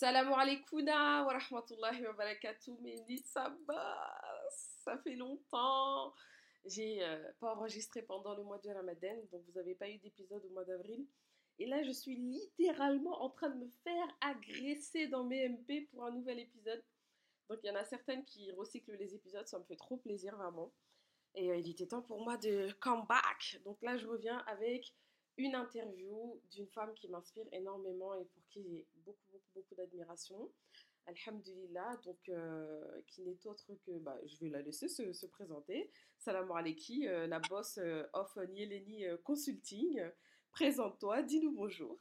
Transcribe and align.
Salam 0.00 0.32
alaikum 0.32 0.86
wa 0.86 1.30
rahmatullahi 1.30 2.06
wa 2.06 2.14
barakatuh. 2.14 2.74
Mélie 2.80 3.18
Sabas, 3.18 4.48
ça 4.82 4.96
fait 4.96 5.14
longtemps. 5.14 6.14
J'ai 6.64 7.04
euh, 7.04 7.30
pas 7.38 7.54
enregistré 7.54 8.00
pendant 8.00 8.34
le 8.34 8.42
mois 8.42 8.56
de 8.60 8.70
Ramadan, 8.70 9.14
donc 9.30 9.42
vous 9.44 9.52
n'avez 9.52 9.74
pas 9.74 9.90
eu 9.90 9.98
d'épisode 9.98 10.42
au 10.46 10.54
mois 10.54 10.64
d'avril. 10.64 11.06
Et 11.58 11.66
là, 11.66 11.82
je 11.82 11.90
suis 11.90 12.16
littéralement 12.16 13.22
en 13.22 13.28
train 13.28 13.50
de 13.50 13.56
me 13.62 13.68
faire 13.84 14.08
agresser 14.22 15.08
dans 15.08 15.24
mes 15.24 15.46
MP 15.46 15.86
pour 15.90 16.06
un 16.06 16.12
nouvel 16.12 16.38
épisode. 16.38 16.82
Donc 17.50 17.58
il 17.62 17.66
y 17.66 17.70
en 17.70 17.76
a 17.76 17.84
certaines 17.84 18.24
qui 18.24 18.50
recyclent 18.52 18.96
les 18.96 19.14
épisodes, 19.14 19.46
ça 19.46 19.58
me 19.58 19.64
fait 19.64 19.76
trop 19.76 19.98
plaisir 19.98 20.34
vraiment. 20.34 20.72
Et 21.34 21.50
euh, 21.50 21.58
il 21.58 21.70
était 21.72 21.88
temps 21.88 22.00
pour 22.00 22.24
moi 22.24 22.38
de 22.38 22.72
come 22.80 23.04
back. 23.06 23.60
Donc 23.66 23.76
là, 23.82 23.98
je 23.98 24.06
reviens 24.06 24.38
avec 24.46 24.94
une 25.36 25.54
interview 25.54 26.40
d'une 26.50 26.68
femme 26.68 26.92
qui 26.94 27.08
m'inspire 27.08 27.46
énormément 27.52 28.14
et 28.14 28.24
pour 28.24 28.42
qui 28.48 28.62
j'ai 28.62 28.86
beaucoup, 29.04 29.24
beaucoup, 29.30 29.50
beaucoup 29.54 29.74
d'admiration. 29.74 30.50
Alhamdulillah, 31.06 31.96
donc 32.04 32.28
euh, 32.28 33.02
qui 33.06 33.22
n'est 33.22 33.46
autre 33.46 33.74
que, 33.86 33.98
bah, 33.98 34.18
je 34.26 34.36
vais 34.38 34.50
la 34.50 34.62
laisser 34.62 34.88
se, 34.88 35.12
se 35.12 35.26
présenter. 35.26 35.90
Salam 36.18 36.50
alaikum, 36.52 37.04
euh, 37.04 37.26
la 37.26 37.40
boss 37.40 37.78
euh, 37.78 38.04
of 38.12 38.36
Nieleni 38.50 39.04
Consulting. 39.24 40.02
Présente-toi, 40.52 41.22
dis-nous 41.22 41.52
bonjour. 41.52 41.98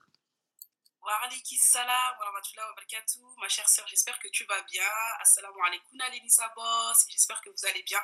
Ma 3.38 3.48
chère 3.48 3.67
sœur, 3.70 3.88
j'espère 3.88 4.20
que 4.20 4.27
tu 4.27 4.44
vas 4.45 4.62
bien. 4.63 4.84
Assalamu 5.22 5.58
alaikum, 5.66 5.99
Alénissa 6.02 6.52
Boss. 6.55 7.05
J'espère 7.09 7.41
que 7.41 7.49
vous 7.49 7.66
allez 7.66 7.84
bien. 7.84 8.02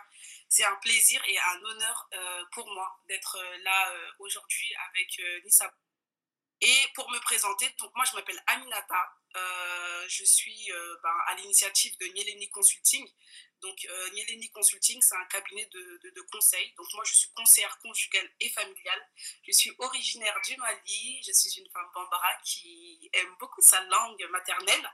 C'est 0.49 0.63
un 0.63 0.75
plaisir 0.77 1.21
et 1.27 1.37
un 1.37 1.61
honneur 1.63 2.09
euh, 2.13 2.43
pour 2.51 2.67
moi 2.73 2.99
d'être 3.07 3.37
euh, 3.37 3.57
là 3.63 3.91
euh, 3.91 4.11
aujourd'hui 4.19 4.73
avec 4.89 5.21
Nissa. 5.43 5.71
Et 6.61 6.87
pour 6.95 7.09
me 7.11 7.19
présenter, 7.19 7.69
donc 7.79 7.91
moi 7.95 8.05
je 8.05 8.15
m'appelle 8.15 8.41
Aminata. 8.47 9.13
je 10.07 10.23
suis 10.23 10.71
ben, 11.03 11.17
à 11.27 11.35
l'initiative 11.35 11.97
de 11.97 12.05
Nieleni 12.05 12.49
Consulting. 12.49 13.05
Donc, 13.65 13.87
euh, 13.89 14.09
Nieleni 14.11 14.47
Consulting, 14.51 15.01
c'est 15.01 15.15
un 15.15 15.25
cabinet 15.25 15.65
de, 15.73 16.11
de, 16.13 16.21
conseil. 16.31 16.71
Donc, 16.77 16.85
moi, 16.93 17.03
je 17.03 17.15
suis 17.15 17.29
conseillère 17.31 17.75
conjugale 17.79 18.29
et 18.39 18.49
familiale. 18.49 19.09
Je 19.41 19.51
suis 19.51 19.71
originaire 19.79 20.39
du 20.45 20.55
Mali. 20.57 21.23
Je 21.25 21.31
suis 21.31 21.59
une 21.59 21.69
femme 21.71 21.89
bambara 21.95 22.35
qui 22.43 23.09
aime 23.13 23.35
beaucoup 23.39 23.61
sa 23.61 23.81
langue 23.85 24.23
maternelle. 24.29 24.87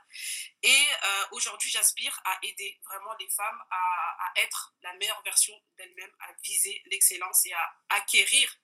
Et 0.62 0.84
aujourd'hui, 1.32 1.70
j'aspire 1.70 2.18
à 2.24 2.38
aider 2.42 2.80
vraiment 2.84 3.14
les 3.20 3.28
femmes 3.28 3.62
à, 3.70 3.76
à 3.76 4.40
être 4.40 4.72
la 4.82 4.94
meilleure 4.94 5.22
version 5.22 5.54
d'elles-mêmes, 5.76 6.14
à 6.20 6.32
viser 6.42 6.82
l'excellence 6.86 7.44
et 7.44 7.52
à 7.52 7.76
acquérir 7.90 8.56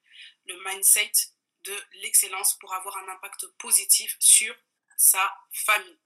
le 0.47 0.59
mindset 0.64 1.12
de 1.64 1.77
l'excellence 2.01 2.55
pour 2.55 2.73
avoir 2.73 2.97
un 2.97 3.09
impact 3.11 3.47
positif 3.59 4.17
sur 4.19 4.55
sa 4.97 5.31
famille. 5.53 5.98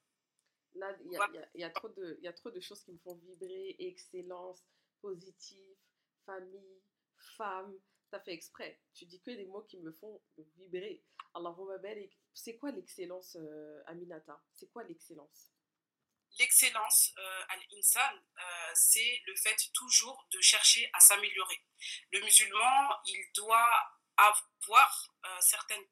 Là, 0.74 0.96
il 1.04 1.12
y 1.60 1.64
a, 1.64 1.70
trop 1.70 1.88
de, 1.88 2.18
y 2.22 2.28
a 2.28 2.32
trop 2.32 2.50
de 2.50 2.60
choses 2.60 2.82
qui 2.82 2.92
me 2.92 2.98
font 2.98 3.14
vibrer. 3.16 3.76
Excellence, 3.78 4.64
positif, 5.00 5.78
famille, 6.24 6.82
femme. 7.36 7.74
Tu 8.10 8.16
as 8.16 8.20
fait 8.20 8.32
exprès. 8.32 8.80
Tu 8.94 9.06
dis 9.06 9.20
que 9.20 9.30
des 9.30 9.46
mots 9.46 9.62
qui 9.62 9.78
me 9.78 9.92
font 9.92 10.20
vibrer. 10.56 11.02
Alors, 11.34 11.62
ma 11.64 11.78
belle, 11.78 12.08
c'est 12.34 12.56
quoi 12.56 12.70
l'excellence, 12.70 13.36
euh, 13.36 13.82
Aminata? 13.86 14.42
C'est 14.52 14.70
quoi 14.70 14.84
l'excellence? 14.84 15.48
L'excellence 16.38 17.12
euh, 17.18 17.42
à 17.48 17.56
l'insan, 17.70 18.14
euh, 18.16 18.70
c'est 18.74 19.20
le 19.26 19.34
fait 19.36 19.56
toujours 19.74 20.26
de 20.32 20.40
chercher 20.40 20.88
à 20.94 21.00
s'améliorer. 21.00 21.62
Le 22.12 22.20
musulman, 22.20 22.96
il 23.06 23.24
doit 23.34 23.68
avoir 24.16 25.14
certaines 25.40 25.84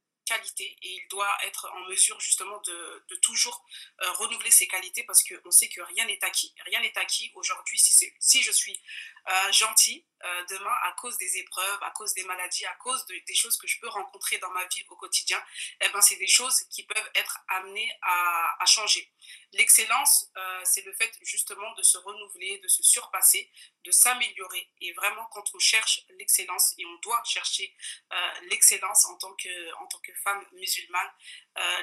et 0.59 0.79
il 0.83 1.09
doit 1.09 1.37
être 1.45 1.71
en 1.75 1.81
mesure 1.89 2.19
justement 2.21 2.61
de, 2.63 3.17
toujours 3.23 3.65
euh, 4.03 4.13
renouveler 4.13 4.51
ses 4.51 4.67
qualités 4.67 5.03
parce 5.05 5.23
qu'on 5.23 5.51
sait 5.51 5.69
que 5.69 5.81
rien 5.81 6.07
n'est 6.07 6.23
acquis. 6.25 6.55
Rien 6.67 6.81
n'est 6.81 6.97
acquis 6.99 7.31
aujourd'hui. 7.35 7.79
Si, 7.79 8.13
si 8.19 8.43
je 8.43 8.53
suis 8.53 8.81
euh, 9.29 9.53
gentil, 9.53 10.05
euh, 10.25 10.45
demain, 10.51 10.75
à 10.85 10.93
cause 10.93 11.17
des 11.19 11.39
épreuves, 11.39 11.83
à 11.83 11.91
cause 11.93 12.13
des 12.15 12.25
maladies, 12.25 12.67
à 12.67 12.75
cause 12.75 13.05
des 13.07 13.35
choses 13.35 13.57
que 13.59 13.67
je 13.67 13.79
peux 13.81 13.89
rencontrer 13.89 14.39
dans 14.39 14.51
ma 14.51 14.65
vie 14.67 14.85
au 14.89 14.97
quotidien, 14.97 15.43
eh 15.81 15.89
ben, 15.89 16.01
c'est 16.01 16.17
des 16.17 16.27
choses 16.27 16.63
qui 16.71 16.85
peuvent 16.85 17.11
être 17.15 17.39
amenées 17.49 17.91
à, 18.03 18.65
changer. 18.67 19.11
L'excellence, 19.53 20.31
euh, 20.37 20.61
c'est 20.65 20.85
le 20.85 20.93
fait 20.93 21.13
justement 21.23 21.73
de 21.75 21.83
se 21.83 21.99
renouveler, 21.99 22.59
de 22.59 22.69
se 22.69 22.83
surpasser, 22.85 23.51
de 23.85 23.91
s'améliorer. 23.91 24.71
Et 24.81 24.93
vraiment, 24.93 25.25
quand 25.33 25.45
on 25.55 25.59
cherche 25.59 26.03
l'excellence, 26.11 26.75
et 26.79 26.87
on 26.87 26.95
doit 26.99 27.21
chercher 27.25 27.75
euh, 28.13 28.31
l'excellence 28.51 29.07
en, 29.07 29.17
tant 29.17 29.35
que, 29.35 29.75
en 29.75 29.87
tant 29.89 29.99
que 30.01 30.13
femme 30.23 30.47
musulmane, 30.53 31.11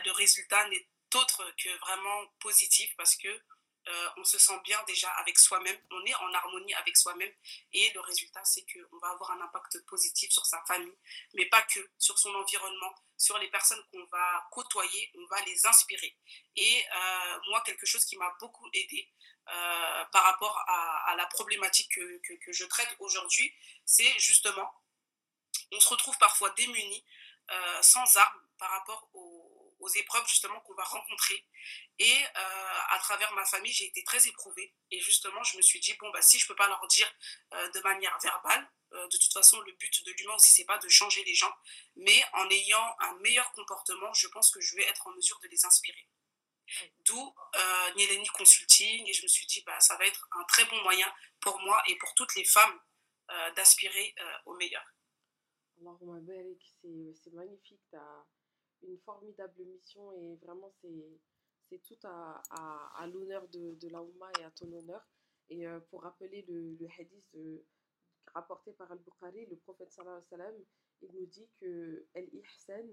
le 0.05 0.11
résultat 0.11 0.67
n'est 0.69 0.87
autre 1.15 1.43
que 1.57 1.69
vraiment 1.79 2.27
positif 2.39 2.93
parce 2.97 3.15
que 3.15 3.29
euh, 3.87 4.09
on 4.17 4.23
se 4.23 4.37
sent 4.37 4.59
bien 4.63 4.81
déjà 4.85 5.09
avec 5.11 5.39
soi-même, 5.39 5.77
on 5.91 6.05
est 6.05 6.15
en 6.15 6.33
harmonie 6.33 6.73
avec 6.75 6.97
soi-même 6.97 7.31
et 7.71 7.89
le 7.93 8.01
résultat 8.01 8.43
c'est 8.43 8.65
qu'on 8.65 8.97
va 8.97 9.09
avoir 9.09 9.31
un 9.31 9.41
impact 9.41 9.85
positif 9.85 10.31
sur 10.31 10.45
sa 10.45 10.61
famille, 10.67 10.97
mais 11.35 11.45
pas 11.45 11.61
que, 11.61 11.79
sur 11.97 12.19
son 12.19 12.33
environnement, 12.35 12.93
sur 13.17 13.37
les 13.37 13.47
personnes 13.49 13.81
qu'on 13.91 14.03
va 14.05 14.47
côtoyer, 14.51 15.11
on 15.15 15.25
va 15.27 15.41
les 15.45 15.65
inspirer. 15.65 16.17
Et 16.55 16.85
euh, 16.95 17.39
moi, 17.49 17.61
quelque 17.61 17.85
chose 17.85 18.03
qui 18.05 18.17
m'a 18.17 18.35
beaucoup 18.39 18.67
aidé 18.73 19.09
euh, 19.47 20.05
par 20.11 20.23
rapport 20.23 20.57
à, 20.67 21.15
la 21.15 21.25
problématique 21.27 21.93
que, 21.95 22.51
je 22.51 22.65
traite 22.65 22.93
aujourd'hui, 22.99 23.53
c'est 23.85 24.19
justement, 24.19 24.69
on 25.71 25.79
se 25.79 25.89
retrouve 25.89 26.17
parfois 26.17 26.49
démunis, 26.51 27.03
sans 27.81 28.17
armes 28.17 28.41
par 28.57 28.69
rapport 28.71 29.09
aux 29.13 29.46
aux 29.79 29.89
épreuves 29.89 30.27
justement 30.27 30.59
qu'on 30.61 30.73
va 30.73 30.83
rencontrer. 30.83 31.45
Et 31.99 32.23
euh, 32.23 32.73
à 32.89 32.99
travers 32.99 33.31
ma 33.33 33.45
famille, 33.45 33.71
j'ai 33.71 33.85
été 33.85 34.03
très 34.03 34.27
éprouvée. 34.27 34.73
Et 34.91 34.99
justement, 34.99 35.43
je 35.43 35.57
me 35.57 35.61
suis 35.61 35.79
dit, 35.79 35.93
bon, 35.99 36.09
bah, 36.11 36.21
si 36.21 36.39
je 36.39 36.45
ne 36.45 36.47
peux 36.49 36.55
pas 36.55 36.67
leur 36.67 36.85
dire 36.87 37.11
euh, 37.53 37.69
de 37.71 37.79
manière 37.81 38.17
verbale, 38.19 38.69
euh, 38.93 39.07
de 39.07 39.17
toute 39.17 39.33
façon, 39.33 39.59
le 39.61 39.71
but 39.73 40.05
de 40.05 40.11
l'humain 40.13 40.35
aussi, 40.35 40.51
c'est 40.51 40.65
pas 40.65 40.77
de 40.77 40.87
changer 40.87 41.23
les 41.23 41.35
gens, 41.35 41.53
mais 41.95 42.23
en 42.33 42.49
ayant 42.49 42.95
un 42.99 43.13
meilleur 43.19 43.51
comportement, 43.53 44.13
je 44.13 44.27
pense 44.27 44.51
que 44.51 44.61
je 44.61 44.75
vais 44.75 44.83
être 44.83 45.07
en 45.07 45.11
mesure 45.11 45.39
de 45.41 45.47
les 45.47 45.65
inspirer. 45.65 46.07
D'où 47.05 47.35
euh, 47.55 47.93
Nieleni 47.95 48.27
Consulting, 48.27 49.07
et 49.07 49.13
je 49.13 49.23
me 49.23 49.27
suis 49.27 49.45
dit, 49.47 49.63
bah, 49.65 49.79
ça 49.79 49.95
va 49.97 50.05
être 50.05 50.27
un 50.33 50.43
très 50.45 50.65
bon 50.65 50.81
moyen 50.83 51.11
pour 51.39 51.59
moi 51.61 51.81
et 51.87 51.95
pour 51.97 52.13
toutes 52.15 52.35
les 52.35 52.45
femmes 52.45 52.79
d'aspirer 53.57 54.15
au 54.45 54.53
meilleur. 54.55 54.85
C'est 57.21 57.33
magnifique. 57.33 57.93
As 57.93 58.25
une 58.83 58.97
formidable 58.99 59.63
mission 59.65 60.11
et 60.13 60.35
vraiment 60.35 60.71
c'est 61.69 61.79
tout 61.83 61.97
à, 62.03 62.41
à, 62.95 63.07
l'honneur 63.07 63.47
de, 63.49 63.75
de 63.75 63.89
la 63.89 64.01
Oumma 64.01 64.29
et 64.39 64.43
à 64.43 64.51
ton 64.51 64.71
honneur. 64.71 65.05
Et 65.49 65.67
euh, 65.67 65.79
pour 65.89 66.03
rappeler 66.03 66.43
le, 66.47 66.77
hadith 66.97 67.25
de, 67.33 67.63
rapporté 68.33 68.73
par 68.73 68.91
Al-Bukhari, 68.91 69.45
le 69.45 69.55
prophète 69.57 69.91
sallallahu 69.91 70.23
alayhi 70.31 70.31
wa 70.31 70.37
sallam, 70.37 70.65
il 71.01 71.11
nous 71.13 71.25
dit 71.25 71.49
que 71.59 72.05
El-Ihsan 72.13 72.87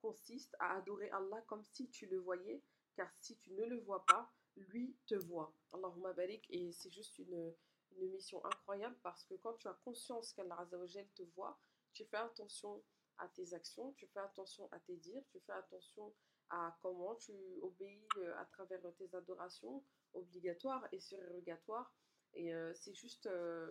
consiste 0.00 0.54
à 0.58 0.76
adorer 0.76 1.10
Allah 1.10 1.42
comme 1.46 1.64
si 1.64 1.88
tu 1.90 2.06
le 2.06 2.18
voyais, 2.18 2.62
car 2.96 3.10
si 3.20 3.36
tu 3.38 3.52
ne 3.52 3.64
le 3.64 3.80
vois 3.80 4.04
pas, 4.06 4.32
lui 4.56 4.96
te 5.06 5.14
voit. 5.14 5.52
Allahumma 5.72 6.12
barik. 6.12 6.46
Et 6.50 6.72
c'est 6.72 6.90
juste 6.90 7.18
une, 7.18 7.54
une 7.96 8.10
mission 8.10 8.44
incroyable 8.44 8.96
parce 9.02 9.24
que 9.24 9.34
quand 9.34 9.54
tu 9.54 9.68
as 9.68 9.78
conscience 9.84 10.32
qu'Allah 10.32 10.66
te 11.14 11.22
voit, 11.34 11.58
tu 11.92 12.04
fais 12.04 12.16
attention 12.16 12.82
à 13.20 13.28
tes 13.28 13.54
actions, 13.54 13.92
tu 13.92 14.06
fais 14.08 14.20
attention 14.20 14.68
à 14.72 14.80
tes 14.80 14.96
dires, 14.96 15.22
tu 15.30 15.40
fais 15.40 15.52
attention 15.52 16.12
à 16.50 16.76
comment 16.82 17.14
tu 17.14 17.32
obéis 17.62 18.08
euh, 18.18 18.36
à 18.38 18.44
travers 18.46 18.80
tes 18.98 19.14
adorations 19.14 19.84
obligatoires 20.14 20.86
et 20.92 21.00
surrogatoires. 21.00 21.92
Et 22.34 22.52
euh, 22.52 22.72
c'est 22.74 22.94
juste 22.94 23.26
euh, 23.26 23.70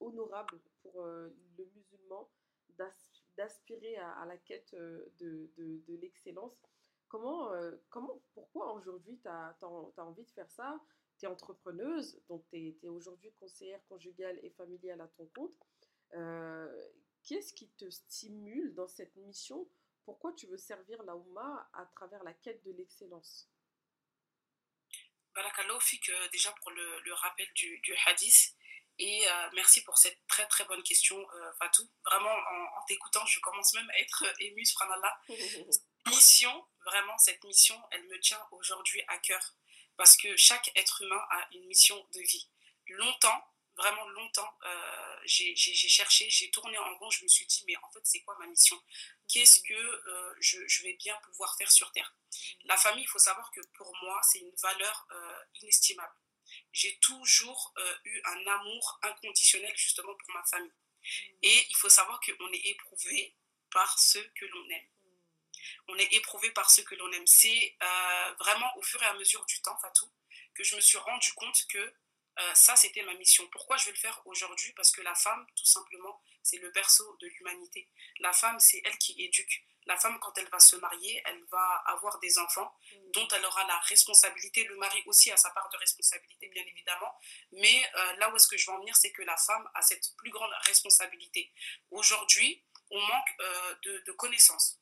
honorable 0.00 0.60
pour 0.82 1.04
le 1.04 1.70
musulman 1.74 2.30
d'aspirer 3.36 3.96
à, 3.96 4.24
la 4.26 4.36
quête 4.38 4.74
de, 4.74 5.82
l'excellence. 5.88 6.60
Comment, 7.08 7.52
comment, 7.90 8.20
pourquoi 8.32 8.72
aujourd'hui 8.72 9.20
tu 9.20 9.28
as, 9.28 9.56
envie 9.98 10.24
de 10.24 10.30
faire 10.30 10.50
ça? 10.50 10.80
Tu 11.18 11.26
es 11.26 11.28
entrepreneuse, 11.28 12.20
donc 12.28 12.44
tu 12.48 12.78
es 12.82 12.88
aujourd'hui 12.88 13.32
conseillère 13.38 13.84
conjugale 13.86 14.38
et 14.42 14.50
familiale 14.50 15.02
à 15.02 15.08
ton 15.08 15.26
compte 15.26 15.54
qu'est-ce 17.24 17.52
qui 17.54 17.68
te 17.70 17.88
stimule 17.90 18.74
dans 18.74 18.88
cette 18.88 19.14
mission? 19.16 19.68
Pourquoi 20.04 20.32
tu 20.32 20.46
veux 20.46 20.58
servir 20.58 21.02
la 21.04 21.14
Oumma 21.16 21.70
à 21.74 21.86
travers 21.86 22.22
la 22.24 22.32
quête 22.34 22.62
de 22.64 22.72
l'excellence? 22.72 23.48
Barakallahu 25.34 25.78
que 26.00 26.30
déjà 26.30 26.52
pour 26.52 26.70
le, 26.70 27.14
rappel 27.14 27.48
du, 27.54 27.96
hadith. 28.06 28.54
Et 28.98 29.26
euh, 29.26 29.50
merci 29.54 29.82
pour 29.82 29.96
cette 29.96 30.18
très 30.26 30.46
très 30.48 30.64
bonne 30.66 30.82
question, 30.82 31.16
euh, 31.18 31.52
Fatou. 31.58 31.88
Vraiment, 32.04 32.30
en, 32.30 32.84
t'écoutant, 32.86 33.24
je 33.24 33.40
commence 33.40 33.72
même 33.74 33.88
à 33.90 33.98
être 33.98 34.24
émue, 34.40 34.66
subhanallah. 34.66 35.20
mission, 36.06 36.66
vraiment, 36.84 37.16
cette 37.18 37.42
mission, 37.44 37.80
elle 37.92 38.06
me 38.08 38.20
tient 38.20 38.44
aujourd'hui 38.50 39.02
à 39.08 39.18
cœur. 39.18 39.54
Parce 39.96 40.16
que 40.16 40.36
chaque 40.36 40.70
être 40.76 41.02
humain 41.02 41.22
a 41.30 41.48
une 41.52 41.66
mission 41.66 41.96
de 42.12 42.20
vie. 42.20 42.48
Longtemps, 42.88 43.44
vraiment 43.76 44.06
longtemps, 44.08 44.58
euh, 44.64 45.16
j'ai 45.24 45.54
cherché, 45.56 46.28
j'ai 46.28 46.50
tourné 46.50 46.76
en 46.78 46.96
rond, 46.98 47.10
je 47.10 47.22
me 47.22 47.28
suis 47.28 47.46
dit, 47.46 47.64
mais 47.66 47.76
en 47.76 47.90
fait, 47.92 48.00
c'est 48.04 48.20
quoi 48.20 48.36
ma 48.38 48.46
mission? 48.46 48.80
Qu'est-ce 49.28 49.60
que 49.60 49.74
euh, 49.74 50.34
je, 50.40 50.82
vais 50.82 50.94
bien 50.94 51.16
pouvoir 51.24 51.56
faire 51.56 51.70
sur 51.70 51.90
Terre? 51.92 52.14
La 52.64 52.76
famille, 52.76 53.04
il 53.04 53.08
faut 53.08 53.18
savoir 53.18 53.50
que 53.50 53.60
pour 53.74 53.92
moi, 54.02 54.20
c'est 54.22 54.40
une 54.40 54.54
valeur 54.62 55.06
euh, 55.12 55.38
inestimable. 55.62 56.14
J'ai 56.72 56.98
toujours 56.98 57.72
eu 58.04 58.20
un 58.26 58.46
amour 58.46 58.98
inconditionnel 59.02 59.72
justement 59.74 60.14
pour 60.14 60.34
ma 60.34 60.44
famille. 60.44 60.72
Et 61.40 61.66
il 61.70 61.76
faut 61.76 61.88
savoir 61.88 62.20
qu'on 62.20 62.52
est 62.52 62.66
éprouvé 62.66 63.34
par 63.70 63.98
ceux 63.98 64.22
que 64.34 64.44
l'on 64.44 64.68
aime. 64.68 64.86
On 65.88 65.96
est 65.96 66.12
éprouvé 66.12 66.50
par 66.50 66.68
ceux 66.68 66.82
que 66.82 66.94
l'on 66.96 67.10
aime. 67.12 67.26
C'est 67.26 67.74
vraiment 68.38 68.70
au 68.76 68.82
fur 68.82 69.02
et 69.02 69.06
à 69.06 69.14
mesure 69.14 69.46
du 69.46 69.62
temps, 69.62 69.78
Fatou, 69.78 70.12
que 70.54 70.62
je 70.62 70.76
me 70.76 70.80
suis 70.82 70.98
rendu 70.98 71.32
compte 71.32 71.66
que 71.68 71.94
euh, 72.42 72.54
ça, 72.54 72.76
c'était 72.76 73.02
ma 73.02 73.14
mission. 73.14 73.46
Pourquoi 73.48 73.76
je 73.76 73.86
vais 73.86 73.92
le 73.92 73.98
faire 73.98 74.20
aujourd'hui? 74.26 74.72
Parce 74.72 74.92
que 74.92 75.00
la 75.02 75.14
femme, 75.14 75.46
tout 75.56 75.66
simplement, 75.66 76.20
c'est 76.42 76.58
le 76.58 76.70
berceau 76.70 77.16
de 77.20 77.26
l'humanité. 77.28 77.88
La 78.20 78.32
femme, 78.32 78.58
c'est 78.58 78.80
elle 78.84 78.96
qui 78.98 79.22
éduque. 79.22 79.64
La 79.86 79.96
femme, 79.96 80.18
quand 80.20 80.36
elle 80.38 80.48
va 80.48 80.60
se 80.60 80.76
marier, 80.76 81.22
elle 81.26 81.42
va 81.50 81.82
avoir 81.86 82.18
des 82.20 82.38
enfants 82.38 82.72
mmh. 82.92 83.10
dont 83.12 83.28
elle 83.28 83.44
aura 83.44 83.66
la 83.66 83.78
responsabilité. 83.80 84.64
Le 84.64 84.76
mari 84.76 85.02
aussi 85.06 85.30
a 85.32 85.36
sa 85.36 85.50
part 85.50 85.68
de 85.70 85.76
responsabilité, 85.76 86.48
bien 86.48 86.64
évidemment. 86.66 87.12
Mais 87.52 87.84
euh, 87.96 88.12
là 88.14 88.30
où 88.30 88.36
est-ce 88.36 88.46
que 88.46 88.56
je 88.56 88.70
veux 88.70 88.76
en 88.76 88.80
venir, 88.80 88.94
c'est 88.96 89.12
que 89.12 89.22
la 89.22 89.36
femme 89.36 89.68
a 89.74 89.82
cette 89.82 90.14
plus 90.16 90.30
grande 90.30 90.52
responsabilité. 90.66 91.52
Aujourd'hui, 91.90 92.64
on 92.90 93.00
manque 93.00 93.34
euh, 93.40 93.74
de 93.84 94.12
connaissances. 94.12 94.81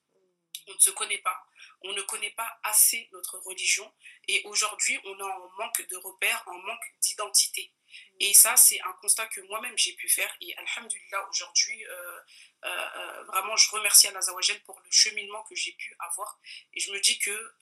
On 0.70 0.75
ne 0.75 0.78
se 0.78 0.90
connaît 0.90 1.19
pas 1.19 1.37
on 1.82 1.93
ne 1.93 2.02
connaît 2.02 2.31
pas 2.31 2.58
assez 2.62 3.08
notre 3.12 3.38
religion 3.38 3.90
et 4.28 4.43
aujourd'hui 4.44 4.99
on 5.05 5.19
est 5.19 5.22
en 5.22 5.50
manque 5.58 5.87
de 5.88 5.96
repères, 5.96 6.43
en 6.46 6.58
manque 6.58 6.94
d'identité. 7.00 7.72
Et 8.20 8.32
ça, 8.34 8.56
c'est 8.56 8.81
un 8.82 8.93
constat 9.00 9.26
que 9.26 9.40
moi-même 9.43 9.76
j'ai 9.76 9.94
pu 9.94 10.08
faire. 10.08 10.32
Et 10.40 10.55
Alhamdulillah, 10.56 11.28
aujourd'hui, 11.28 11.84
euh, 11.87 12.20
euh, 12.64 12.88
euh, 12.96 13.25
vraiment, 13.25 13.56
je 13.56 13.69
remercie 13.70 14.06
Allah 14.06 14.20
pour 14.64 14.81
le 14.81 14.90
cheminement 14.90 15.43
que 15.44 15.55
j'ai 15.56 15.72
pu 15.72 15.96
avoir. 15.99 16.38
Et 16.72 16.81
je 16.81 16.93
me 16.93 17.00
dis 17.00 17.19
que 17.19 17.52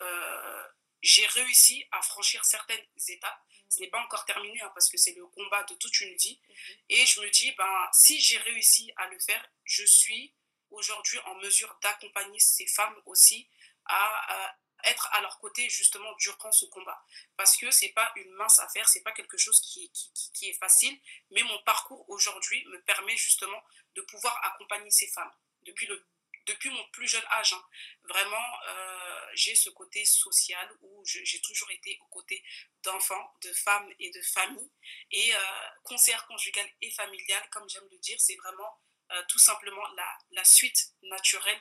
j'ai 1.00 1.26
réussi 1.26 1.86
à 1.92 2.02
franchir 2.02 2.44
certaines 2.44 2.84
étapes. 3.08 3.40
Ce 3.70 3.80
n'est 3.80 3.88
pas 3.88 4.00
encore 4.00 4.24
terminé 4.24 4.60
hein, 4.62 4.70
parce 4.74 4.88
que 4.88 4.96
c'est 4.96 5.14
le 5.14 5.26
combat 5.28 5.62
de 5.64 5.74
toute 5.74 6.00
une 6.00 6.14
vie. 6.16 6.40
Et 6.88 7.06
je 7.06 7.20
me 7.20 7.30
dis, 7.30 7.52
ben, 7.52 7.88
si 7.92 8.20
j'ai 8.20 8.38
réussi 8.38 8.92
à 8.96 9.06
le 9.08 9.18
faire, 9.20 9.46
je 9.64 9.84
suis 9.84 10.34
aujourd'hui 10.78 11.18
en 11.26 11.34
mesure 11.36 11.76
d'accompagner 11.82 12.38
ces 12.38 12.66
femmes 12.66 12.96
aussi 13.06 13.48
à, 13.86 14.56
être 14.84 15.08
à 15.12 15.20
leur 15.20 15.38
côté 15.40 15.68
justement 15.68 16.12
durant 16.16 16.52
ce 16.52 16.64
combat. 16.66 17.04
Parce 17.36 17.56
que 17.56 17.70
c'est 17.70 17.90
pas 17.90 18.12
une 18.16 18.30
mince 18.32 18.58
affaire, 18.60 18.88
c'est 18.88 19.02
pas 19.02 19.12
quelque 19.12 19.36
chose 19.36 19.60
qui, 19.60 19.90
qui, 20.34 20.48
est 20.48 20.58
facile, 20.58 20.96
mais 21.30 21.42
mon 21.42 21.58
parcours 21.64 22.08
aujourd'hui 22.08 22.64
me 22.66 22.80
permet 22.82 23.16
justement 23.16 23.62
de 23.94 24.02
pouvoir 24.02 24.38
accompagner 24.44 24.90
ces 24.90 25.08
femmes 25.08 25.32
depuis 25.62 25.86
le 25.86 26.06
depuis 26.46 26.70
mon 26.70 26.84
plus 26.92 27.06
jeune 27.06 27.24
âge. 27.32 27.52
Hein. 27.52 27.62
Vraiment, 28.04 28.60
euh, 28.68 29.26
j'ai 29.34 29.54
ce 29.54 29.68
côté 29.70 30.04
social 30.06 30.66
où 30.80 31.04
j'ai 31.04 31.40
toujours 31.42 31.70
été 31.70 31.98
aux 32.00 32.08
côtés 32.08 32.42
d'enfants, 32.82 33.34
de 33.42 33.52
femmes 33.52 33.92
et 33.98 34.10
de 34.10 34.22
familles. 34.22 34.72
Et 35.10 35.34
euh, 35.34 35.38
concert 35.84 36.26
conjugal 36.26 36.66
et 36.80 36.90
familial, 36.90 37.46
comme 37.50 37.68
j'aime 37.68 37.86
le 37.90 37.98
dire, 37.98 38.18
c'est 38.18 38.36
vraiment 38.36 38.80
euh, 39.12 39.22
tout 39.28 39.38
simplement 39.38 39.86
la, 39.96 40.18
la 40.32 40.44
suite 40.44 40.92
naturelle 41.02 41.60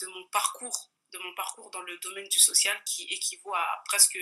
de 0.00 0.06
mon 0.06 0.26
parcours 0.28 0.92
de 1.12 1.18
mon 1.18 1.34
parcours 1.34 1.70
dans 1.70 1.82
le 1.82 1.96
domaine 1.98 2.28
du 2.28 2.40
social 2.40 2.76
qui 2.84 3.04
équivaut 3.04 3.54
à 3.54 3.82
presque 3.86 4.18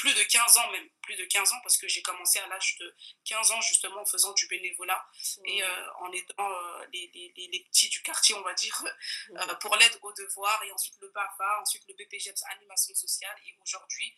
plus 0.00 0.14
de 0.14 0.22
15 0.22 0.56
ans 0.56 0.70
même, 0.70 0.88
plus 1.02 1.16
de 1.16 1.26
15 1.26 1.52
ans 1.52 1.60
parce 1.62 1.76
que 1.76 1.86
j'ai 1.86 2.00
commencé 2.00 2.38
à 2.38 2.46
l'âge 2.46 2.78
de 2.78 2.96
15 3.26 3.50
ans 3.50 3.60
justement 3.60 4.00
en 4.00 4.06
faisant 4.06 4.32
du 4.32 4.46
bénévolat 4.46 5.06
et 5.44 5.62
euh, 5.62 5.92
en 5.98 6.10
aidant 6.10 6.50
euh, 6.50 6.86
les, 6.94 7.10
les, 7.14 7.48
les, 7.52 7.64
petits 7.64 7.90
du 7.90 8.00
quartier 8.00 8.34
on 8.34 8.40
va 8.40 8.54
dire 8.54 8.82
euh, 9.36 9.54
pour 9.56 9.76
l'aide 9.76 9.98
aux 10.00 10.12
devoirs 10.14 10.62
et 10.64 10.72
ensuite 10.72 10.96
le 11.02 11.10
BAFA, 11.10 11.60
ensuite 11.60 11.84
le 11.86 11.94
BPGEPS 11.94 12.42
animation 12.56 12.94
sociale 12.94 13.36
et 13.46 13.54
aujourd'hui 13.60 14.16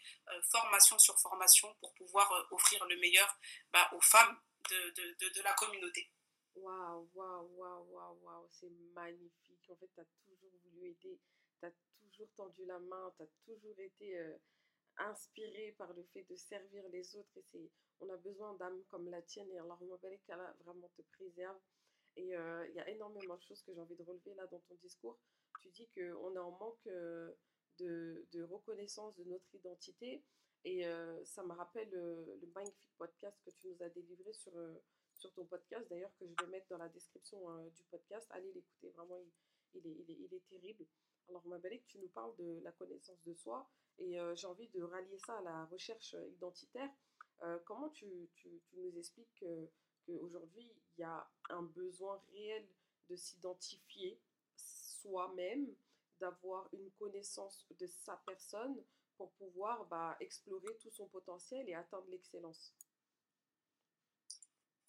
formation 0.53 0.97
sur 1.01 1.19
formation 1.19 1.75
pour 1.81 1.93
pouvoir 1.95 2.31
offrir 2.53 2.85
le 2.85 2.97
meilleur 2.99 3.37
bah, 3.73 3.91
aux 3.93 4.01
femmes 4.01 4.39
de, 4.71 4.91
de, 4.91 5.29
de, 5.31 5.43
la 5.43 5.53
communauté. 5.55 6.09
Waouh, 6.55 7.09
waouh, 7.15 7.49
waouh, 7.57 7.87
waouh, 7.91 8.19
waouh, 8.23 8.47
c'est 8.51 8.71
magnifique. 8.95 9.71
En 9.71 9.77
fait, 9.77 9.91
tu 9.95 10.01
as 10.01 10.07
toujours 10.27 10.51
voulu 10.65 10.89
aider 10.89 11.19
tu 11.63 11.67
as 11.67 11.73
toujours 12.01 12.29
tendu 12.37 12.65
la 12.67 12.79
main, 12.79 13.13
tu 13.17 13.23
as 13.23 13.29
toujours 13.45 13.79
été 13.79 14.19
euh, 14.19 14.37
inspiré 14.99 15.75
par 15.79 15.93
le 15.93 16.03
fait 16.13 16.25
de 16.25 16.35
servir 16.35 16.89
les 16.89 17.17
autres. 17.17 17.37
Et 17.37 17.43
c'est, 17.43 17.71
on 18.01 18.09
a 18.11 18.17
besoin 18.17 18.55
d'âmes 18.55 18.83
comme 18.89 19.09
la 19.09 19.23
tienne. 19.23 19.51
Et 19.53 19.59
alors, 19.59 19.79
qu'Allah 20.27 20.55
vraiment 20.65 20.91
te 20.97 21.03
préserve. 21.03 21.59
Et 22.17 22.37
euh, 22.37 22.67
il 22.69 22.75
y 22.75 22.81
a 22.81 22.89
énormément 22.91 23.37
de 23.37 23.43
choses 23.43 23.63
que 23.63 23.73
j'ai 23.73 23.81
envie 23.81 23.97
de 23.97 24.03
relever 24.03 24.35
là 24.35 24.47
dans 24.49 24.61
ton 24.61 24.75
discours. 24.83 25.19
Tu 25.61 25.71
dis 25.71 25.89
qu'on 25.95 26.35
est 26.35 26.39
en 26.39 26.51
manque 26.51 26.87
euh, 26.89 27.33
de, 27.79 28.27
de, 28.33 28.43
reconnaissance 28.43 29.15
de 29.17 29.25
notre 29.25 29.55
identité. 29.55 30.23
Et 30.65 30.85
ça 31.25 31.43
me 31.43 31.55
rappelle 31.55 31.91
le 31.91 32.47
magnifique 32.55 32.93
podcast 32.97 33.37
que 33.45 33.51
tu 33.51 33.67
nous 33.67 33.83
as 33.83 33.89
délivré 33.89 34.33
sur, 34.33 34.53
sur 35.23 35.33
ton 35.35 35.45
podcast, 35.45 35.89
d'ailleurs, 35.89 36.11
que 36.19 36.27
je 36.27 36.35
vais 36.45 36.51
mettre 36.51 36.67
dans 36.69 36.79
la 36.79 36.89
description 36.89 37.39
du 37.69 37.85
podcast. 37.85 38.27
Allez 38.33 38.53
l'écouter, 38.53 38.91
vraiment, 38.91 39.19
il, 39.75 39.87
est, 39.87 39.97
il, 40.01 40.11
est, 40.11 40.19
il 40.19 40.35
est 40.35 40.49
terrible. 40.49 40.85
Alors, 41.29 41.47
Mabalik, 41.47 41.87
tu 41.87 41.99
nous 41.99 42.09
parles 42.09 42.35
de 42.37 42.61
la 42.65 42.73
connaissance 42.73 43.23
de 43.23 43.33
soi 43.33 43.71
et 43.99 44.19
euh, 44.19 44.35
j'ai 44.35 44.49
envie 44.49 44.69
de 44.71 44.83
rallier 44.83 45.19
ça 45.19 45.39
à 45.39 45.43
la 45.43 45.65
recherche 45.67 46.17
identitaire. 46.33 46.91
Euh, 47.43 47.59
comment 47.65 47.89
tu, 47.91 48.07
nous 48.75 48.99
expliques 48.99 49.33
qu'aujourd'hui, 49.39 50.75
il 50.97 51.01
y 51.01 51.05
a 51.05 51.31
un 51.51 51.63
besoin 51.63 52.21
réel 52.33 52.67
de 53.09 53.15
s'identifier 53.15 54.21
soi-même, 54.57 55.73
d'avoir 56.19 56.69
une 56.73 56.91
connaissance 56.93 57.67
de 57.79 57.87
sa 57.87 58.17
personne 58.27 58.83
pour 59.17 59.31
pouvoir 59.35 59.87
bah, 59.87 60.17
explorer 60.19 60.77
tout 60.81 60.91
son 60.91 61.07
potentiel 61.07 61.69
et 61.69 61.75
atteindre 61.75 62.09
l'excellence? 62.09 62.75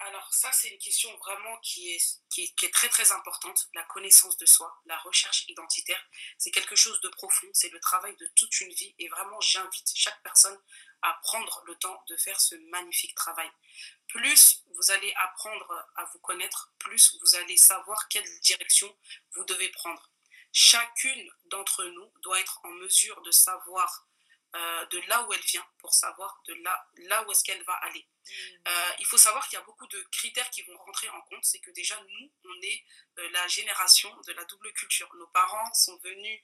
Alors 0.05 0.33
ça, 0.33 0.51
c'est 0.51 0.69
une 0.69 0.79
question 0.79 1.15
vraiment 1.17 1.57
qui 1.59 1.93
est, 1.93 2.21
qui 2.29 2.51
est, 2.61 2.73
très 2.73 2.89
très 2.89 3.11
importante, 3.11 3.67
la 3.73 3.83
connaissance 3.83 4.37
de 4.37 4.45
soi, 4.45 4.81
la 4.85 4.97
recherche 4.99 5.45
identitaire. 5.47 6.03
C'est 6.37 6.51
quelque 6.51 6.75
chose 6.75 6.99
de 7.01 7.09
profond, 7.09 7.47
c'est 7.53 7.69
le 7.69 7.79
travail 7.79 8.15
de 8.17 8.25
toute 8.35 8.59
une 8.61 8.73
vie 8.73 8.95
et 8.99 9.07
vraiment 9.09 9.39
j'invite 9.41 9.91
chaque 9.95 10.21
personne 10.23 10.59
à 11.01 11.13
prendre 11.23 11.63
le 11.65 11.75
temps 11.75 12.03
de 12.07 12.17
faire 12.17 12.39
ce 12.39 12.55
magnifique 12.71 13.15
travail. 13.15 13.49
Plus 14.07 14.63
vous 14.75 14.91
allez 14.91 15.13
apprendre 15.17 15.87
à 15.95 16.05
vous 16.05 16.19
connaître, 16.19 16.73
plus 16.79 17.15
vous 17.21 17.35
allez 17.35 17.57
savoir 17.57 18.07
quelle 18.07 18.39
direction 18.41 18.95
vous 19.33 19.43
devez 19.45 19.69
prendre. 19.69 20.09
Chacune 20.51 21.31
d'entre 21.45 21.83
nous 21.83 22.13
doit 22.21 22.39
être 22.39 22.59
en 22.63 22.69
mesure 22.69 23.21
de 23.23 23.31
savoir 23.31 24.07
euh, 24.55 24.85
de 24.85 24.99
là 25.07 25.23
où 25.23 25.33
elle 25.33 25.41
vient 25.41 25.65
pour 25.79 25.93
savoir 25.95 26.39
de 26.45 26.53
là, 26.53 26.87
là 26.97 27.23
où 27.23 27.31
est-ce 27.31 27.43
qu'elle 27.43 27.63
va 27.63 27.73
aller. 27.73 28.07
Mm. 28.07 28.31
Euh, 28.67 28.91
il 28.99 29.05
faut 29.07 29.17
savoir 29.17 29.47
qu'il 29.47 29.57
y 29.57 29.61
a 29.61 29.65
beaucoup 29.65 29.87
de 29.87 29.99
critères 30.11 30.47
qui 30.51 30.61
vont 30.61 30.77
rentrer 30.77 31.09
en 31.09 31.21
compte. 31.21 31.43
C'est 31.43 31.59
que 31.59 31.71
déjà, 31.71 31.99
nous, 31.99 32.31
on 32.45 32.61
est 32.61 32.85
euh, 33.17 33.29
la 33.31 33.47
génération 33.47 34.15
de 34.27 34.33
la 34.33 34.45
double 34.45 34.71
culture. 34.73 35.09
Nos 35.15 35.27
parents 35.27 35.73
sont 35.73 35.97
venus 36.03 36.39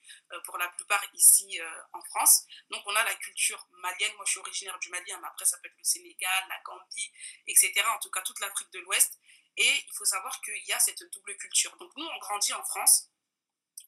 pour 0.45 0.57
la 0.57 0.67
plupart 0.69 1.03
ici 1.13 1.59
en 1.93 2.01
France. 2.01 2.45
Donc, 2.71 2.81
on 2.87 2.95
a 2.95 3.03
la 3.03 3.13
culture 3.15 3.67
malienne. 3.73 4.13
Moi, 4.15 4.25
je 4.25 4.31
suis 4.31 4.39
originaire 4.39 4.79
du 4.79 4.89
Mali, 4.89 5.11
hein, 5.11 5.19
mais 5.21 5.27
après, 5.27 5.45
ça 5.45 5.57
peut 5.59 5.67
être 5.67 5.77
le 5.77 5.83
Sénégal, 5.83 6.45
la 6.49 6.59
Gambie, 6.63 7.11
etc. 7.45 7.83
En 7.95 7.99
tout 7.99 8.09
cas, 8.09 8.21
toute 8.23 8.39
l'Afrique 8.39 8.71
de 8.73 8.79
l'Ouest. 8.79 9.19
Et 9.57 9.67
il 9.67 9.93
faut 9.93 10.05
savoir 10.05 10.41
qu'il 10.41 10.65
y 10.65 10.73
a 10.73 10.79
cette 10.79 11.03
double 11.13 11.37
culture. 11.37 11.75
Donc, 11.77 11.91
nous, 11.95 12.05
on 12.05 12.17
grandit 12.19 12.53
en 12.53 12.63
France 12.63 13.09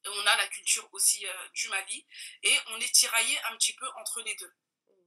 on 0.05 0.27
a 0.27 0.35
la 0.37 0.47
culture 0.47 0.87
aussi 0.93 1.25
euh, 1.25 1.47
du 1.53 1.69
Mali, 1.69 2.05
et 2.43 2.57
on 2.67 2.77
est 2.77 2.93
tiraillé 2.93 3.37
un 3.45 3.55
petit 3.57 3.73
peu 3.73 3.87
entre 3.97 4.21
les 4.21 4.35
deux. 4.35 4.53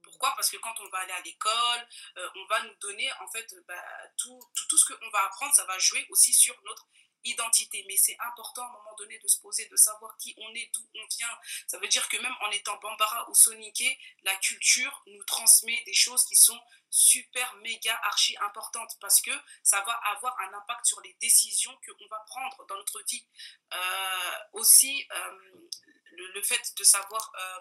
Pourquoi? 0.03 0.33
Parce 0.35 0.49
que 0.49 0.57
quand 0.57 0.79
on 0.79 0.89
va 0.89 0.99
aller 0.99 1.13
à 1.13 1.21
l'école, 1.21 1.87
euh, 2.17 2.29
on 2.35 2.45
va 2.45 2.61
nous 2.63 2.75
donner 2.75 3.11
en 3.21 3.27
fait 3.31 3.53
bah, 3.67 3.83
tout, 4.17 4.39
tout, 4.55 4.67
tout, 4.67 4.77
ce 4.77 4.93
qu'on 4.93 5.09
va 5.09 5.25
apprendre, 5.25 5.53
ça 5.53 5.65
va 5.65 5.77
jouer 5.79 6.05
aussi 6.09 6.31
sur 6.33 6.55
notre 6.63 6.87
identité. 7.25 7.83
Mais 7.87 7.97
c'est 7.97 8.17
important 8.19 8.63
à 8.63 8.67
un 8.67 8.71
moment 8.71 8.95
donné 8.97 9.19
de 9.19 9.27
se 9.27 9.39
poser, 9.39 9.67
de 9.67 9.75
savoir 9.75 10.15
qui 10.17 10.33
on 10.37 10.53
est, 10.53 10.71
d'où 10.73 10.87
on 10.95 11.07
vient. 11.17 11.39
Ça 11.67 11.77
veut 11.79 11.87
dire 11.87 12.07
que 12.09 12.17
même 12.17 12.35
en 12.41 12.51
étant 12.51 12.77
bambara 12.77 13.29
ou 13.29 13.35
soniqué, 13.35 13.99
la 14.23 14.35
culture 14.37 15.03
nous 15.07 15.23
transmet 15.25 15.83
des 15.85 15.93
choses 15.93 16.25
qui 16.25 16.35
sont 16.35 16.59
super, 16.89 17.53
méga, 17.57 17.99
archi 18.03 18.37
importantes 18.41 18.95
parce 19.01 19.21
que 19.21 19.31
ça 19.63 19.81
va 19.81 19.93
avoir 20.15 20.39
un 20.39 20.53
impact 20.53 20.85
sur 20.85 21.01
les 21.01 21.13
décisions 21.19 21.77
qu'on 21.85 22.07
va 22.07 22.19
prendre 22.27 22.65
dans 22.67 22.77
notre 22.77 23.03
vie. 23.09 23.27
Euh, 23.73 24.37
aussi, 24.53 25.05
euh, 25.11 25.67
le, 26.11 26.41
fait 26.41 26.61
de 26.77 26.83
savoir, 26.83 27.31
euh, 27.37 27.59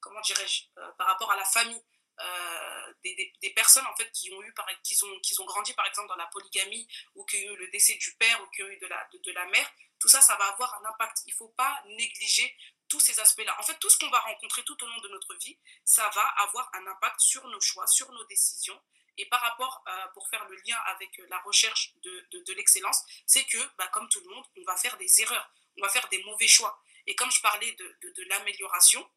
comment 0.00 0.20
dirais-je, 0.20 0.64
par 0.98 1.06
rapport 1.06 1.30
à 1.30 1.36
la 1.36 1.44
famille, 1.44 1.82
euh, 2.20 2.92
des, 3.02 3.32
des, 3.42 3.50
personnes 3.50 3.86
en 3.86 3.96
fait 3.96 4.10
qui 4.12 4.32
ont 4.32 4.42
eu 4.42 4.52
par, 4.52 4.66
qui 4.82 4.96
ont, 5.02 5.20
qui 5.20 5.38
ont 5.40 5.44
grandi 5.44 5.74
par 5.74 5.84
exemple 5.86 6.08
dans 6.08 6.16
la 6.16 6.26
polygamie 6.26 6.86
ou 7.16 7.24
qui 7.24 7.36
ont 7.36 7.52
eu 7.52 7.56
le 7.56 7.68
décès 7.68 7.94
du 7.96 8.14
père 8.14 8.40
ou 8.40 8.46
qui 8.50 8.62
ont 8.62 8.68
eu 8.68 8.78
de 8.78 8.86
la, 8.86 9.08
de, 9.12 9.32
la 9.32 9.44
mère, 9.46 9.68
tout 9.98 10.06
ça, 10.08 10.20
ça 10.20 10.36
va 10.36 10.44
avoir 10.44 10.72
un 10.80 10.84
impact. 10.90 11.22
Il 11.26 11.32
ne 11.32 11.36
faut 11.36 11.48
pas 11.48 11.82
négliger 11.86 12.56
tous 12.88 13.00
ces 13.00 13.18
aspects-là. 13.18 13.56
En 13.58 13.64
fait, 13.64 13.76
tout 13.80 13.90
ce 13.90 13.98
qu'on 13.98 14.10
va 14.10 14.20
rencontrer 14.20 14.62
tout 14.62 14.80
au 14.84 14.86
long 14.86 15.00
de 15.00 15.08
notre 15.08 15.34
vie, 15.36 15.58
ça 15.84 16.08
va 16.14 16.26
avoir 16.38 16.70
un 16.74 16.86
impact 16.86 17.18
sur 17.18 17.46
nos 17.48 17.60
choix, 17.60 17.86
sur 17.88 18.10
nos 18.12 18.24
décisions 18.26 18.80
Et 19.16 19.26
par 19.26 19.40
rapport, 19.40 19.84
pour 20.12 20.28
faire 20.28 20.44
le 20.48 20.56
lien 20.66 20.76
avec 20.86 21.20
la 21.28 21.38
recherche 21.40 21.94
de, 22.02 22.28
de, 22.30 22.52
l'excellence, 22.52 23.02
c'est 23.26 23.44
que, 23.44 23.58
bah, 23.76 23.88
comme 23.88 24.08
tout 24.08 24.20
le 24.20 24.32
monde, 24.32 24.44
on 24.56 24.64
va 24.64 24.76
faire 24.76 24.96
des 24.98 25.20
erreurs, 25.20 25.50
on 25.78 25.82
va 25.82 25.88
faire 25.88 26.08
des 26.10 26.22
mauvais 26.22 26.48
choix. 26.48 26.80
Et 27.06 27.14
comme 27.16 27.30
je 27.32 27.40
parlais 27.40 27.72
de, 27.72 27.98
de 28.02 28.22
l'amélioration, 28.28 29.08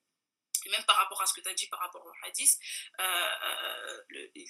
et 0.67 0.69
même 0.69 0.83
par 0.85 0.97
rapport 0.97 1.21
à 1.21 1.25
ce 1.25 1.33
que 1.33 1.41
tu 1.41 1.49
as 1.49 1.53
dit 1.53 1.67
par 1.67 1.79
rapport 1.79 2.05
au 2.05 2.11
hadith, 2.23 2.59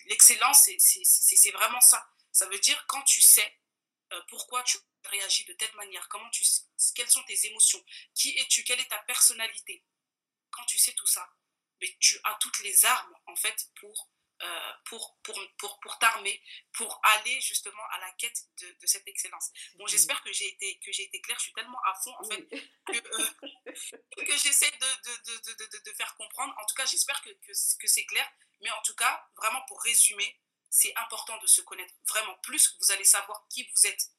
l'excellence, 0.05 0.69
c'est 0.79 1.51
vraiment 1.51 1.81
ça. 1.81 2.09
Ça 2.31 2.47
veut 2.47 2.59
dire 2.59 2.83
quand 2.87 3.03
tu 3.03 3.21
sais 3.21 3.59
pourquoi 4.29 4.63
tu 4.63 4.77
réagis 5.05 5.45
de 5.45 5.53
telle 5.53 5.73
manière, 5.75 6.07
comment 6.09 6.29
tu, 6.29 6.43
quelles 6.95 7.09
sont 7.09 7.23
tes 7.23 7.47
émotions, 7.47 7.83
qui 8.13 8.37
es-tu, 8.37 8.63
quelle 8.63 8.79
est 8.79 8.89
ta 8.89 8.99
personnalité. 8.99 9.85
Quand 10.49 10.65
tu 10.65 10.79
sais 10.79 10.93
tout 10.93 11.07
ça, 11.07 11.29
mais 11.81 11.95
tu 11.99 12.19
as 12.23 12.35
toutes 12.41 12.59
les 12.59 12.85
armes 12.85 13.15
en 13.27 13.35
fait 13.35 13.69
pour 13.79 14.09
euh, 14.43 14.71
pour, 14.85 15.17
pour, 15.23 15.39
pour, 15.57 15.79
pour 15.79 15.97
t'armer, 15.97 16.39
pour 16.73 17.01
aller 17.03 17.41
justement 17.41 17.81
à 17.93 17.99
la 18.01 18.11
quête 18.19 18.39
de, 18.61 18.67
de 18.67 18.85
cette 18.85 19.07
excellence. 19.07 19.49
Bon, 19.77 19.87
j'espère 19.87 20.21
que 20.21 20.31
j'ai 20.31 20.47
été, 20.47 20.77
que 20.77 20.91
j'ai 20.91 21.05
été 21.05 21.19
claire, 21.21 21.39
je 21.39 21.45
suis 21.45 21.53
tellement 21.53 21.81
à 21.85 21.95
fond 21.95 22.13
en 22.19 22.23
fait 22.23 22.47
que, 22.47 22.97
euh, 22.97 23.65
que 24.37 24.43
j'essaie 24.43 24.71
de, 24.71 24.77
de, 24.77 25.53
de, 25.53 25.79
de, 25.83 25.93
faire 25.93 26.15
comprendre. 26.15 26.53
En 26.61 26.65
tout 26.65 26.75
cas, 26.75 26.85
j'espère 26.85 27.21
que, 27.21 27.29
que, 27.29 27.51
que 27.79 27.87
c'est 27.87 28.05
clair, 28.05 28.29
mais 28.61 28.69
en 28.71 28.81
tout 28.83 28.95
cas, 28.95 29.29
vraiment 29.35 29.61
pour 29.67 29.81
résumer, 29.81 30.39
c'est 30.69 30.95
important 30.97 31.37
de 31.39 31.47
se 31.47 31.61
connaître. 31.61 31.93
Vraiment, 32.07 32.35
plus 32.43 32.77
vous 32.79 32.91
allez 32.91 33.03
savoir 33.03 33.47
qui 33.49 33.63
vous 33.63 33.87
êtes, 33.87 34.11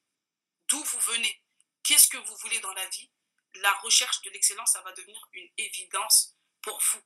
d'où 0.67 0.83
vous 0.83 0.99
venez, 0.99 1.41
qu'est-ce 1.83 2.07
que 2.07 2.17
vous 2.17 2.35
voulez 2.37 2.59
dans 2.59 2.73
la 2.73 2.87
vie, 2.89 3.09
la 3.55 3.73
recherche 3.79 4.21
de 4.21 4.29
l'excellence, 4.31 4.71
ça 4.71 4.81
va 4.81 4.91
devenir 4.93 5.27
une 5.33 5.49
évidence 5.57 6.35
pour 6.61 6.79
vous. 6.91 7.01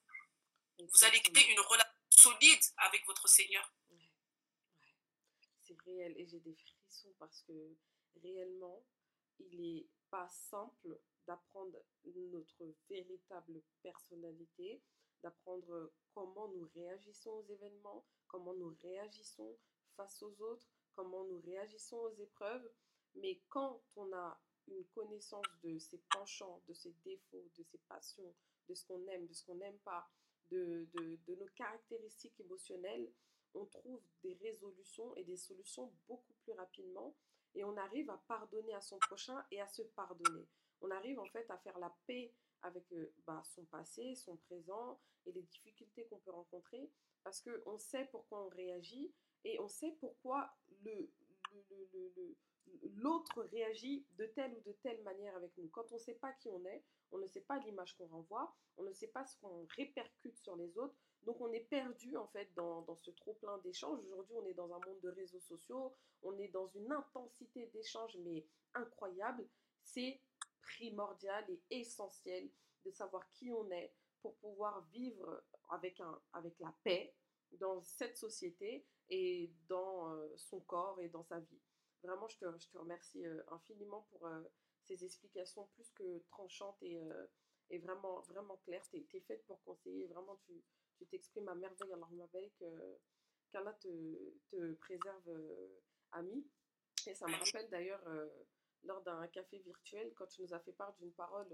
Vous 0.79 1.03
allez 1.03 1.21
créer 1.21 1.51
une 1.51 1.59
relation 1.59 1.89
solide 2.09 2.63
avec 2.77 3.05
votre 3.05 3.27
Seigneur. 3.27 3.71
C'est 5.61 5.77
réel 5.85 6.13
et 6.17 6.27
j'ai 6.27 6.39
des 6.39 6.55
frissons 6.55 7.13
parce 7.19 7.41
que 7.43 7.53
réellement, 8.21 8.83
il 9.39 9.61
n'est 9.61 9.87
pas 10.09 10.27
simple 10.49 10.99
d'apprendre 11.27 11.79
notre 12.05 12.65
véritable 12.89 13.61
personnalité, 13.81 14.81
d'apprendre 15.21 15.91
comment 16.13 16.47
nous 16.49 16.69
réagissons 16.75 17.31
aux 17.31 17.45
événements, 17.45 18.05
comment 18.27 18.53
nous 18.53 18.75
réagissons 18.81 19.57
face 19.95 20.21
aux 20.23 20.41
autres, 20.41 20.67
comment 20.95 21.23
nous 21.25 21.41
réagissons 21.41 21.97
aux 21.97 22.15
épreuves. 22.15 22.69
Mais 23.15 23.41
quand 23.49 23.81
on 23.95 24.11
a 24.13 24.39
une 24.67 24.85
connaissance 24.93 25.45
de 25.63 25.77
ses 25.77 26.01
penchants, 26.11 26.61
de 26.67 26.73
ses 26.73 26.93
défauts, 27.05 27.49
de 27.57 27.63
ses 27.63 27.77
passions, 27.89 28.33
de 28.69 28.73
ce 28.73 28.85
qu'on 28.85 29.05
aime, 29.07 29.27
de 29.27 29.33
ce 29.33 29.45
qu'on 29.45 29.55
n'aime 29.55 29.77
pas, 29.79 30.09
de, 30.51 30.87
de, 30.93 31.35
nos 31.35 31.47
caractéristiques 31.55 32.39
émotionnelles, 32.39 33.11
on 33.53 33.65
trouve 33.65 34.01
des 34.23 34.33
résolutions 34.35 35.15
et 35.15 35.23
des 35.23 35.37
solutions 35.37 35.91
beaucoup 36.07 36.33
plus 36.43 36.53
rapidement 36.53 37.15
et 37.55 37.63
on 37.63 37.77
arrive 37.77 38.09
à 38.09 38.17
pardonner 38.27 38.73
à 38.73 38.81
son 38.81 38.97
prochain 38.99 39.43
et 39.51 39.61
à 39.61 39.67
se 39.67 39.83
pardonner. 39.83 40.47
On 40.83 40.91
arrive 40.91 41.19
en 41.19 41.25
fait 41.25 41.49
à 41.49 41.57
faire 41.57 41.79
la 41.79 41.93
paix 42.05 42.31
avec 42.61 42.91
euh, 42.91 43.11
bah, 43.25 43.41
son 43.45 43.63
passé, 43.65 44.15
son 44.15 44.35
présent 44.35 44.99
et 45.25 45.31
les 45.31 45.41
difficultés 45.41 46.05
qu'on 46.05 46.19
peut 46.19 46.31
rencontrer 46.31 46.91
parce 47.23 47.41
qu'on 47.41 47.77
sait 47.77 48.07
pourquoi 48.11 48.45
on 48.45 48.49
réagit 48.49 49.13
et 49.45 49.59
on 49.59 49.67
sait 49.69 49.95
pourquoi 49.99 50.53
le, 50.83 51.09
l'autre 52.97 53.43
réagit 53.43 54.05
de 54.17 54.25
telle 54.25 54.53
ou 54.53 54.61
de 54.61 54.73
telle 54.83 55.01
manière 55.03 55.35
avec 55.35 55.57
nous. 55.57 55.69
Quand 55.69 55.89
on 55.91 55.95
ne 55.95 55.99
sait 55.99 56.15
pas 56.15 56.33
qui 56.33 56.49
on 56.49 56.63
est, 56.65 56.83
on 57.11 57.17
ne 57.17 57.27
sait 57.27 57.41
pas 57.41 57.59
l'image 57.59 57.95
qu'on 57.95 58.07
renvoie, 58.07 58.53
on 58.77 58.83
ne 58.83 58.93
sait 58.93 59.07
pas 59.07 59.25
ce 59.25 59.37
qu'on 59.37 59.65
répercute 59.77 60.37
sur 60.37 60.55
les 60.55 60.77
autres, 60.77 60.95
donc 61.23 61.39
on 61.39 61.51
est 61.53 61.61
perdu 61.61 62.17
en 62.17 62.27
fait 62.27 62.53
dans, 62.55 62.81
dans 62.81 62.97
ce 62.97 63.11
trop 63.11 63.33
plein 63.35 63.57
d'échanges. 63.59 63.99
Aujourd'hui, 64.11 64.35
on 64.35 64.45
est 64.47 64.53
dans 64.53 64.73
un 64.73 64.79
monde 64.85 64.99
de 65.01 65.09
réseaux 65.09 65.39
sociaux, 65.39 65.95
on 66.23 66.37
est 66.39 66.49
dans 66.49 66.67
une 66.67 66.91
intensité 66.91 67.67
d'échanges 67.67 68.17
mais 68.17 68.45
incroyable. 68.73 69.47
C'est 69.83 70.19
primordial 70.63 71.45
et 71.49 71.61
essentiel 71.69 72.49
de 72.85 72.91
savoir 72.91 73.29
qui 73.31 73.51
on 73.51 73.69
est 73.71 73.93
pour 74.21 74.35
pouvoir 74.37 74.81
vivre 74.91 75.43
avec, 75.69 75.99
un, 75.99 76.21
avec 76.33 76.57
la 76.59 76.73
paix 76.83 77.13
dans 77.53 77.81
cette 77.83 78.17
société 78.17 78.85
et 79.09 79.51
dans 79.67 80.13
euh, 80.13 80.33
son 80.37 80.59
corps 80.61 80.99
et 81.01 81.09
dans 81.09 81.23
sa 81.23 81.39
vie. 81.39 81.61
Vraiment, 82.03 82.27
je 82.27 82.37
te, 82.37 82.45
je 82.57 82.67
te 82.67 82.77
remercie 82.77 83.25
euh, 83.25 83.43
infiniment 83.51 84.07
pour 84.09 84.25
euh, 84.27 84.41
ces 84.81 85.03
explications 85.05 85.67
plus 85.75 85.89
que 85.91 86.19
tranchantes 86.29 86.81
et, 86.81 86.99
et 87.69 87.79
vraiment, 87.79 88.21
vraiment 88.21 88.57
claires. 88.57 88.85
Tu 88.89 89.05
es, 89.13 89.21
faite 89.21 89.45
pour 89.45 89.63
conseiller. 89.63 90.07
Vraiment, 90.07 90.37
tu 90.45 91.05
t'exprimes 91.07 91.47
à 91.47 91.55
merveille. 91.55 91.93
Alors, 91.93 92.09
que 92.59 92.97
qu'Allah 93.49 93.73
te, 93.79 94.33
te 94.51 94.73
préserve, 94.73 95.31
ami. 96.11 96.45
Et 97.07 97.15
ça 97.15 97.27
me 97.27 97.33
rappelle 97.33 97.69
d'ailleurs, 97.69 98.03
lors 98.83 99.01
d'un 99.01 99.27
café 99.27 99.59
virtuel, 99.59 100.13
quand 100.15 100.27
tu 100.27 100.41
nous 100.41 100.53
as 100.53 100.59
fait 100.59 100.73
part 100.73 100.93
d'une 100.93 101.11
parole 101.13 101.47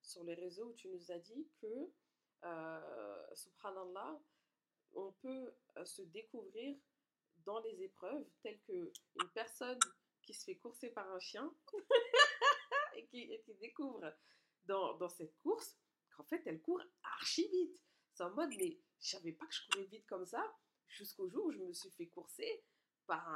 sur 0.00 0.22
les 0.24 0.34
réseaux 0.34 0.66
où 0.66 0.74
tu 0.74 0.88
nous 0.88 1.10
as 1.10 1.18
dit 1.18 1.48
que, 1.60 1.90
subhanallah, 3.34 4.20
on 4.92 5.12
peut 5.12 5.54
se 5.84 6.02
découvrir 6.02 6.76
dans 7.44 7.60
les 7.60 7.82
épreuves, 7.82 8.26
telles 8.42 8.60
que 8.62 8.92
une 9.20 9.28
personne 9.34 9.78
qui 10.22 10.34
se 10.34 10.44
fait 10.44 10.56
courser 10.56 10.90
par 10.90 11.10
un 11.10 11.18
chien 11.18 11.50
et, 12.94 13.06
qui, 13.06 13.54
découvre 13.54 14.12
dans, 14.66 15.08
cette 15.08 15.34
course 15.38 15.78
qu'en 16.14 16.24
fait 16.24 16.42
elle 16.46 16.60
court 16.60 16.82
archi 17.02 17.48
vite. 17.48 17.80
C'est 18.12 18.24
en 18.24 18.30
mode, 18.30 18.50
mais 18.58 18.78
je 19.00 19.08
savais 19.08 19.32
pas 19.32 19.46
que 19.46 19.54
je 19.54 19.66
courais 19.66 19.84
vite 19.84 20.06
comme 20.06 20.26
ça 20.26 20.44
jusqu'au 20.88 21.28
jour 21.28 21.46
où 21.46 21.52
je 21.52 21.58
me 21.58 21.72
suis 21.72 21.90
fait 21.90 22.08
courser 22.08 22.62
par 23.06 23.26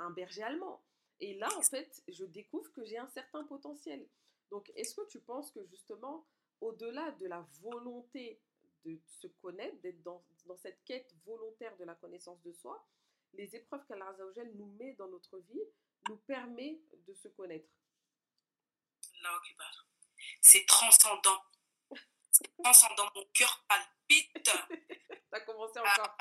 un, 0.00 0.10
berger 0.10 0.42
allemand. 0.42 0.84
Et 1.20 1.34
là, 1.34 1.48
en 1.56 1.62
fait, 1.62 2.02
je 2.08 2.24
découvre 2.24 2.70
que 2.72 2.84
j'ai 2.84 2.98
un 2.98 3.08
certain 3.08 3.44
potentiel. 3.44 4.06
Donc, 4.50 4.70
est-ce 4.74 4.94
que 4.94 5.06
tu 5.08 5.20
penses 5.20 5.50
que 5.50 5.64
justement, 5.64 6.26
au-delà 6.60 7.10
de 7.12 7.26
la 7.26 7.46
volonté 7.60 8.40
de 8.84 9.00
se 9.06 9.26
connaître, 9.26 9.76
d'être 9.80 10.02
dans, 10.02 10.22
dans, 10.46 10.56
cette 10.56 10.84
quête 10.84 11.14
volontaire 11.24 11.76
de 11.76 11.84
la 11.84 11.94
connaissance 11.94 12.42
de 12.42 12.52
soi, 12.52 12.86
les 13.32 13.56
épreuves 13.56 13.84
qu'Allah 13.86 14.14
nous 14.54 14.66
met 14.78 14.92
dans 14.94 15.08
notre 15.08 15.38
vie 15.38 15.62
nous 16.08 16.16
permet 16.18 16.78
de 17.06 17.14
se 17.14 17.28
connaître? 17.28 17.68
C'est 20.40 20.66
transcendant. 20.66 21.42
C'est 22.30 22.54
transcendant. 22.62 23.10
Mon 23.14 23.24
cœur 23.32 23.64
palpite. 23.68 24.46
Ça 25.30 25.36
a 25.36 25.40
commencé 25.40 25.78
encore. 25.78 26.16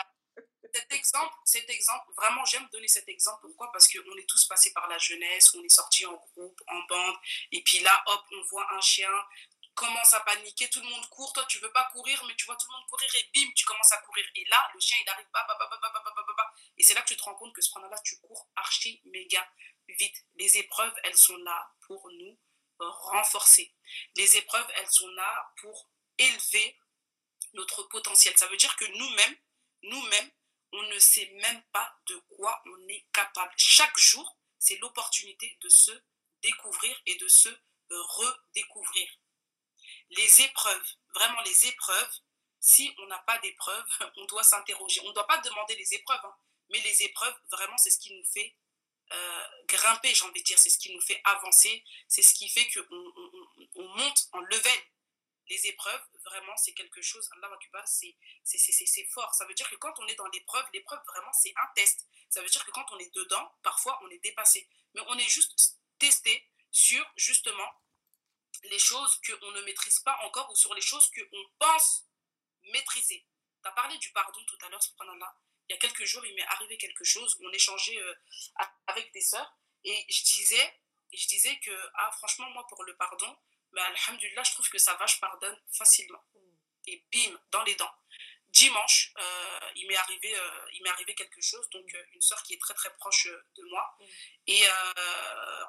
Cet 0.74 0.92
exemple, 0.92 1.36
cet 1.46 1.70
exemple, 1.70 2.12
vraiment, 2.18 2.44
j'aime 2.46 2.68
donner 2.72 2.88
cet 2.88 3.08
exemple. 3.08 3.42
Pourquoi? 3.42 3.72
Parce 3.72 3.88
qu'on 3.88 4.18
est 4.18 4.28
tous 4.28 4.46
passés 4.46 4.74
par 4.74 4.88
la 4.88 4.98
jeunesse, 4.98 5.54
on 5.54 5.64
est 5.64 5.70
sortis 5.70 6.06
en 6.06 6.16
groupe, 6.16 6.62
en 6.68 6.80
bande, 6.84 7.16
et 7.52 7.62
puis 7.62 7.80
là, 7.80 8.04
hop, 8.08 8.26
on 8.32 8.42
voit 8.50 8.68
un 8.74 8.82
chien, 8.82 9.12
commence 9.76 10.14
à 10.14 10.20
paniquer, 10.22 10.70
tout 10.70 10.82
le 10.82 10.90
monde 10.90 11.08
court, 11.10 11.34
toi 11.34 11.46
tu 11.46 11.60
veux 11.60 11.72
pas 11.72 11.90
courir, 11.92 12.24
mais 12.26 12.36
tu 12.36 12.46
vois 12.46 12.56
tout 12.56 12.68
le 12.70 12.78
monde 12.78 12.88
courir 12.88 13.10
et 13.16 13.30
bim, 13.34 13.52
tu 13.56 13.66
commences 13.66 13.92
à 13.92 13.98
courir. 13.98 14.26
Et 14.36 14.46
là, 14.46 14.72
le 14.74 14.80
chien 14.80 14.98
il 15.02 15.10
arrive, 15.10 15.28
bah, 15.34 15.46
bah, 15.48 15.58
bah, 15.60 16.54
et 16.78 16.84
c'est 16.84 16.94
là 16.94 17.02
que 17.02 17.08
tu 17.08 17.18
te 17.18 17.24
rends 17.24 17.36
compte 17.36 17.54
que 17.54 17.62
ce 17.62 17.70
là 17.80 18.00
tu 18.04 18.20
cours 18.20 18.50
archi 18.56 19.02
méga 19.06 19.48
vite. 19.88 20.26
Les 20.36 20.58
épreuves, 20.58 20.94
elles 21.04 21.18
sont 21.18 21.38
là 21.38 21.72
pour 21.82 22.10
nous 22.12 22.38
renforcer. 22.80 23.74
Les 24.16 24.38
épreuves, 24.38 24.68
elles 24.76 24.92
sont 24.92 25.08
là 25.10 25.54
pour 25.62 25.90
élever 26.18 26.78
notre 27.54 27.84
potentiel. 27.84 28.38
Ça 28.38 28.48
veut 28.48 28.58
dire 28.58 28.76
que 28.76 28.86
nous-mêmes, 28.86 29.38
nous-mêmes, 29.84 30.32
on 30.74 30.82
ne 30.84 31.00
sait 31.00 31.32
même 31.42 31.64
pas 31.72 31.98
de 32.08 32.16
quoi 32.36 32.62
on 32.66 32.88
est 32.88 33.06
capable. 33.14 33.54
Chaque 33.58 33.98
jour, 33.98 34.38
c'est 34.60 34.78
l'opportunité 34.78 35.58
de 35.62 35.70
se 35.70 35.92
découvrir 36.42 36.96
et 37.06 37.16
de 37.16 37.28
se 37.28 37.50
redécouvrir 37.90 39.08
les 40.10 40.42
épreuves, 40.42 40.86
vraiment 41.14 41.42
les 41.42 41.68
épreuves, 41.68 42.12
si 42.60 42.94
on 43.00 43.08
n'a 43.08 43.20
pas 43.20 43.38
d'épreuves, 43.40 43.86
on 44.18 44.26
doit 44.26 44.44
s'interroger. 44.44 45.02
On 45.02 45.10
ne 45.10 45.14
doit 45.14 45.28
pas 45.28 45.40
demander 45.40 45.76
les 45.76 45.94
épreuves, 45.94 46.20
hein, 46.24 46.36
mais 46.70 46.80
les 46.82 47.04
épreuves, 47.04 47.36
vraiment, 47.52 47.78
c'est 47.78 47.92
ce 47.92 48.00
qui 48.00 48.14
nous 48.16 48.26
fait 48.26 48.56
euh, 49.12 49.44
grimper, 49.68 50.14
j'ai 50.14 50.26
envie 50.26 50.42
de 50.42 50.46
dire, 50.46 50.58
c'est 50.58 50.70
ce 50.70 50.78
qui 50.78 50.94
nous 50.94 51.02
fait 51.02 51.22
avancer, 51.26 51.84
c'est 52.08 52.22
ce 52.22 52.34
qui 52.34 52.50
fait 52.50 52.68
qu'on 52.70 53.14
on, 53.76 53.88
monte 53.96 54.28
en 54.32 54.40
level. 54.40 54.80
Les 55.50 55.68
épreuves, 55.68 56.02
vraiment, 56.24 56.56
c'est 56.58 56.74
quelque 56.74 57.02
chose, 57.02 57.30
Allah 57.36 57.50
c'est 58.44 59.06
fort. 59.12 59.34
Ça 59.36 59.46
veut 59.46 59.54
dire 59.54 59.70
que 59.70 59.76
quand 59.76 59.94
on 60.00 60.08
est 60.08 60.16
dans 60.16 60.28
l'épreuve, 60.28 60.66
l'épreuve, 60.74 61.00
vraiment, 61.06 61.34
c'est 61.34 61.54
un 61.56 61.68
test. 61.76 62.08
Ça 62.30 62.42
veut 62.42 62.50
dire 62.50 62.64
que 62.66 62.72
quand 62.72 62.86
on 62.92 63.00
est 63.00 63.14
dedans, 63.14 63.54
parfois, 63.62 64.00
on 64.04 64.10
est 64.10 64.20
dépassé. 64.20 64.70
Mais 64.94 65.02
on 65.08 65.18
est 65.18 65.30
juste 65.30 65.78
testé 66.00 66.50
sur, 66.72 67.06
justement, 67.18 67.70
les 68.64 68.80
choses 68.80 69.20
qu'on 69.22 69.52
ne 69.52 69.62
maîtrise 69.62 70.00
pas 70.00 70.18
encore 70.24 70.50
ou 70.50 70.56
sur 70.56 70.74
les 70.74 70.82
choses 70.82 71.10
qu'on 71.12 71.50
pense 71.60 72.06
maîtriser. 72.72 73.26
Tu 73.62 73.70
as 73.70 73.72
parlé 73.74 73.98
du 73.98 74.12
pardon 74.12 74.44
tout 74.46 74.58
à 74.66 74.70
l'heure, 74.70 74.82
subhanallah. 74.82 75.38
Il 75.68 75.74
y 75.74 75.76
a 75.76 75.80
quelques 75.80 76.06
jours, 76.06 76.26
il 76.26 76.36
m'est 76.36 76.48
arrivé 76.48 76.78
quelque 76.78 77.04
chose. 77.04 77.38
On 77.42 77.52
échangeait 77.52 77.98
euh, 77.98 78.14
avec 78.88 79.12
des 79.14 79.22
sœurs 79.22 79.58
et 79.84 80.06
je 80.10 80.24
disais, 80.24 80.82
je 81.14 81.28
disais 81.28 81.60
que, 81.60 81.72
ah, 81.96 82.12
franchement, 82.14 82.50
moi, 82.52 82.66
pour 82.68 82.84
le 82.84 82.96
pardon, 82.96 83.38
mais 83.74 83.82
alhamdulillah, 83.82 84.44
je 84.44 84.52
trouve 84.54 84.70
que 84.70 84.78
ça 84.78 84.94
va, 84.96 85.06
je 85.06 85.18
pardonne 85.20 85.60
facilement. 85.72 86.24
Et 86.88 87.06
bim, 87.12 87.40
dans 87.52 87.64
les 87.64 87.76
dents. 87.76 87.96
dimanche, 88.54 89.14
il 89.76 89.88
m'est 89.88 89.98
arrivé, 89.98 90.34
il 90.74 90.84
m'est 90.84 90.90
arrivé 90.90 91.16
quelque 91.16 91.42
chose. 91.42 91.68
Donc, 91.72 91.92
une 92.14 92.22
sœur 92.22 92.42
qui 92.44 92.54
est 92.54 92.62
très 92.62 92.74
très 92.74 92.94
proche 92.94 93.28
de 93.28 93.64
moi. 93.64 93.98
Et 94.48 94.64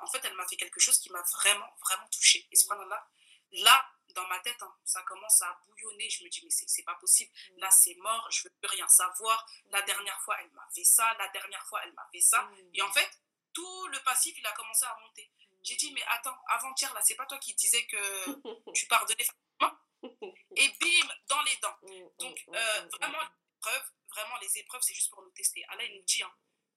en 0.02 0.06
fait, 0.06 0.20
elle 0.24 0.34
m'a 0.34 0.46
fait 0.46 0.56
quelque 0.56 0.80
chose 0.80 0.98
qui 0.98 1.10
m'a 1.10 1.22
vraiment 1.38 1.74
vraiment 1.80 2.08
touchée. 2.08 2.46
Et 2.52 2.56
là, 2.88 3.08
là, 3.52 3.90
dans 4.10 4.26
ma 4.28 4.38
tête, 4.40 4.62
hein, 4.62 4.76
ça 4.84 5.02
commence 5.02 5.42
à 5.42 5.60
bouillonner. 5.66 6.08
Je 6.10 6.24
me 6.24 6.28
dis, 6.28 6.40
mais 6.44 6.50
c'est 6.50 6.82
pas 6.84 6.94
possible. 6.96 7.32
Là, 7.56 7.70
c'est 7.70 7.94
mort. 7.96 8.30
Je 8.30 8.44
veux 8.44 8.50
plus 8.60 8.68
rien 8.68 8.86
savoir. 8.88 9.46
La 9.70 9.82
dernière 9.82 10.20
fois, 10.20 10.36
elle 10.40 10.50
m'a 10.52 10.68
fait 10.74 10.84
ça. 10.84 11.14
La 11.18 11.28
dernière 11.28 11.66
fois, 11.66 11.80
elle 11.84 11.92
m'a 11.94 12.06
fait 12.12 12.20
ça. 12.20 12.48
Et 12.74 12.82
en 12.82 12.92
fait, 12.92 13.10
tout 13.52 13.86
le 13.88 13.98
passif, 14.02 14.36
il 14.38 14.46
a 14.46 14.52
commencé 14.52 14.84
à 14.84 14.96
monter. 15.00 15.30
J'ai 15.64 15.76
dit, 15.76 15.92
mais 15.92 16.02
attends, 16.08 16.36
avant-hier, 16.48 16.92
là, 16.94 17.00
c'est 17.02 17.14
pas 17.14 17.26
toi 17.26 17.38
qui 17.38 17.54
disais 17.54 17.86
que 17.86 17.96
tu 18.74 18.86
pardonnais 18.86 19.24
facilement 19.24 19.78
Et 20.56 20.68
bim, 20.68 21.08
dans 21.26 21.42
les 21.42 21.56
dents. 21.56 21.76
Mm, 21.82 21.88
mm, 21.88 22.10
Donc, 22.18 22.44
mm, 22.46 22.54
euh, 22.54 22.88
vraiment, 23.00 23.18
les 23.20 23.56
épreuves, 23.56 23.90
vraiment, 24.10 24.36
les 24.42 24.58
épreuves, 24.58 24.82
c'est 24.82 24.94
juste 24.94 25.10
pour 25.10 25.22
nous 25.22 25.30
tester. 25.30 25.64
Allah, 25.68 25.84
il 25.84 25.96
nous 25.96 26.04
dit, 26.04 26.22
hein, 26.22 26.32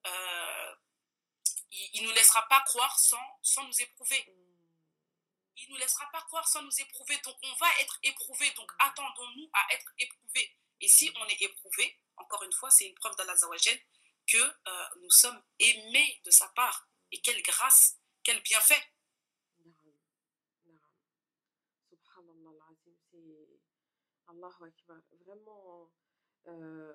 euh, 0.08 0.76
il 1.72 2.04
ne 2.04 2.08
nous 2.08 2.14
laissera 2.14 2.48
pas 2.48 2.62
croire 2.62 2.98
sans, 2.98 3.40
sans 3.42 3.64
nous 3.66 3.82
éprouver. 3.82 4.26
Il 5.58 5.68
ne 5.68 5.74
nous 5.74 5.80
laissera 5.80 6.10
pas 6.12 6.22
croire 6.22 6.48
sans 6.48 6.62
nous 6.62 6.82
éprouver. 6.82 7.18
Donc, 7.18 7.36
on 7.44 7.54
va 7.56 7.68
être 7.82 8.00
éprouvé. 8.04 8.50
Donc, 8.52 8.72
attendons-nous 8.80 9.50
à 9.54 9.74
être 9.74 9.92
éprouvé. 10.00 10.56
Et 10.80 10.88
si 10.88 11.12
on 11.16 11.26
est 11.26 11.42
éprouvé, 11.42 12.00
encore 12.16 12.44
une 12.44 12.54
fois, 12.54 12.70
c'est 12.70 12.86
une 12.86 12.96
preuve 12.96 13.16
d'Allah 13.16 13.36
que 14.28 14.38
euh, 14.38 14.88
nous 15.02 15.10
sommes 15.10 15.42
aimés 15.60 16.22
de 16.26 16.32
sa 16.32 16.48
part. 16.50 16.88
Et 17.12 17.22
quelle 17.22 17.42
grâce, 17.42 17.98
quel 18.28 18.42
bienfait. 18.42 18.84
Allahu 24.28 24.66
Akbar. 24.66 25.02
Vraiment, 25.26 25.90
euh, 26.48 26.94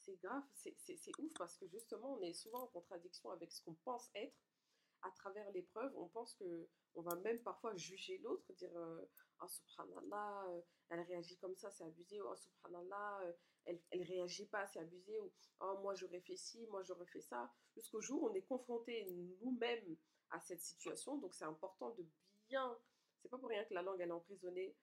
c'est 0.00 0.16
grave, 0.16 0.42
c'est 0.54 1.18
ouf 1.20 1.32
parce 1.38 1.56
que 1.56 1.68
justement, 1.68 2.14
on 2.14 2.22
est 2.22 2.32
souvent 2.32 2.64
en 2.64 2.66
contradiction 2.66 3.30
avec 3.30 3.52
ce 3.52 3.62
qu'on 3.62 3.76
pense 3.84 4.10
être 4.16 4.36
à 5.02 5.12
travers 5.12 5.48
l'épreuve. 5.52 5.96
On 5.96 6.08
pense 6.08 6.34
que 6.34 6.68
on 6.96 7.02
va 7.02 7.14
même 7.14 7.40
parfois 7.44 7.76
juger 7.76 8.18
l'autre, 8.18 8.52
dire 8.54 8.72
oh 8.74 9.48
subhanallah, 9.48 10.48
elle 10.88 11.00
réagit 11.02 11.38
comme 11.38 11.54
ça, 11.54 11.70
c'est 11.70 11.84
abusé, 11.84 12.20
oh 12.20 12.34
subhanallah, 12.34 13.20
elle, 13.66 13.80
elle 13.90 14.02
réagit 14.02 14.48
pas, 14.48 14.66
c'est 14.66 14.80
abusé, 14.80 15.16
ou 15.20 15.32
oh 15.60 15.78
moi 15.80 15.94
j'aurais 15.94 16.22
fait 16.22 16.36
ci, 16.36 16.66
moi 16.66 16.82
j'aurais 16.82 17.06
fait 17.06 17.22
ça. 17.22 17.54
Jusqu'au 17.76 18.00
jour 18.00 18.24
où 18.24 18.28
on 18.30 18.34
est 18.34 18.42
confronté 18.42 19.06
nous-mêmes 19.40 19.96
à 20.32 20.40
cette 20.40 20.60
situation, 20.60 21.16
donc 21.18 21.34
c'est 21.34 21.44
important 21.44 21.90
de 21.90 22.04
bien. 22.48 22.76
C'est 23.20 23.28
pas 23.28 23.38
pour 23.38 23.48
rien 23.48 23.64
que 23.64 23.74
la 23.74 23.82
langue 23.82 24.00
elle 24.00 24.08
est 24.08 24.12
emprisonnée 24.12 24.74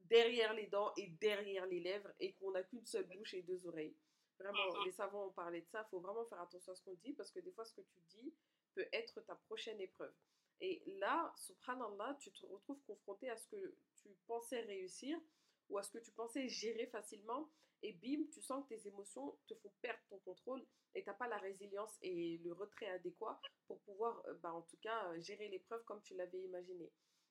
derrière 0.00 0.52
les 0.54 0.66
dents 0.66 0.92
et 0.96 1.08
derrière 1.20 1.66
les 1.66 1.80
lèvres 1.80 2.12
et 2.18 2.34
qu'on 2.34 2.50
n'a 2.50 2.62
qu'une 2.62 2.84
seule 2.84 3.06
bouche 3.06 3.34
et 3.34 3.42
deux 3.42 3.66
oreilles. 3.66 3.96
Vraiment, 4.38 4.84
les 4.84 4.92
savants 4.92 5.26
ont 5.26 5.32
parlé 5.32 5.60
de 5.60 5.68
ça. 5.68 5.84
Il 5.86 5.90
faut 5.90 6.00
vraiment 6.00 6.24
faire 6.26 6.40
attention 6.40 6.72
à 6.72 6.74
ce 6.74 6.82
qu'on 6.82 6.94
dit 6.94 7.12
parce 7.12 7.30
que 7.30 7.38
des 7.40 7.52
fois, 7.52 7.64
ce 7.64 7.72
que 7.74 7.82
tu 7.82 8.00
dis 8.08 8.34
peut 8.74 8.88
être 8.92 9.20
ta 9.20 9.36
prochaine 9.36 9.80
épreuve. 9.80 10.12
Et 10.60 10.82
là, 10.98 11.32
subhanallah, 11.36 12.16
tu 12.20 12.32
te 12.32 12.44
retrouves 12.46 12.80
confronté 12.86 13.30
à 13.30 13.36
ce 13.36 13.46
que 13.48 13.76
tu 13.94 14.08
pensais 14.26 14.60
réussir 14.60 15.18
ou 15.68 15.78
à 15.78 15.82
ce 15.82 15.90
que 15.90 15.98
tu 15.98 16.10
pensais 16.12 16.48
gérer 16.48 16.86
facilement. 16.86 17.50
Et 17.82 17.92
bim, 17.92 18.24
tu 18.32 18.40
sens 18.40 18.64
que 18.64 18.74
tes 18.74 18.88
émotions 18.88 19.36
te 19.46 19.54
font 19.56 19.72
perdre 19.82 20.00
ton 20.08 20.18
contrôle 20.20 20.64
et 20.94 21.02
tu 21.02 21.08
n'as 21.08 21.14
pas 21.14 21.28
la 21.28 21.38
résilience 21.38 21.98
et 22.00 22.38
le 22.38 22.52
retrait 22.52 22.88
adéquat 22.88 23.38
pour 23.66 23.78
pouvoir, 23.80 24.22
euh, 24.26 24.34
bah, 24.42 24.52
en 24.52 24.62
tout 24.62 24.78
cas, 24.78 25.08
euh, 25.08 25.20
gérer 25.20 25.48
l'épreuve 25.48 25.84
comme 25.84 26.00
tu 26.02 26.14
l'avais 26.14 26.40
imaginé. 26.40 26.90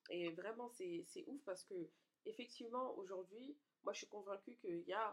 Et 0.09 0.29
vraiment, 0.31 0.69
c'est 0.69 1.23
ouf 1.27 1.41
parce 1.45 1.63
que, 1.63 1.89
effectivement, 2.25 2.95
aujourd'hui, 2.97 3.57
moi, 3.83 3.93
je 3.93 3.99
suis 3.99 4.07
convaincue 4.07 4.55
qu'il 4.57 4.81
y 4.81 4.93
a, 4.93 5.11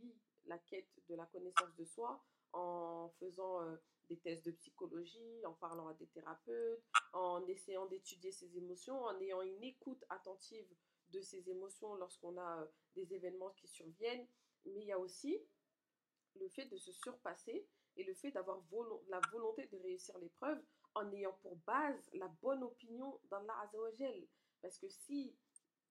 oui, 0.00 0.14
la 0.46 0.58
quête 0.58 0.90
de 1.08 1.14
la 1.14 1.26
connaissance 1.26 1.74
de 1.76 1.84
soi 1.84 2.24
en 2.52 3.10
faisant 3.20 3.62
euh, 3.62 3.76
des 4.08 4.16
tests 4.18 4.46
de 4.46 4.52
psychologie, 4.52 5.44
en 5.44 5.52
parlant 5.54 5.88
à 5.88 5.94
des 5.94 6.06
thérapeutes, 6.06 6.82
en 7.12 7.46
essayant 7.46 7.86
d'étudier 7.86 8.32
ses 8.32 8.56
émotions, 8.56 9.00
en 9.04 9.20
ayant 9.20 9.42
une 9.42 9.62
écoute 9.62 10.04
attentive 10.08 10.68
de 11.16 11.22
ses 11.22 11.48
émotions 11.48 11.94
lorsqu'on 11.94 12.36
a 12.36 12.62
euh, 12.62 12.66
des 12.94 13.12
événements 13.14 13.50
qui 13.50 13.66
surviennent. 13.66 14.26
Mais 14.66 14.82
il 14.82 14.86
y 14.86 14.92
a 14.92 14.98
aussi 14.98 15.40
le 16.34 16.48
fait 16.48 16.66
de 16.66 16.76
se 16.76 16.92
surpasser 16.92 17.66
et 17.96 18.04
le 18.04 18.14
fait 18.14 18.30
d'avoir 18.30 18.60
la 19.08 19.20
volonté 19.32 19.66
de 19.66 19.78
réussir 19.78 20.18
l'épreuve 20.18 20.62
en 20.94 21.10
ayant 21.12 21.32
pour 21.42 21.56
base 21.56 22.10
la 22.12 22.28
bonne 22.42 22.62
opinion 22.62 23.18
d'Allah 23.30 23.58
Azzawajal. 23.62 24.26
Parce 24.60 24.78
que 24.78 24.88
si 24.88 25.34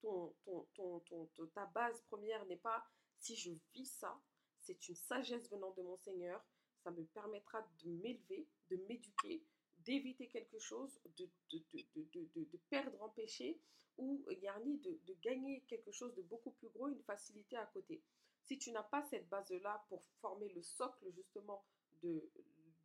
ton, 0.02 0.36
ton, 0.76 0.99
ton, 0.99 1.30
ta 1.54 1.65
base 1.67 2.02
première 2.04 2.45
n'est 2.45 2.58
pas 2.58 2.86
si 3.17 3.36
je 3.36 3.52
vis 3.73 3.86
ça, 3.86 4.19
c'est 4.60 4.88
une 4.88 4.95
sagesse 4.95 5.49
venant 5.49 5.71
de 5.71 5.82
mon 5.82 5.97
Seigneur, 5.97 6.43
ça 6.84 6.91
me 6.91 7.04
permettra 7.06 7.62
de 7.84 7.89
m'élever, 7.89 8.47
de 8.69 8.78
m'éduquer, 8.88 9.43
d'éviter 9.86 10.28
quelque 10.28 10.60
chose, 10.60 11.00
de, 11.17 11.30
de, 11.52 11.62
de, 11.95 12.30
de, 12.36 12.58
perdre 12.69 13.02
en 13.02 13.10
péché, 13.10 13.60
ou 13.98 14.26
Yarni, 14.41 14.78
de, 14.80 15.00
de 15.06 15.13
gagner 15.21 15.62
quelque 15.67 15.91
chose 15.91 16.13
de 16.15 16.21
beaucoup 16.24 16.52
plus 16.52 16.69
gros, 16.69 16.89
une 16.89 17.04
facilité 17.04 17.56
à 17.56 17.65
côté. 17.67 18.02
Si 18.43 18.58
tu 18.60 18.71
n'as 18.71 18.84
pas 18.84 19.04
cette 19.04 19.30
base-là 19.30 19.86
pour 19.89 20.04
former 20.21 20.50
le 20.50 20.62
socle 20.62 21.12
justement 21.13 21.63
de, 22.04 22.30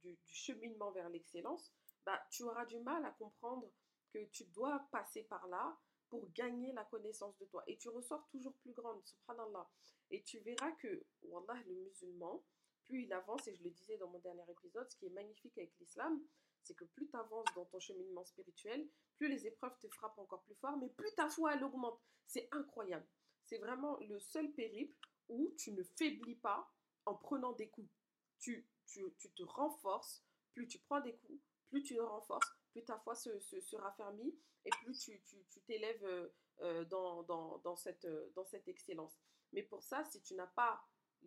du, 0.03 0.17
cheminement 0.27 0.91
vers 0.93 1.09
l'excellence, 1.09 1.73
bah, 2.05 2.21
tu 2.31 2.45
auras 2.45 2.65
du 2.65 2.79
mal 2.79 3.05
à 3.05 3.11
comprendre 3.11 3.71
que 4.13 4.25
tu 4.27 4.45
dois 4.47 4.87
passer 4.91 5.23
par 5.25 5.47
là 5.49 5.77
pour 6.09 6.31
gagner 6.33 6.73
la 6.73 6.85
connaissance 6.85 7.37
de 7.39 7.45
toi. 7.47 7.63
Et 7.67 7.77
tu 7.77 7.89
ressors 7.89 8.27
toujours 8.29 8.55
plus 8.55 8.73
grande, 8.73 9.05
subhanallah. 9.05 9.69
Et 10.11 10.23
tu 10.23 10.39
verras 10.41 10.73
que, 10.73 11.05
wallah, 11.23 11.61
le 11.67 11.75
musulman, 11.75 12.43
plus 12.85 13.05
il 13.05 13.13
avance, 13.13 13.47
et 13.47 13.55
je 13.55 13.63
le 13.63 13.71
disais 13.71 13.97
dans 13.99 14.09
mon 14.09 14.19
dernier 14.19 14.43
épisode, 14.51 14.91
ce 14.91 14.97
qui 14.97 15.07
est 15.07 15.11
magnifique 15.11 15.57
avec 15.57 15.73
l'islam, 15.79 16.21
c'est 16.63 16.75
que 16.75 16.85
plus 16.85 17.09
tu 17.09 17.17
avances 17.17 17.47
dans 17.55 17.65
ton 17.67 17.81
cheminement 17.81 18.25
spirituel, 18.25 18.89
plus 19.17 19.29
les 19.29 19.47
épreuves 19.47 19.79
te 19.79 19.89
frappent 19.89 20.19
encore 20.19 20.43
plus 20.43 20.55
fort, 20.57 20.77
mais 20.79 20.89
plus 20.89 21.13
ta 21.15 21.29
foi, 21.29 21.55
elle 21.55 21.65
augmente. 21.65 22.01
C'est 22.27 22.49
incroyable. 22.53 23.07
C'est 23.45 23.59
vraiment 23.59 23.99
le 24.01 24.21
seul 24.21 24.53
périple 24.53 24.97
où 25.29 25.53
tu 25.57 25.73
ne 25.73 25.83
faiblis 25.83 26.37
pas 26.37 26.73
en 27.07 27.15
prenant 27.15 27.53
des 27.53 27.69
coups. 27.69 27.91
Tu, 28.39 28.69
tu, 28.87 29.03
tu 29.19 29.31
te 29.33 29.43
renforces, 29.43 30.25
plus 30.55 30.67
tu 30.67 30.79
prends 30.79 31.01
des 31.01 31.17
coups, 31.17 31.41
plus 31.69 31.83
tu 31.83 31.97
te 31.97 32.01
renforces, 32.01 32.49
plus 32.73 32.85
ta 32.85 32.99
foi 32.99 33.15
se, 33.15 33.39
se, 33.41 33.77
raffermit 33.77 34.39
et 34.65 34.71
plus 34.83 34.99
tu 34.99 35.21
t'élèves 35.67 35.99
tu, 35.99 36.05
euh, 36.05 36.29
euh, 36.61 36.85
dans, 36.85 37.23
dans, 37.25 37.59
dans, 37.59 37.77
cette, 37.77 38.05
euh, 38.05 38.31
dans 38.35 38.45
cette 38.45 38.69
excellence. 38.69 39.19
Mais 39.53 39.63
pour 39.63 39.83
ça, 39.83 40.05
si 40.05 40.21
tu 40.23 40.35
n'as 40.35 40.47
pas 40.47 40.81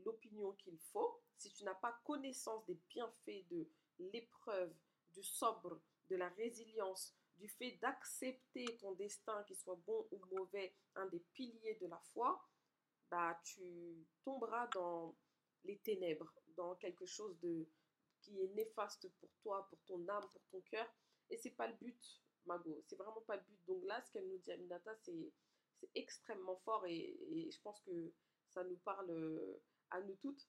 l'opinion 0.06 0.54
qu'il 0.54 0.78
faut, 0.91 1.22
si 1.38 1.52
tu 1.52 1.63
n'as 1.63 1.76
pas 1.76 2.00
connaissance 2.06 2.65
des 2.65 2.80
bienfaits 2.89 3.48
de 3.50 3.67
l'épreuve, 4.00 4.74
du 5.13 5.23
sobre, 5.23 5.80
de 6.10 6.15
la 6.15 6.30
résilience, 6.30 7.15
du 7.38 7.47
fait 7.47 7.71
d'accepter 7.82 8.65
ton 8.78 8.93
destin, 8.93 9.43
qu'il 9.43 9.56
soit 9.56 9.80
bon 9.86 10.08
ou 10.12 10.21
mauvais, 10.32 10.76
un 10.95 11.06
des 11.08 11.19
piliers 11.34 11.78
de 11.82 11.88
la 11.88 11.99
foi, 12.13 12.41
bah, 13.10 13.39
tu 13.43 14.06
tomberas 14.23 14.67
dans 14.67 15.15
les 15.63 15.78
ténèbres, 15.80 16.34
dans 16.56 16.76
quelque 16.76 17.06
chose 17.06 17.39
de, 17.39 17.67
qui 18.21 18.41
est 18.41 18.47
néfaste 18.49 19.08
pour 19.19 19.30
toi, 19.41 19.67
pour 19.69 19.80
ton 19.86 20.08
âme, 20.08 20.28
pour 20.32 20.41
ton 20.52 20.62
cœur. 20.62 20.88
Et 21.30 21.38
c'est 21.38 21.52
pas 21.52 21.67
le 21.67 21.76
but, 21.76 22.21
Mago. 22.45 22.84
C'est 22.88 22.95
vraiment 22.95 23.21
pas 23.21 23.36
le 23.36 23.43
but. 23.43 23.65
Donc 23.65 23.84
là, 23.86 24.02
ce 24.02 24.12
qu'elle 24.12 24.28
nous 24.28 24.38
dit, 24.38 24.52
Aminata, 24.52 24.95
c'est 24.97 25.32
extrêmement 25.95 26.58
fort 26.58 26.86
et, 26.88 27.49
je 27.52 27.60
pense 27.62 27.80
que 27.82 28.13
ça 28.49 28.63
nous 28.63 28.78
parle 28.78 29.12
à 29.91 30.02
nous 30.02 30.15
toutes. 30.15 30.47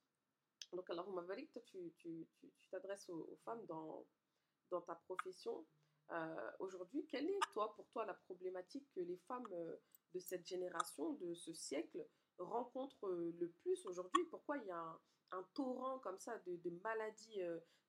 Donc, 0.73 0.89
alors, 0.91 1.11
Maverick, 1.11 1.53
toi, 1.53 1.63
tu 1.63 1.93
t'adresses 2.71 3.05
tu, 3.05 3.07
tu, 3.07 3.13
aux, 3.13 3.33
aux, 3.33 3.39
femmes 3.45 3.65
dans, 3.67 4.05
dans 4.71 4.81
ta 4.81 4.95
profession. 4.95 5.65
Euh, 6.11 6.51
Aujourd'hui, 6.59 7.07
quelle 7.11 7.29
est, 7.29 7.39
toi, 7.53 7.75
pour 7.75 7.89
toi, 7.89 8.05
la 8.05 8.15
problématique 8.15 8.87
que 8.95 9.01
les 9.01 9.19
femmes 9.27 9.47
euh, 9.53 9.77
de 10.15 10.21
cette 10.21 10.47
génération, 10.47 11.15
de 11.15 11.35
ce 11.35 11.53
siècle, 11.53 12.07
rencontrent 12.39 13.07
euh, 13.07 13.35
le 13.39 13.51
plus 13.63 13.85
aujourd'hui? 13.87 14.25
Pourquoi 14.31 14.59
il 14.59 14.67
y 14.67 14.71
a 14.71 15.01
un, 15.33 15.43
torrent 15.55 15.99
comme 16.01 16.19
ça 16.19 16.37
de, 16.47 16.71
maladies 16.83 17.41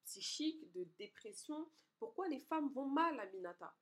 psychiques, 0.06 0.72
de 0.74 0.84
dépression? 0.98 1.70
Pourquoi 2.00 2.28
les 2.28 2.40
femmes 2.40 2.72
vont 2.74 2.88
mal 2.88 3.20
à 3.20 3.26
Minata 3.28 3.76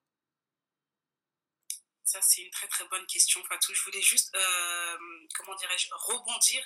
Ça, 2.03 2.21
c'est 2.21 2.41
une 2.41 2.51
très 2.51 2.67
très 2.67 2.87
bonne 2.89 3.05
question, 3.05 3.41
Fatou. 3.43 3.73
Je 3.73 3.83
voulais 3.85 4.01
juste, 4.01 4.35
comment 5.37 5.55
dirais-je, 5.55 5.89
rebondir 5.93 6.61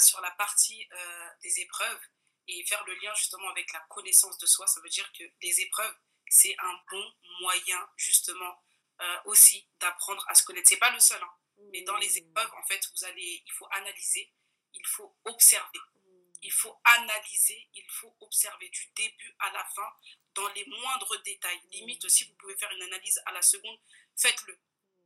sur 0.00 0.20
la 0.20 0.30
partie 0.32 0.86
des 1.42 1.60
épreuves 1.60 2.00
et 2.48 2.64
faire 2.66 2.82
le 2.84 2.94
lien 2.94 3.14
justement 3.14 3.48
avec 3.50 3.72
la 3.72 3.80
connaissance 3.88 4.38
de 4.38 4.46
soi. 4.46 4.66
Ça 4.66 4.80
veut 4.80 4.88
dire 4.88 5.10
que 5.12 5.24
les 5.42 5.60
épreuves, 5.60 5.94
c'est 6.28 6.56
un 6.58 6.80
bon 6.90 7.12
moyen 7.40 7.88
justement 7.96 8.62
euh, 9.00 9.18
aussi 9.26 9.68
d'apprendre 9.78 10.24
à 10.28 10.34
se 10.34 10.44
connaître. 10.44 10.68
C'est 10.68 10.78
pas 10.78 10.90
le 10.90 10.98
seul, 10.98 11.22
hein. 11.22 11.34
mais 11.72 11.82
dans 11.82 11.96
les 11.98 12.18
épreuves, 12.18 12.52
en 12.54 12.66
fait, 12.66 12.80
vous 12.92 13.04
allez, 13.04 13.42
il 13.46 13.52
faut 13.52 13.68
analyser, 13.70 14.32
il 14.74 14.86
faut 14.86 15.16
observer. 15.24 15.78
Il 16.42 16.52
faut 16.52 16.74
analyser, 16.84 17.68
il 17.74 17.90
faut 17.90 18.16
observer 18.20 18.68
du 18.68 18.86
début 18.96 19.34
à 19.40 19.52
la 19.52 19.64
fin, 19.64 19.92
dans 20.34 20.48
les 20.48 20.64
moindres 20.66 21.20
détails. 21.22 21.60
Limite, 21.72 22.08
si 22.08 22.24
vous 22.24 22.34
pouvez 22.34 22.56
faire 22.56 22.70
une 22.70 22.82
analyse 22.82 23.20
à 23.26 23.32
la 23.32 23.42
seconde, 23.42 23.78
faites-le. 24.16 24.58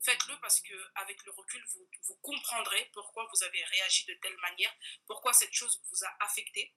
Faites-le 0.02 0.38
parce 0.40 0.60
que 0.60 0.74
avec 0.96 1.24
le 1.24 1.32
recul, 1.32 1.64
vous, 1.68 1.88
vous 2.02 2.16
comprendrez 2.16 2.90
pourquoi 2.92 3.28
vous 3.32 3.42
avez 3.44 3.64
réagi 3.64 4.04
de 4.06 4.14
telle 4.14 4.36
manière, 4.38 4.74
pourquoi 5.06 5.32
cette 5.32 5.52
chose 5.52 5.80
vous 5.90 6.04
a 6.04 6.16
affecté 6.20 6.74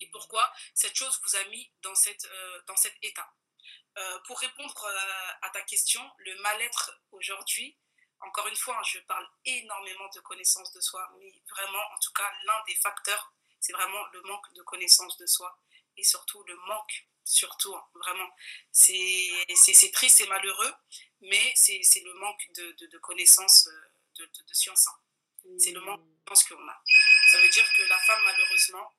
et 0.00 0.10
pourquoi 0.10 0.52
cette 0.74 0.94
chose 0.94 1.20
vous 1.22 1.36
a 1.36 1.44
mis 1.44 1.70
dans, 1.82 1.94
cette, 1.94 2.24
euh, 2.24 2.62
dans 2.66 2.76
cet 2.76 2.94
état? 3.02 3.32
Euh, 3.98 4.18
pour 4.26 4.38
répondre 4.38 4.84
euh, 4.84 5.32
à 5.42 5.50
ta 5.50 5.60
question, 5.62 6.00
le 6.18 6.34
mal-être 6.40 6.98
aujourd'hui, 7.10 7.76
encore 8.20 8.46
une 8.46 8.56
fois, 8.56 8.78
hein, 8.78 8.82
je 8.84 9.00
parle 9.00 9.28
énormément 9.44 10.08
de 10.14 10.20
connaissance 10.20 10.72
de 10.72 10.80
soi, 10.80 11.10
mais 11.18 11.32
vraiment, 11.50 11.82
en 11.94 11.98
tout 11.98 12.12
cas, 12.12 12.30
l'un 12.44 12.62
des 12.66 12.76
facteurs, 12.76 13.34
c'est 13.60 13.72
vraiment 13.72 14.04
le 14.12 14.22
manque 14.22 14.52
de 14.54 14.62
connaissance 14.62 15.16
de 15.18 15.26
soi 15.26 15.58
et 15.96 16.04
surtout 16.04 16.42
le 16.44 16.56
manque, 16.56 17.06
surtout, 17.24 17.74
hein, 17.74 17.84
vraiment. 17.94 18.28
C'est 18.70 19.90
triste, 19.92 20.18
c'est 20.18 20.26
malheureux, 20.26 20.74
mais 21.20 21.52
c'est 21.54 22.02
le 22.04 22.14
manque 22.14 22.48
de, 22.54 22.72
de, 22.72 22.86
de 22.86 22.98
connaissance 22.98 23.68
de, 24.18 24.24
de, 24.24 24.54
science. 24.54 24.86
Hein. 24.86 25.56
C'est 25.58 25.72
le 25.72 25.80
manque 25.80 26.00
de 26.00 26.14
science 26.26 26.44
qu'on 26.44 26.68
a. 26.68 26.82
Ça 27.30 27.40
veut 27.40 27.48
dire 27.48 27.66
que 27.76 27.82
la 27.82 27.98
femme, 28.00 28.22
malheureusement, 28.24 28.92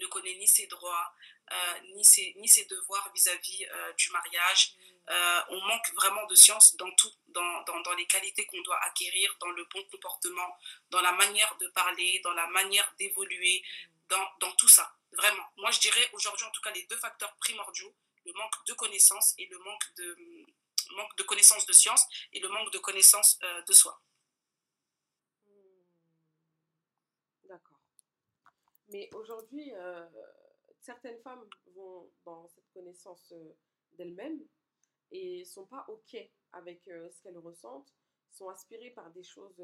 ne 0.00 0.06
connaît 0.06 0.34
ni 0.34 0.46
ses 0.46 0.66
droits, 0.66 1.14
euh, 1.52 1.80
ni, 1.94 2.04
ses, 2.04 2.34
ni 2.36 2.48
ses 2.48 2.64
devoirs 2.66 3.10
vis-à-vis 3.14 3.66
euh, 3.66 3.92
du 3.94 4.10
mariage. 4.10 4.74
Euh, 5.08 5.40
on 5.50 5.60
manque 5.62 5.90
vraiment 5.94 6.26
de 6.26 6.34
science 6.34 6.76
dans 6.76 6.90
tout, 6.92 7.12
dans, 7.28 7.62
dans, 7.62 7.80
dans 7.80 7.94
les 7.94 8.06
qualités 8.06 8.44
qu'on 8.46 8.60
doit 8.62 8.78
acquérir, 8.84 9.34
dans 9.40 9.50
le 9.50 9.64
bon 9.72 9.82
comportement, 9.84 10.58
dans 10.90 11.00
la 11.00 11.12
manière 11.12 11.56
de 11.56 11.68
parler, 11.68 12.20
dans 12.22 12.34
la 12.34 12.46
manière 12.48 12.92
d'évoluer, 12.98 13.62
dans, 14.08 14.28
dans 14.40 14.52
tout 14.52 14.68
ça. 14.68 14.94
Vraiment. 15.12 15.44
Moi, 15.56 15.70
je 15.70 15.80
dirais 15.80 16.10
aujourd'hui, 16.12 16.44
en 16.44 16.50
tout 16.50 16.60
cas, 16.60 16.70
les 16.72 16.82
deux 16.82 16.98
facteurs 16.98 17.34
primordiaux, 17.36 17.94
le 18.26 18.32
manque 18.34 18.66
de 18.66 18.74
connaissances 18.74 19.34
et 19.38 19.46
le 19.46 19.58
manque 19.58 19.94
de, 19.96 20.16
manque 20.90 21.16
de 21.16 21.22
connaissances 21.22 21.64
de 21.64 21.72
science 21.72 22.04
et 22.34 22.40
le 22.40 22.48
manque 22.48 22.70
de 22.72 22.78
connaissances 22.78 23.38
de 23.66 23.72
soi. 23.72 24.02
Mais 28.88 29.10
aujourd'hui, 29.14 29.72
euh, 29.74 30.06
certaines 30.80 31.20
femmes 31.20 31.46
vont 31.74 32.10
dans 32.24 32.48
cette 32.48 32.70
connaissance 32.72 33.32
euh, 33.32 33.52
d'elles-mêmes 33.92 34.42
et 35.10 35.44
sont 35.44 35.66
pas 35.66 35.84
OK 35.88 36.16
avec 36.52 36.86
euh, 36.88 37.10
ce 37.10 37.22
qu'elles 37.22 37.38
ressentent, 37.38 37.92
sont 38.30 38.48
aspirées 38.48 38.90
par 38.90 39.10
des 39.10 39.22
choses 39.22 39.62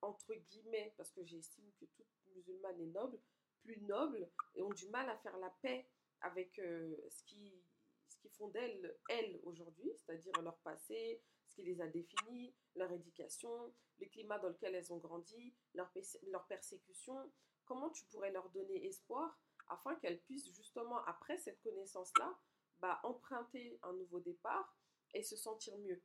entre 0.00 0.34
guillemets, 0.34 0.94
parce 0.96 1.10
que 1.10 1.24
j'estime 1.24 1.70
que 1.78 1.84
toute 1.86 2.06
musulmane 2.34 2.80
est 2.80 2.86
noble, 2.86 3.20
plus 3.62 3.80
noble, 3.82 4.30
et 4.54 4.62
ont 4.62 4.72
du 4.72 4.88
mal 4.88 5.08
à 5.10 5.18
faire 5.18 5.36
la 5.38 5.50
paix 5.62 5.86
avec 6.20 6.54
ce 6.56 7.22
qui, 7.24 7.62
ce 8.08 8.16
qui 8.16 8.30
font 8.30 8.48
d'elles, 8.48 8.96
elles, 9.10 9.38
aujourd'hui, 9.44 9.92
c'est-à-dire 9.96 10.32
leur 10.40 10.56
passé, 10.60 11.22
ce 11.46 11.54
qui 11.54 11.62
les 11.64 11.80
a 11.80 11.86
définies, 11.86 12.54
leur 12.76 12.90
éducation, 12.92 13.74
le 13.98 14.06
climat 14.06 14.38
dans 14.38 14.48
lequel 14.48 14.74
elles 14.74 14.92
ont 14.92 14.98
grandi, 14.98 15.54
leur, 15.74 15.92
leur 16.28 16.46
persécution 16.46 17.30
comment 17.68 17.90
tu 17.90 18.04
pourrais 18.06 18.32
leur 18.32 18.48
donner 18.48 18.86
espoir 18.86 19.38
afin 19.68 19.94
qu'elles 19.96 20.20
puissent 20.22 20.52
justement, 20.56 21.04
après 21.04 21.36
cette 21.36 21.60
connaissance-là, 21.60 22.34
bah, 22.80 22.98
emprunter 23.02 23.78
un 23.82 23.92
nouveau 23.92 24.20
départ 24.20 24.74
et 25.14 25.22
se 25.22 25.36
sentir 25.36 25.76
mieux 25.78 26.02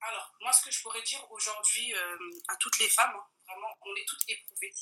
Alors, 0.00 0.34
moi, 0.40 0.52
ce 0.52 0.64
que 0.64 0.70
je 0.70 0.82
pourrais 0.82 1.02
dire 1.02 1.24
aujourd'hui 1.30 1.94
euh, 1.94 2.18
à 2.48 2.56
toutes 2.56 2.78
les 2.80 2.88
femmes, 2.88 3.14
hein, 3.14 3.26
vraiment, 3.46 3.68
on 3.82 3.94
est 3.94 4.08
toutes 4.08 4.28
éprouvées. 4.28 4.74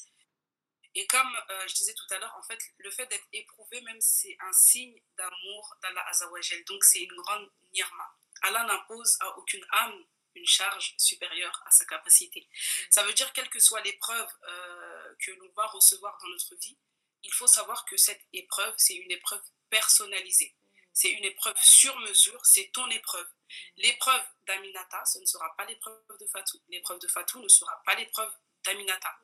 Et 0.95 1.07
comme 1.07 1.37
euh, 1.51 1.69
je 1.69 1.75
disais 1.75 1.95
tout 1.95 2.15
à 2.15 2.19
l'heure, 2.19 2.35
en 2.37 2.43
fait, 2.43 2.59
le 2.79 2.91
fait 2.91 3.07
d'être 3.07 3.29
éprouvé, 3.33 3.81
même, 3.83 4.01
c'est 4.01 4.37
un 4.41 4.53
signe 4.53 5.01
d'amour 5.17 5.77
d'Allah 5.83 6.05
Azawajel. 6.09 6.65
Donc, 6.65 6.83
c'est 6.85 7.03
une 7.03 7.15
grande 7.15 7.51
nirma. 7.73 8.17
Allah 8.43 8.65
n'impose 8.65 9.19
à 9.21 9.37
aucune 9.37 9.65
âme 9.73 10.05
une 10.35 10.47
charge 10.47 10.95
supérieure 10.97 11.63
à 11.67 11.71
sa 11.71 11.85
capacité. 11.85 12.41
Mm. 12.41 12.55
Ça 12.91 13.03
veut 13.05 13.13
dire, 13.13 13.33
quelle 13.33 13.49
que 13.49 13.59
soit 13.59 13.81
l'épreuve 13.83 14.29
euh, 14.49 14.90
que 15.21 15.31
l'on 15.33 15.51
va 15.53 15.67
recevoir 15.67 16.19
dans 16.21 16.29
notre 16.29 16.55
vie, 16.57 16.79
il 17.23 17.33
faut 17.33 17.47
savoir 17.47 17.85
que 17.85 17.97
cette 17.97 18.27
épreuve, 18.33 18.75
c'est 18.79 18.95
une 18.95 19.11
épreuve 19.11 19.43
personnalisée. 19.69 20.57
C'est 20.93 21.11
une 21.11 21.25
épreuve 21.25 21.57
sur 21.63 21.97
mesure, 22.01 22.45
c'est 22.45 22.71
ton 22.73 22.89
épreuve. 22.91 23.29
L'épreuve 23.77 24.23
d'Aminata, 24.47 25.05
ce 25.05 25.19
ne 25.19 25.27
sera 25.27 25.55
pas 25.57 25.65
l'épreuve 25.67 26.19
de 26.19 26.27
Fatou. 26.27 26.61
L'épreuve 26.69 26.99
de 26.99 27.09
Fatou 27.09 27.41
ne 27.41 27.49
sera 27.49 27.83
pas 27.85 27.95
l'épreuve 27.95 28.33
d'Aminata. 28.65 29.17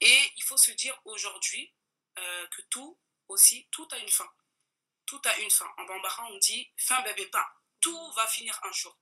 Et 0.00 0.20
il 0.36 0.42
faut 0.42 0.56
se 0.56 0.70
dire 0.72 1.00
aujourd'hui 1.04 1.74
euh, 2.18 2.46
que 2.48 2.62
tout 2.62 3.00
aussi, 3.28 3.68
tout 3.70 3.88
a 3.92 3.98
une 3.98 4.08
fin. 4.08 4.30
Tout 5.06 5.20
a 5.24 5.38
une 5.38 5.50
fin. 5.50 5.72
En 5.78 5.84
bambara, 5.84 6.26
on 6.30 6.38
dit 6.38 6.70
fin 6.76 7.00
bébé 7.02 7.26
pas. 7.26 7.48
Tout 7.80 8.12
va 8.12 8.26
finir 8.26 8.58
un 8.64 8.72
jour 8.72 8.98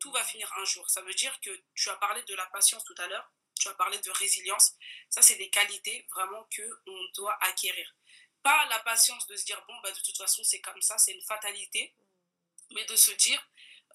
tout 0.00 0.10
va 0.10 0.24
finir 0.24 0.50
un 0.56 0.64
jour. 0.64 0.88
Ça 0.90 1.02
veut 1.02 1.14
dire 1.14 1.38
que 1.40 1.50
tu 1.74 1.88
as 1.90 1.96
parlé 1.96 2.22
de 2.24 2.34
la 2.34 2.46
patience 2.46 2.84
tout 2.84 2.94
à 2.98 3.06
l'heure, 3.06 3.30
tu 3.60 3.68
as 3.68 3.74
parlé 3.74 3.98
de 3.98 4.10
résilience. 4.10 4.72
Ça, 5.08 5.22
c'est 5.22 5.36
des 5.36 5.50
qualités 5.50 6.06
vraiment 6.14 6.48
qu'on 6.56 7.04
doit 7.14 7.36
acquérir. 7.42 7.94
Pas 8.42 8.66
la 8.66 8.78
patience 8.80 9.26
de 9.26 9.36
se 9.36 9.44
dire, 9.44 9.62
bon, 9.68 9.78
bah, 9.82 9.92
de 9.92 10.00
toute 10.00 10.16
façon, 10.16 10.42
c'est 10.44 10.60
comme 10.60 10.80
ça, 10.80 10.96
c'est 10.98 11.12
une 11.12 11.22
fatalité, 11.22 11.94
mais 12.70 12.84
de 12.86 12.96
se 12.96 13.10
dire, 13.12 13.46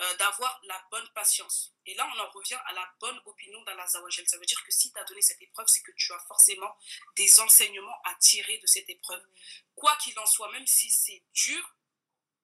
euh, 0.01 0.17
d'avoir 0.17 0.59
la 0.65 0.85
bonne 0.91 1.07
patience. 1.13 1.73
Et 1.85 1.95
là, 1.95 2.05
on 2.13 2.19
en 2.19 2.29
revient 2.31 2.59
à 2.65 2.73
la 2.73 2.85
bonne 2.99 3.17
opinion 3.25 3.61
d'Allah 3.63 3.87
Zawajel. 3.87 4.27
Ça 4.27 4.37
veut 4.37 4.45
dire 4.45 4.61
que 4.63 4.71
si 4.71 4.91
tu 4.91 4.99
as 4.99 5.03
donné 5.05 5.21
cette 5.21 5.41
épreuve, 5.41 5.67
c'est 5.67 5.81
que 5.81 5.93
tu 5.93 6.11
as 6.11 6.19
forcément 6.27 6.77
des 7.15 7.39
enseignements 7.39 8.01
à 8.03 8.13
tirer 8.15 8.57
de 8.57 8.67
cette 8.67 8.89
épreuve. 8.89 9.25
Quoi 9.73 9.95
qu'il 9.97 10.17
en 10.19 10.25
soit, 10.25 10.51
même 10.51 10.67
si 10.67 10.91
c'est 10.91 11.23
dur, 11.33 11.75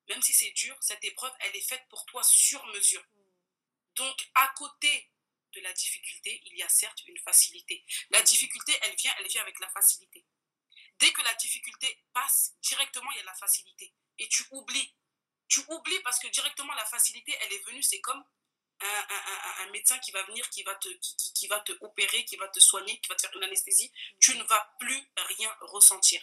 même 0.08 0.22
si 0.22 0.34
c'est 0.34 0.52
dur, 0.52 0.78
cette 0.80 1.04
épreuve, 1.04 1.34
elle 1.42 1.56
est 1.56 1.68
faite 1.68 1.86
pour 1.90 2.06
toi 2.06 2.24
sur 2.24 2.66
mesure. 2.68 3.04
Donc, 3.96 4.30
à 4.36 4.48
côté 4.56 5.11
de 5.54 5.62
la 5.62 5.74
difficulté, 5.74 6.42
il 6.46 6.58
y 6.58 6.64
a 6.64 6.70
certes 6.70 7.04
une 7.08 7.18
facilité. 7.20 7.86
La 8.10 8.22
difficulté, 8.22 8.78
elle 8.82 8.96
vient, 8.96 9.14
elle 9.20 9.28
vient 9.28 9.42
avec 9.42 9.60
la 9.60 9.70
facilité. 9.70 10.26
Dès 11.00 11.12
que 11.12 11.22
la 11.22 11.34
difficulté 11.36 12.04
passe, 12.14 12.54
directement, 12.62 13.10
il 13.12 13.18
y 13.18 13.22
a 13.22 13.26
la 13.26 13.34
facilité. 13.34 13.94
Et 14.20 14.28
tu 14.28 14.44
oublies. 14.52 14.96
Tu 15.48 15.62
oublies 15.68 16.00
parce 16.02 16.20
que 16.20 16.28
directement, 16.28 16.74
la 16.74 16.86
facilité, 16.86 17.36
elle 17.42 17.54
est 17.54 17.66
venue, 17.66 17.84
c'est 17.84 18.02
comme 18.02 18.24
un, 18.82 19.72
médecin 19.72 19.98
qui 20.00 20.12
va 20.12 20.24
venir, 20.24 20.50
qui 20.50 20.64
va, 20.64 20.76
te, 20.76 20.90
qui, 21.34 21.48
va 21.48 21.60
te 21.62 21.72
opérer, 21.82 22.26
qui 22.26 22.36
va 22.36 22.48
te 22.50 22.60
soigner, 22.60 23.00
qui 23.00 23.10
va 23.10 23.16
te 23.16 23.22
faire 23.22 23.36
une 23.36 23.44
anesthésie. 23.44 23.92
Tu 24.20 24.36
ne 24.38 24.44
vas 24.44 24.76
plus 24.80 25.12
rien 25.18 25.56
ressentir. 25.62 26.22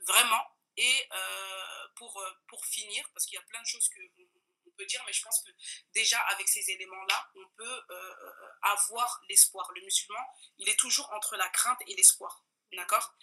Vraiment. 0.00 0.42
Et 0.76 1.08
euh, 1.12 1.88
pour, 1.96 2.20
euh, 2.20 2.30
pour 2.48 2.64
finir, 2.66 3.08
parce 3.14 3.26
qu'il 3.26 3.36
y 3.36 3.38
a 3.38 3.44
plein 3.44 3.62
de 3.62 3.66
choses 3.66 3.88
que 3.88 4.00
peut 4.76 4.86
dire, 4.86 5.02
mais 5.06 5.12
je 5.12 5.22
pense 5.22 5.42
que 5.42 5.50
déjà 5.94 6.18
avec 6.28 6.48
ces 6.48 6.70
éléments-là, 6.70 7.30
on 7.34 7.48
peut 7.56 7.82
euh, 7.90 7.94
euh, 7.94 8.48
avoir 8.62 9.20
l'espoir. 9.28 9.70
Le 9.74 9.82
musulman, 9.82 10.24
il 10.58 10.68
est 10.68 10.78
toujours 10.78 11.10
entre 11.12 11.36
la 11.36 11.48
crainte 11.48 11.80
et 11.86 11.94
l'espoir. 11.94 12.44
D'accord? 12.72 13.14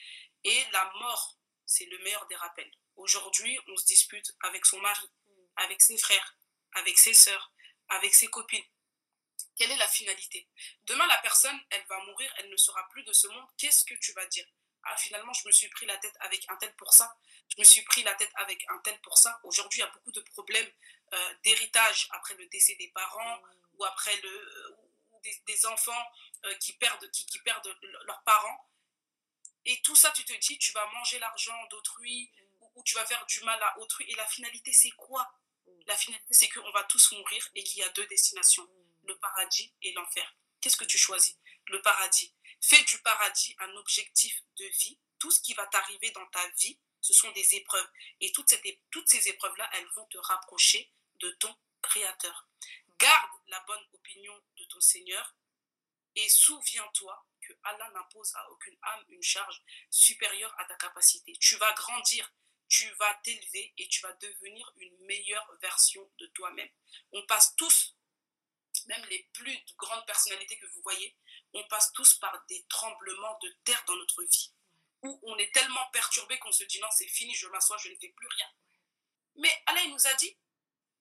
Et 0.43 0.65
la 0.71 0.91
mort, 0.99 1.37
c'est 1.65 1.85
le 1.85 1.97
meilleur 1.99 2.25
des 2.27 2.35
rappels. 2.35 2.71
Aujourd'hui, 2.95 3.57
on 3.67 3.77
se 3.77 3.85
dispute 3.85 4.33
avec 4.41 4.65
son 4.65 4.79
mari, 4.79 5.07
avec 5.55 5.81
ses 5.81 5.97
frères, 5.97 6.37
avec 6.73 6.97
ses 6.97 7.13
sœurs, 7.13 7.53
avec 7.89 8.13
ses 8.13 8.27
copines. 8.27 8.65
Quelle 9.55 9.71
est 9.71 9.77
la 9.77 9.87
finalité? 9.87 10.49
Demain, 10.83 11.05
la 11.07 11.17
personne, 11.19 11.59
elle 11.69 11.85
va 11.87 11.99
mourir, 12.05 12.33
elle 12.37 12.49
ne 12.49 12.57
sera 12.57 12.87
plus 12.89 13.03
de 13.03 13.13
ce 13.13 13.27
monde. 13.27 13.47
Qu'est-ce 13.57 13.85
que 13.85 13.93
tu 13.95 14.13
vas 14.13 14.25
dire? 14.27 14.47
Ah, 14.85 14.97
finalement, 14.97 15.33
je 15.33 15.47
me 15.47 15.51
suis 15.51 15.69
pris 15.69 15.85
la 15.85 15.97
tête 15.97 16.15
avec 16.19 16.45
un 16.49 16.55
tel 16.57 16.73
pour 16.75 16.93
ça. 16.93 17.15
Je 17.49 17.55
me 17.59 17.63
suis 17.63 17.81
pris 17.83 18.03
la 18.03 18.13
tête 18.15 18.31
avec 18.35 18.65
un 18.69 18.77
tel 18.79 18.99
pour 19.01 19.17
ça. 19.17 19.39
Aujourd'hui, 19.43 19.79
il 19.79 19.83
y 19.83 19.85
a 19.85 19.91
beaucoup 19.91 20.11
de 20.11 20.21
problèmes 20.21 20.69
euh, 21.13 21.33
d'héritage 21.43 22.07
après 22.11 22.35
le 22.35 22.45
décès 22.47 22.75
des 22.75 22.89
parents 22.89 23.41
ou 23.75 23.85
après 23.85 24.15
le, 24.21 24.29
euh, 24.29 25.31
des, 25.45 25.65
enfants 25.67 26.05
euh, 26.45 26.55
qui, 26.55 26.73
perdent, 26.73 27.09
qui, 27.11 27.25
qui, 27.25 27.39
perdent 27.39 27.77
leurs 28.05 28.23
parents. 28.23 28.69
Et 29.65 29.81
tout 29.83 29.95
ça, 29.95 30.11
tu 30.11 30.25
te 30.25 30.33
dis, 30.33 30.57
tu 30.57 30.73
vas 30.73 30.85
manger 30.87 31.19
l'argent 31.19 31.65
d'autrui 31.69 32.31
ou, 32.75 32.83
tu 32.83 32.95
vas 32.95 33.05
faire 33.05 33.25
du 33.25 33.41
mal 33.43 33.61
à 33.61 33.79
autrui. 33.79 34.05
Et 34.09 34.15
la 34.15 34.25
finalité, 34.25 34.73
c'est 34.73 34.91
quoi? 34.91 35.31
La 35.85 35.95
finalité, 35.95 36.33
c'est 36.33 36.49
qu'on 36.49 36.71
va 36.71 36.83
tous 36.83 37.11
mourir 37.13 37.47
et 37.55 37.63
qu'il 37.63 37.79
y 37.79 37.83
a 37.83 37.89
deux 37.89 38.05
destinations, 38.07 38.67
le 39.03 39.17
paradis 39.19 39.73
et 39.81 39.93
l'enfer. 39.93 40.35
Qu'est-ce 40.59 40.77
que 40.77 40.85
tu 40.85 40.97
choisis? 40.97 41.37
Le 41.67 41.81
paradis. 41.81 42.33
Fais 42.65 42.81
du 42.85 42.97
paradis 42.99 43.53
un 43.59 43.75
objectif 43.75 44.41
de 44.55 44.65
vie. 44.65 44.97
Tout 45.19 45.29
ce 45.31 45.41
qui 45.41 45.53
va 45.53 45.67
t'arriver 45.67 46.11
dans 46.11 46.25
ta 46.27 46.47
vie, 46.51 46.79
ce 47.01 47.13
sont 47.13 47.29
des 47.31 47.55
épreuves. 47.55 47.89
Et 48.21 48.31
toutes, 48.31 48.47
ces 48.49 49.27
épreuves-là, 49.27 49.69
elles 49.73 49.89
vont 49.97 50.05
te 50.05 50.17
rapprocher 50.17 50.89
de 51.19 51.29
ton 51.31 51.53
Créateur. 51.81 52.47
Garde 52.97 53.31
la 53.47 53.59
bonne 53.67 53.85
opinion 53.91 54.33
de 54.57 54.63
ton 54.63 54.79
Seigneur 54.79 55.35
et 56.15 56.29
souviens-toi 56.29 57.27
que 57.41 57.51
Allah 57.63 57.91
n'impose 57.93 58.33
à 58.35 58.49
aucune 58.51 58.77
âme 58.81 59.05
une 59.09 59.21
charge 59.21 59.61
supérieure 59.89 60.55
à 60.57 60.63
ta 60.63 60.75
capacité. 60.75 61.33
Tu 61.41 61.57
vas 61.57 61.73
grandir, 61.73 62.33
tu 62.69 62.89
vas 62.91 63.13
t'élever 63.25 63.73
et 63.77 63.89
tu 63.89 63.99
vas 63.99 64.13
devenir 64.13 64.71
une 64.77 64.97
meilleure 65.05 65.57
version 65.61 66.09
de 66.19 66.27
toi-même. 66.27 66.69
On 67.11 67.25
passe 67.25 67.53
tous, 67.57 67.97
même 68.85 69.05
les 69.09 69.27
plus 69.33 69.59
grandes 69.77 70.05
personnalités 70.05 70.57
que 70.57 70.67
vous 70.67 70.81
voyez, 70.83 71.13
on 71.53 71.63
passe 71.67 71.91
tous 71.93 72.15
par 72.15 72.43
des 72.47 72.65
tremblements 72.67 73.37
de 73.41 73.49
terre 73.63 73.83
dans 73.87 73.95
notre 73.95 74.23
vie, 74.23 74.51
où 75.03 75.19
on 75.23 75.37
est 75.37 75.53
tellement 75.53 75.85
perturbé 75.91 76.37
qu'on 76.39 76.51
se 76.51 76.63
dit 76.63 76.79
non, 76.79 76.87
c'est 76.91 77.07
fini, 77.07 77.33
je 77.33 77.47
m'assois, 77.47 77.77
je 77.77 77.89
ne 77.89 77.95
fais 77.95 78.09
plus 78.09 78.27
rien. 78.27 78.47
Mais 79.35 79.63
Allah 79.65 79.87
nous 79.87 80.07
a 80.07 80.13
dit, 80.15 80.37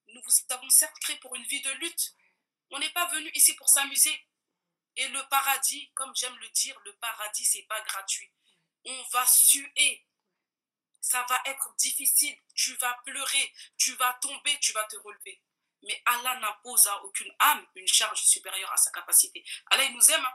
nous 0.08 0.22
vous 0.22 0.54
avons 0.54 0.70
certes 0.70 0.98
créé 1.00 1.16
pour 1.16 1.34
une 1.34 1.44
vie 1.44 1.62
de 1.62 1.70
lutte. 1.72 2.14
On 2.70 2.78
n'est 2.78 2.90
pas 2.90 3.06
venu 3.06 3.30
ici 3.34 3.54
pour 3.56 3.68
s'amuser. 3.68 4.26
Et 4.96 5.08
le 5.08 5.28
paradis, 5.28 5.90
comme 5.94 6.14
j'aime 6.14 6.36
le 6.36 6.48
dire, 6.50 6.78
le 6.84 6.94
paradis, 6.96 7.44
c'est 7.44 7.62
pas 7.62 7.80
gratuit. 7.82 8.30
On 8.84 9.02
va 9.12 9.26
suer. 9.26 10.06
Ça 11.00 11.24
va 11.28 11.40
être 11.46 11.74
difficile. 11.76 12.38
Tu 12.54 12.74
vas 12.76 13.00
pleurer, 13.04 13.54
tu 13.76 13.94
vas 13.94 14.12
tomber, 14.20 14.58
tu 14.60 14.72
vas 14.72 14.84
te 14.84 14.96
relever. 14.96 15.42
Mais 15.82 16.00
Allah 16.06 16.38
n'impose 16.40 16.86
à 16.86 17.02
aucune 17.04 17.32
âme 17.38 17.66
une 17.74 17.88
charge 17.88 18.22
supérieure 18.22 18.72
à 18.72 18.76
sa 18.76 18.90
capacité. 18.90 19.44
Allah, 19.66 19.84
il 19.84 19.94
nous 19.94 20.10
aime. 20.10 20.24
Hein. 20.24 20.34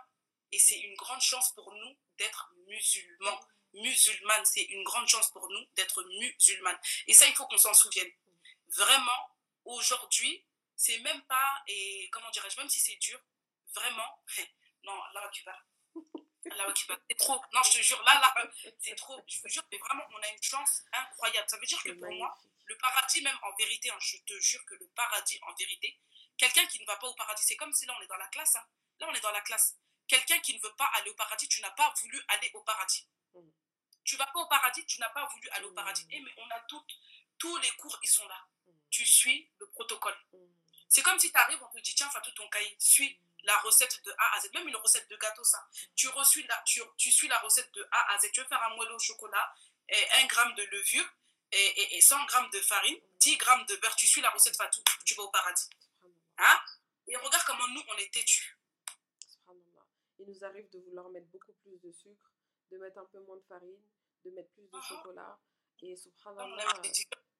Et 0.52 0.60
c'est 0.60 0.80
une 0.80 0.96
grande 0.96 1.22
chance 1.22 1.54
pour 1.54 1.74
nous 1.74 1.98
d'être 2.18 2.54
musulmans. 2.68 3.40
Musulmanes, 3.74 4.46
c'est 4.46 4.64
une 4.64 4.84
grande 4.84 5.08
chance 5.08 5.30
pour 5.32 5.50
nous 5.50 5.66
d'être 5.76 6.04
musulmanes. 6.04 6.80
Et 7.08 7.14
ça, 7.14 7.28
il 7.28 7.36
faut 7.36 7.46
qu'on 7.48 7.58
s'en 7.58 7.74
souvienne. 7.74 8.10
Vraiment, 8.76 9.36
aujourd'hui, 9.66 10.46
c'est 10.76 11.00
même 11.00 11.22
pas, 11.24 11.64
et 11.68 12.10
comment 12.12 12.30
dirais-je, 12.32 12.58
même 12.58 12.70
si 12.70 12.80
c'est 12.80 12.96
dur, 12.96 13.20
vraiment, 13.74 14.24
non, 14.84 14.98
là, 15.14 15.30
tu 15.34 15.44
parles. 15.44 15.64
Là. 16.56 16.74
C'est 17.10 17.18
trop. 17.18 17.42
Non, 17.54 17.62
je 17.64 17.78
te 17.78 17.84
jure, 17.84 18.02
là, 18.04 18.14
là, 18.22 18.52
c'est 18.80 18.96
trop. 18.96 19.22
Je 19.28 19.42
te 19.42 19.48
jure, 19.50 19.64
mais 19.72 19.78
vraiment, 19.78 20.04
on 20.12 20.22
a 20.22 20.30
une 20.30 20.42
chance 20.42 20.84
incroyable. 20.94 21.50
Ça 21.50 21.58
veut 21.58 21.66
dire 21.66 21.82
que 21.84 21.92
pour 21.92 22.12
moi, 22.14 22.38
le 22.68 22.78
paradis, 22.78 23.22
même 23.22 23.38
en 23.44 23.56
vérité, 23.56 23.90
hein, 23.90 23.98
je 24.00 24.18
te 24.18 24.40
jure 24.40 24.64
que 24.66 24.76
le 24.76 24.88
paradis, 24.90 25.40
en 25.44 25.54
vérité, 25.56 26.00
quelqu'un 26.38 26.66
qui 26.68 26.80
ne 26.82 26.86
va 26.86 26.98
pas 26.98 27.08
au 27.08 27.14
paradis, 27.16 27.44
c'est 27.44 27.56
comme 27.56 27.74
si 27.74 27.86
là, 27.86 27.96
on 27.98 28.04
est 28.04 28.08
dans 28.08 28.18
la 28.18 28.28
classe. 28.28 28.56
Hein. 28.56 28.66
Là, 29.00 29.08
on 29.10 29.14
est 29.14 29.22
dans 29.22 29.32
la 29.32 29.42
classe. 29.42 29.76
Quelqu'un 30.08 30.40
qui 30.40 30.54
ne 30.54 30.62
veut 30.62 30.76
pas 30.76 30.90
aller 30.96 31.10
au 31.10 31.16
paradis, 31.16 31.48
tu 31.48 31.62
n'as 31.62 31.72
pas 31.72 31.94
voulu 32.02 32.22
aller 32.30 32.52
au 32.54 32.62
paradis. 32.62 33.08
Mm. 33.34 33.50
Tu 34.04 34.16
vas 34.18 34.26
pas 34.28 34.40
au 34.40 34.48
paradis, 34.48 34.86
tu 34.86 35.00
n'as 35.00 35.10
pas 35.10 35.26
voulu 35.26 35.50
aller 35.50 35.66
au 35.66 35.74
paradis. 35.74 36.06
Mm. 36.06 36.12
Et 36.12 36.18
eh, 36.18 36.22
mais 36.22 36.34
on 36.38 36.50
a 36.52 36.60
toutes, 36.62 36.94
tous 37.38 37.58
les 37.58 37.72
cours, 37.72 37.98
ils 38.04 38.10
sont 38.10 38.28
là. 38.28 38.48
Mm. 38.66 38.72
Tu 38.90 39.06
suis 39.06 39.50
le 39.60 39.70
protocole. 39.70 40.18
C'est 40.90 41.02
comme 41.02 41.20
si 41.20 41.32
tu 41.32 41.38
arrives, 41.38 41.62
on 41.62 41.68
te 41.76 41.82
dit, 41.82 41.96
tiens, 41.96 42.10
tout 42.24 42.32
ton 42.32 42.48
cahier, 42.50 42.76
suis 42.80 43.20
la 43.44 43.58
recette 43.60 44.04
de 44.04 44.12
A 44.18 44.36
à 44.36 44.40
Z, 44.40 44.50
même 44.54 44.68
une 44.68 44.76
recette 44.78 45.10
de 45.10 45.18
gâteau, 45.18 45.44
ça. 45.44 45.66
Tu, 45.96 46.08
reçus 46.10 46.44
la, 46.44 46.62
tu, 46.66 46.82
tu 46.98 47.12
suis 47.12 47.28
la 47.28 47.40
recette 47.40 47.72
de 47.74 47.88
A 47.92 48.14
à 48.14 48.20
Z. 48.20 48.32
Tu 48.34 48.42
veux 48.42 48.48
faire 48.48 48.64
un 48.64 48.76
moelleux 48.76 48.96
au 48.96 49.00
chocolat, 49.00 49.54
et 49.90 50.12
1 50.12 50.26
gramme 50.26 50.54
de 50.56 50.64
levure 50.64 51.06
et, 51.52 51.98
et, 51.98 52.02
100 52.02 52.26
grammes 52.26 52.50
de 52.52 52.60
farine, 52.60 53.00
10 53.20 53.38
grammes 53.38 53.66
de 53.66 53.76
beurre. 53.78 53.96
Tu 53.96 54.08
suis 54.08 54.22
la 54.22 54.30
recette 54.30 54.56
Fatou, 54.56 54.82
tu 55.06 55.16
vas 55.16 55.24
au 55.24 55.30
paradis. 55.30 55.70
Hein? 56.38 56.60
Et 57.08 57.16
regarde 57.16 57.44
comment 57.46 57.68
nous, 57.70 57.82
on 57.90 57.98
est 57.98 58.14
têtus. 58.14 58.58
Il 60.20 60.28
nous 60.28 60.44
arrive 60.44 60.70
de 60.72 60.80
vouloir 60.80 61.10
mettre 61.10 61.28
beaucoup 61.28 61.54
plus 61.54 61.78
de 61.80 61.92
sucre, 61.92 62.32
de 62.72 62.78
mettre 62.78 62.98
un 62.98 63.06
peu 63.06 63.20
moins 63.20 63.38
de 63.38 63.44
farine, 63.44 63.80
de 64.26 64.32
mettre 64.32 64.50
plus 64.52 64.64
de 64.64 64.70
ah. 64.74 64.82
chocolat. 64.82 65.40
Et 65.82 65.96
subhanallah, 65.96 66.82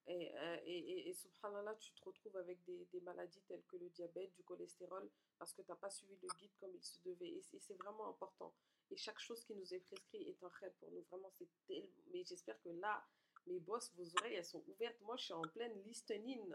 et, 0.10 0.32
euh, 0.38 0.58
et, 0.66 0.78
et, 0.78 1.10
et, 1.10 1.14
subhanallah, 1.14 1.76
tu 1.76 1.92
te 1.92 2.04
retrouves 2.06 2.38
avec 2.38 2.64
des, 2.64 2.86
des, 2.94 3.02
maladies 3.02 3.42
telles 3.48 3.64
que 3.68 3.76
le 3.76 3.90
diabète, 3.90 4.34
du 4.36 4.44
cholestérol, 4.44 5.10
parce 5.38 5.54
que 5.54 5.62
tu 5.62 5.70
n'as 5.70 5.76
pas 5.76 5.90
suivi 5.90 6.16
le 6.22 6.30
guide 6.40 6.56
comme 6.60 6.74
il 6.74 6.84
se 6.84 7.00
devait. 7.04 7.28
Et, 7.28 7.42
c'est 7.42 7.74
vraiment 7.74 8.08
important. 8.08 8.54
Et 8.90 8.96
chaque 8.96 9.20
chose 9.20 9.44
qui 9.44 9.54
nous 9.54 9.74
est 9.74 9.80
prescrite 9.80 10.28
est 10.28 10.44
un 10.44 10.52
rêve 10.62 10.74
pour 10.80 10.92
nous. 10.92 11.04
Vraiment, 11.10 11.30
c'est 11.38 11.50
tellement. 11.68 11.90
Mais 12.14 12.24
j'espère 12.24 12.62
que 12.62 12.70
là, 12.70 13.06
mes 13.48 13.60
boss, 13.60 13.92
vos 13.96 14.08
oreilles, 14.18 14.36
elles 14.36 14.46
sont 14.46 14.64
ouvertes. 14.68 15.00
Moi, 15.02 15.16
je 15.18 15.26
suis 15.26 15.34
en 15.34 15.42
pleine 15.42 15.74
listening. 15.86 16.54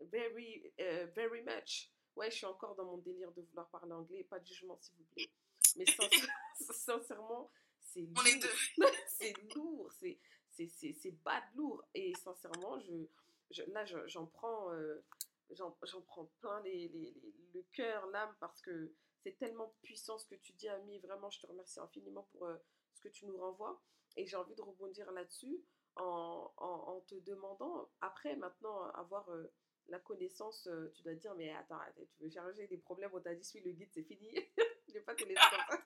Very, 0.00 0.72
uh, 0.78 1.06
very 1.14 1.42
much. 1.42 1.90
Ouais, 2.16 2.30
je 2.30 2.36
suis 2.36 2.46
encore 2.46 2.74
dans 2.74 2.84
mon 2.84 2.98
délire 2.98 3.30
de 3.32 3.42
vouloir 3.42 3.68
parler 3.68 3.92
anglais. 3.92 4.24
Pas 4.24 4.40
de 4.40 4.46
jugement, 4.46 4.78
s'il 4.80 4.96
vous 4.96 5.04
plaît. 5.04 5.30
Mais 5.76 5.84
sincèrement, 6.72 7.50
c'est 7.80 8.00
lourd. 8.00 8.90
c'est 9.06 9.54
lourd. 9.54 9.92
C'est 9.92 10.18
c'est 10.52 11.10
bad 11.24 11.42
lourd. 11.54 11.82
Et 11.94 12.12
sincèrement, 12.16 12.78
je, 12.80 13.62
là, 13.68 13.84
j'en 14.06 14.26
prends, 14.26 14.72
euh, 14.72 15.02
j'en 15.50 15.70
prends 16.06 16.26
plein 16.40 16.60
les, 16.62 16.88
les, 16.88 17.14
le 17.54 17.62
cœur, 17.72 18.06
l'âme, 18.08 18.34
parce 18.40 18.60
que 18.60 18.92
c'est 19.22 19.38
tellement 19.38 19.74
puissant 19.82 20.18
ce 20.18 20.26
que 20.26 20.34
tu 20.34 20.52
dis, 20.52 20.68
Ami. 20.68 20.98
Vraiment, 20.98 21.30
je 21.30 21.40
te 21.40 21.46
remercie 21.46 21.80
infiniment 21.80 22.28
pour 22.32 22.46
euh, 22.46 22.56
ce 22.94 23.00
que 23.00 23.08
tu 23.08 23.26
nous 23.26 23.38
renvoies. 23.38 23.80
Et 24.16 24.26
j'ai 24.26 24.36
envie 24.36 24.54
de 24.54 24.62
rebondir 24.62 25.10
là-dessus 25.12 25.62
en, 25.96 26.52
en, 26.56 27.00
te 27.02 27.14
demandant, 27.16 27.90
après, 28.00 28.36
maintenant, 28.36 28.88
avoir 28.90 29.28
euh, 29.30 29.52
la 29.88 29.98
connaissance, 29.98 30.68
tu 30.94 31.02
dois 31.02 31.14
dire, 31.14 31.34
mais 31.34 31.54
attends, 31.54 31.80
tu 32.16 32.22
veux 32.22 32.30
charger 32.30 32.66
des 32.66 32.78
problèmes, 32.78 33.10
on 33.12 33.20
t'a 33.20 33.34
dit, 33.34 33.44
suis 33.44 33.60
le 33.60 33.72
guide, 33.72 33.90
c'est 33.92 34.04
fini. 34.04 34.32
Je 34.88 34.94
n'ai 34.94 35.00
pas 35.00 35.14
te 35.14 35.24
laisser 35.24 35.40
ça. 35.40 35.78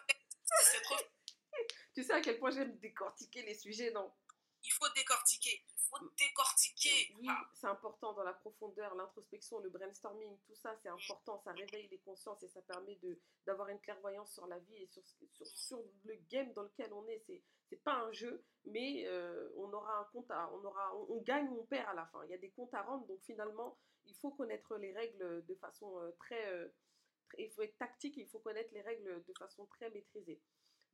trop 0.82 0.96
tu 1.94 2.04
sais 2.04 2.12
à 2.12 2.20
quel 2.20 2.38
point 2.38 2.50
j'aime 2.50 2.76
décortiquer 2.78 3.42
les 3.42 3.54
sujets, 3.54 3.90
non? 3.90 4.12
Il 4.62 4.72
faut 4.72 4.88
décortiquer. 4.94 5.64
Faut 5.90 5.98
décortiquer. 6.16 7.14
Oui, 7.18 7.28
c'est 7.54 7.66
important 7.66 8.12
dans 8.12 8.22
la 8.22 8.32
profondeur, 8.32 8.94
l'introspection, 8.94 9.58
le 9.58 9.70
brainstorming, 9.70 10.38
tout 10.46 10.54
ça, 10.54 10.76
c'est 10.82 10.88
important. 10.88 11.40
Ça 11.44 11.52
réveille 11.52 11.88
les 11.88 11.98
consciences 11.98 12.42
et 12.44 12.48
ça 12.48 12.62
permet 12.62 12.98
d'avoir 13.44 13.68
une 13.68 13.80
clairvoyance 13.80 14.32
sur 14.32 14.46
la 14.46 14.58
vie 14.58 14.76
et 14.76 14.86
sur, 14.86 15.02
sur, 15.32 15.46
sur, 15.46 15.82
le 16.04 16.14
game 16.30 16.52
dans 16.52 16.62
lequel 16.62 16.92
on 16.92 17.06
est. 17.08 17.22
C'est 17.26 17.42
c'est 17.70 17.82
pas 17.84 18.02
un 18.02 18.12
jeu, 18.12 18.44
mais 18.64 19.04
euh, 19.06 19.48
on 19.56 19.72
aura 19.72 20.00
un 20.00 20.04
compte 20.12 20.30
à, 20.30 20.50
on 20.52 20.64
aura, 20.64 20.94
on, 21.08 21.22
gagne 21.22 21.48
ou 21.48 21.60
on 21.60 21.66
perd 21.66 21.88
à 21.88 21.94
la 21.94 22.06
fin. 22.06 22.22
Il 22.24 22.30
y 22.30 22.34
a 22.34 22.38
des 22.38 22.50
comptes 22.50 22.74
à 22.74 22.82
rendre, 22.82 23.06
donc 23.06 23.20
finalement, 23.22 23.78
il 24.06 24.14
faut 24.16 24.30
connaître 24.32 24.76
les 24.76 24.92
règles 24.92 25.44
de 25.46 25.54
façon 25.54 25.98
euh, 26.00 26.10
très, 26.18 26.52
euh, 26.52 26.68
très, 27.28 27.44
il 27.44 27.50
faut 27.50 27.62
être 27.62 27.78
tactique, 27.78 28.16
il 28.16 28.26
faut 28.26 28.40
connaître 28.40 28.74
les 28.74 28.82
règles 28.82 29.24
de 29.24 29.32
façon 29.38 29.66
très 29.66 29.88
maîtrisée. 29.90 30.40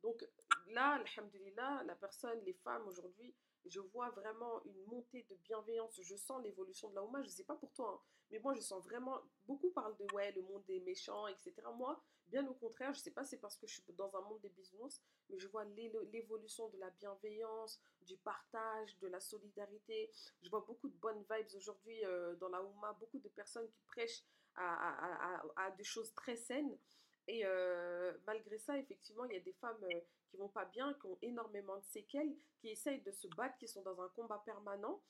Donc 0.02 0.22
là, 0.68 1.02
alhamdulillah, 1.02 1.82
la 1.86 1.94
personne, 1.94 2.38
les 2.44 2.52
femmes 2.52 2.86
aujourd'hui, 2.86 3.34
je 3.68 3.80
vois 3.80 4.10
vraiment 4.10 4.62
une 4.64 4.84
montée 4.84 5.26
de 5.28 5.34
bienveillance. 5.36 6.00
Je 6.02 6.16
sens 6.16 6.42
l'évolution 6.42 6.88
de 6.90 6.94
la 6.94 7.02
Ouma. 7.02 7.22
Je 7.22 7.26
ne 7.28 7.32
sais 7.32 7.44
pas 7.44 7.56
pour 7.56 7.72
toi, 7.72 7.94
hein, 7.94 8.06
mais 8.30 8.38
moi, 8.38 8.54
je 8.54 8.60
sens 8.60 8.84
vraiment. 8.84 9.20
Beaucoup 9.46 9.70
parlent 9.70 9.96
de 9.96 10.06
ouais, 10.14 10.32
le 10.32 10.42
monde 10.42 10.64
des 10.66 10.80
méchants, 10.80 11.26
etc. 11.28 11.54
Moi, 11.76 12.00
bien 12.26 12.46
au 12.48 12.54
contraire, 12.54 12.92
je 12.92 12.98
ne 13.00 13.02
sais 13.04 13.10
pas, 13.10 13.24
c'est 13.24 13.38
parce 13.38 13.56
que 13.56 13.66
je 13.66 13.74
suis 13.74 13.92
dans 13.94 14.14
un 14.16 14.20
monde 14.22 14.40
des 14.40 14.48
business, 14.50 15.00
mais 15.28 15.38
je 15.38 15.48
vois 15.48 15.64
l'évolution 15.64 16.68
de 16.70 16.78
la 16.78 16.90
bienveillance, 16.90 17.80
du 18.02 18.16
partage, 18.16 18.98
de 18.98 19.08
la 19.08 19.20
solidarité. 19.20 20.10
Je 20.42 20.50
vois 20.50 20.64
beaucoup 20.66 20.88
de 20.88 20.96
bonnes 20.96 21.24
vibes 21.30 21.54
aujourd'hui 21.56 22.04
euh, 22.04 22.34
dans 22.36 22.48
la 22.48 22.62
Ouma, 22.62 22.92
beaucoup 22.94 23.18
de 23.18 23.28
personnes 23.28 23.68
qui 23.70 23.82
prêchent 23.86 24.24
à, 24.56 25.42
à 25.56 25.70
des 25.72 25.84
choses 25.84 26.12
très 26.14 26.36
saines. 26.36 26.78
Et 27.28 27.44
euh, 27.44 28.12
malgré 28.26 28.58
ça, 28.58 28.78
effectivement, 28.78 29.24
il 29.24 29.34
y 29.34 29.36
a 29.36 29.40
des 29.40 29.52
femmes 29.54 29.78
qui 29.88 29.96
euh, 29.96 30.00
qui 30.28 30.36
vont 30.36 30.48
pas 30.48 30.64
bien, 30.64 30.92
qui 30.94 31.06
ont 31.06 31.18
énormément 31.22 31.76
de 31.76 31.84
séquelles, 31.84 32.34
qui 32.58 32.68
essayent 32.68 33.02
de 33.02 33.12
se 33.12 33.28
battre, 33.36 33.56
qui 33.58 33.68
sont 33.68 33.82
dans 33.82 34.00
un 34.00 34.08
combat 34.08 34.42
permanent. 34.44 35.00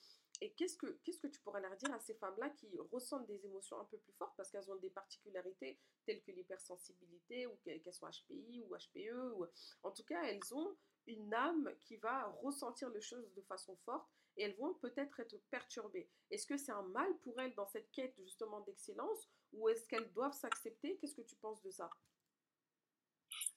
Et 0.42 0.52
qu'est-ce 0.52 0.76
que, 0.76 0.98
qu'est-ce 1.02 1.20
que 1.20 1.26
tu 1.26 1.40
pourrais 1.40 1.62
leur 1.62 1.74
dire 1.76 1.92
à 1.94 1.98
ces 1.98 2.14
femmes-là 2.14 2.50
qui 2.50 2.68
ressentent 2.92 3.26
des 3.26 3.46
émotions 3.46 3.81
un 3.81 3.87
peu 3.87 3.96
plus 3.96 4.12
fortes 4.12 4.35
parce 4.37 4.50
qu'elles 4.50 4.70
ont 4.70 4.76
des 4.76 4.90
particularités 4.90 5.79
telles 6.05 6.20
que 6.22 6.31
l'hypersensibilité 6.33 7.46
ou 7.46 7.57
qu'elles 7.64 7.81
soient 7.92 8.11
HPI 8.11 8.62
ou 8.68 8.76
HPE 8.76 9.33
ou... 9.35 9.46
En 9.83 9.90
tout 9.92 10.05
cas, 10.05 10.22
elles 10.24 10.55
ont 10.55 10.76
une 11.07 11.33
âme 11.33 11.72
qui 11.81 11.96
va 11.96 12.26
ressentir 12.42 12.90
les 12.90 13.00
choses 13.00 13.33
de 13.33 13.40
façon 13.42 13.76
forte 13.87 14.11
et 14.37 14.44
elles 14.44 14.57
vont 14.57 14.75
peut-être 14.75 15.20
être 15.20 15.37
perturbées. 15.51 16.11
Est-ce 16.31 16.46
que 16.46 16.57
c'est 16.57 16.72
un 16.72 16.83
mal 16.83 17.09
pour 17.22 17.40
elles 17.40 17.55
dans 17.55 17.66
cette 17.66 17.90
quête 17.92 18.14
justement 18.18 18.61
d'excellence 18.61 19.29
ou 19.53 19.68
est-ce 19.68 19.87
qu'elles 19.88 20.12
doivent 20.12 20.38
s'accepter? 20.38 20.99
Qu'est-ce 20.99 21.14
que 21.14 21.27
tu 21.27 21.37
penses 21.37 21.62
de 21.62 21.70
ça? 21.70 21.90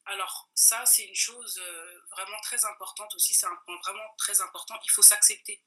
Alors, 0.06 0.50
ça, 0.56 0.86
c'est 0.86 1.06
une 1.06 1.16
chose 1.16 1.60
euh, 1.60 2.02
vraiment 2.12 2.40
très 2.42 2.66
importante 2.66 3.14
aussi, 3.16 3.34
c'est 3.34 3.46
un 3.46 3.56
point 3.66 3.78
vraiment 3.78 4.16
très 4.18 4.42
important, 4.42 4.76
il 4.84 4.92
faut 4.92 5.04
s'accepter. 5.04 5.64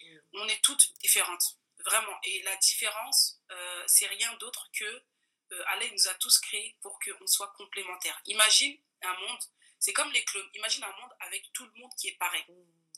Mm. 0.00 0.18
On 0.34 0.48
est 0.48 0.62
toutes 0.62 0.94
différentes, 0.98 1.58
vraiment. 1.84 2.18
Et 2.24 2.42
la 2.42 2.56
différence, 2.56 3.40
euh, 3.50 3.84
c'est 3.86 4.06
rien 4.06 4.32
d'autre 4.36 4.70
que 4.72 4.84
euh, 4.84 5.64
Allah 5.66 5.86
nous 5.92 6.08
a 6.08 6.14
tous 6.14 6.38
créés 6.38 6.76
pour 6.80 6.98
qu'on 7.00 7.26
soit 7.26 7.52
complémentaires. 7.56 8.20
Imagine 8.26 8.78
un 9.02 9.14
monde, 9.18 9.40
c'est 9.78 9.92
comme 9.92 10.10
les 10.12 10.24
clones, 10.24 10.48
imagine 10.54 10.84
un 10.84 11.00
monde 11.00 11.12
avec 11.20 11.52
tout 11.52 11.66
le 11.66 11.72
monde 11.72 11.92
qui 11.98 12.08
est 12.08 12.16
pareil. 12.16 12.44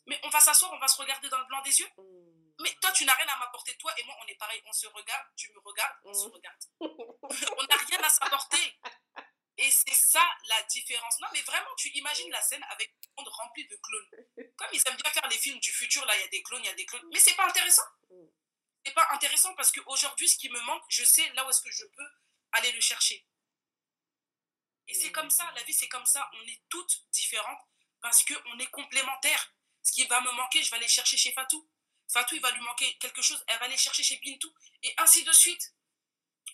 Mais 0.06 0.20
on 0.22 0.28
va 0.28 0.40
s'asseoir, 0.40 0.72
on 0.72 0.78
va 0.78 0.88
se 0.88 1.00
regarder 1.00 1.28
dans 1.28 1.38
le 1.38 1.46
blanc 1.46 1.62
des 1.62 1.80
yeux. 1.80 1.88
Mm. 1.96 2.34
Mais 2.60 2.72
toi, 2.80 2.92
tu 2.92 3.04
n'as 3.04 3.14
rien 3.14 3.26
à 3.28 3.38
m'apporter. 3.38 3.76
Toi 3.78 3.92
et 3.98 4.04
moi, 4.04 4.16
on 4.22 4.26
est 4.26 4.36
pareil. 4.36 4.62
On 4.66 4.72
se 4.72 4.86
regarde, 4.86 5.26
tu 5.36 5.52
me 5.52 5.58
regardes, 5.60 5.96
on 6.04 6.14
se 6.14 6.28
regarde. 6.28 6.56
on 6.80 7.64
n'a 7.64 7.76
rien 7.76 8.02
à 8.02 8.08
s'apporter. 8.08 8.80
Et 9.56 9.70
c'est 9.70 9.94
ça 9.94 10.24
la 10.48 10.62
différence. 10.64 11.20
Non, 11.20 11.28
mais 11.32 11.42
vraiment, 11.42 11.70
tu 11.76 11.88
imagines 11.90 12.30
la 12.30 12.42
scène 12.42 12.64
avec 12.70 12.92
un 13.02 13.22
monde 13.22 13.28
rempli 13.28 13.66
de 13.66 13.76
clones. 13.76 14.26
Comme 14.56 14.68
ils 14.72 14.82
aiment 14.86 14.96
bien 14.96 15.12
faire 15.12 15.28
les 15.28 15.38
films 15.38 15.60
du 15.60 15.72
futur, 15.72 16.04
là, 16.06 16.16
il 16.16 16.20
y 16.20 16.24
a 16.24 16.28
des 16.28 16.42
clones, 16.42 16.62
il 16.62 16.66
y 16.66 16.70
a 16.70 16.74
des 16.74 16.86
clones. 16.86 17.06
Mais 17.12 17.20
c'est 17.20 17.34
pas 17.34 17.46
intéressant. 17.46 17.86
C'est 18.84 18.94
pas 18.94 19.08
intéressant 19.12 19.54
parce 19.54 19.72
qu'aujourd'hui, 19.72 20.28
ce 20.28 20.36
qui 20.36 20.48
me 20.50 20.60
manque, 20.60 20.82
je 20.88 21.04
sais 21.04 21.28
là 21.30 21.46
où 21.46 21.50
est-ce 21.50 21.62
que 21.62 21.70
je 21.70 21.84
peux 21.86 22.08
aller 22.52 22.72
le 22.72 22.80
chercher. 22.80 23.26
Et 24.88 24.94
c'est 24.94 25.12
comme 25.12 25.30
ça, 25.30 25.50
la 25.54 25.62
vie, 25.62 25.72
c'est 25.72 25.88
comme 25.88 26.04
ça. 26.04 26.28
On 26.34 26.42
est 26.46 26.62
toutes 26.68 27.04
différentes 27.10 27.62
parce 28.02 28.24
qu'on 28.24 28.58
est 28.58 28.70
complémentaires. 28.70 29.54
Ce 29.85 29.92
qui 29.92 30.05
va 30.07 30.20
me 30.23 30.33
manquer, 30.33 30.62
je 30.62 30.70
vais 30.70 30.79
aller 30.79 30.88
chercher 30.88 31.16
chez 31.16 31.33
Fatou. 31.33 31.68
Fatou, 32.09 32.35
il 32.35 32.40
va 32.40 32.51
lui 32.51 32.61
manquer 32.62 32.97
quelque 32.99 33.23
chose, 33.23 33.42
elle 33.47 33.59
va 33.59 33.66
aller 33.66 33.77
chercher 33.77 34.03
chez 34.03 34.16
Bintou. 34.16 34.53
Et 34.83 34.92
ainsi 34.99 35.23
de 35.23 35.33
suite. 35.33 35.75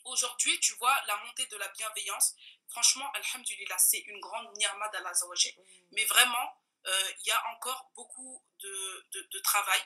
Aujourd'hui, 0.04 0.58
tu 0.60 0.74
vois 0.74 0.98
la 1.06 1.16
montée 1.24 1.46
de 1.46 1.56
la 1.56 1.68
bienveillance. 1.68 2.34
Franchement, 2.68 3.10
Alhamdulillah, 3.12 3.78
c'est 3.78 3.98
une 3.98 4.18
grande 4.18 4.48
ni'ma 4.56 4.88
d'Allah 4.88 5.12
mm. 5.12 5.62
Mais 5.92 6.04
vraiment, 6.06 6.56
euh, 6.86 7.12
il 7.20 7.28
y 7.28 7.30
a 7.30 7.46
encore 7.54 7.90
beaucoup 7.94 8.44
de, 8.60 9.06
de, 9.12 9.38
travail 9.40 9.80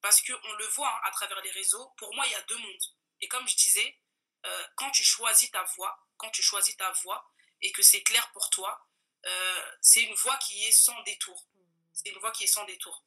parce 0.00 0.20
qu'on 0.22 0.52
le 0.58 0.66
voit 0.68 0.88
hein, 0.88 1.00
à 1.04 1.10
travers 1.12 1.40
les 1.42 1.50
réseaux. 1.52 1.90
Pour 1.96 2.12
moi, 2.14 2.26
il 2.26 2.32
y 2.32 2.34
a 2.34 2.42
deux 2.42 2.58
mondes. 2.58 2.84
Et 3.20 3.28
comme 3.28 3.46
je 3.46 3.56
disais, 3.56 4.00
euh, 4.44 4.66
quand 4.74 4.90
tu 4.90 5.04
choisis 5.04 5.50
ta 5.50 5.62
voie, 5.76 5.96
quand 6.16 6.30
tu 6.30 6.42
choisis 6.42 6.76
ta 6.76 6.90
voie 7.04 7.30
et 7.60 7.70
que 7.70 7.82
c'est 7.82 8.02
clair 8.02 8.30
pour 8.32 8.50
toi, 8.50 8.88
euh, 9.24 9.70
c'est 9.80 10.02
une 10.02 10.14
voie 10.14 10.36
qui 10.38 10.64
est 10.64 10.72
sans 10.72 11.00
détour. 11.02 11.46
C'est 11.92 12.08
une 12.08 12.18
voie 12.18 12.32
qui 12.32 12.44
est 12.44 12.48
sans 12.48 12.64
détour. 12.64 13.04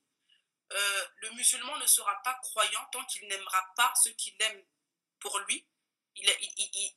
Euh, 0.71 1.06
le 1.17 1.32
musulman 1.32 1.78
ne 1.78 1.86
sera 1.86 2.15
pas 2.24 2.34
croyant 2.36 2.86
tant 2.91 3.04
qu'il 3.06 3.28
n'aimera 3.28 3.63
pas 3.76 3.93
ce 4.04 4.10
qu'il 4.10 4.36
aime 4.39 4.63
pour 5.19 5.38
lui, 5.39 5.67
il, 6.15 6.30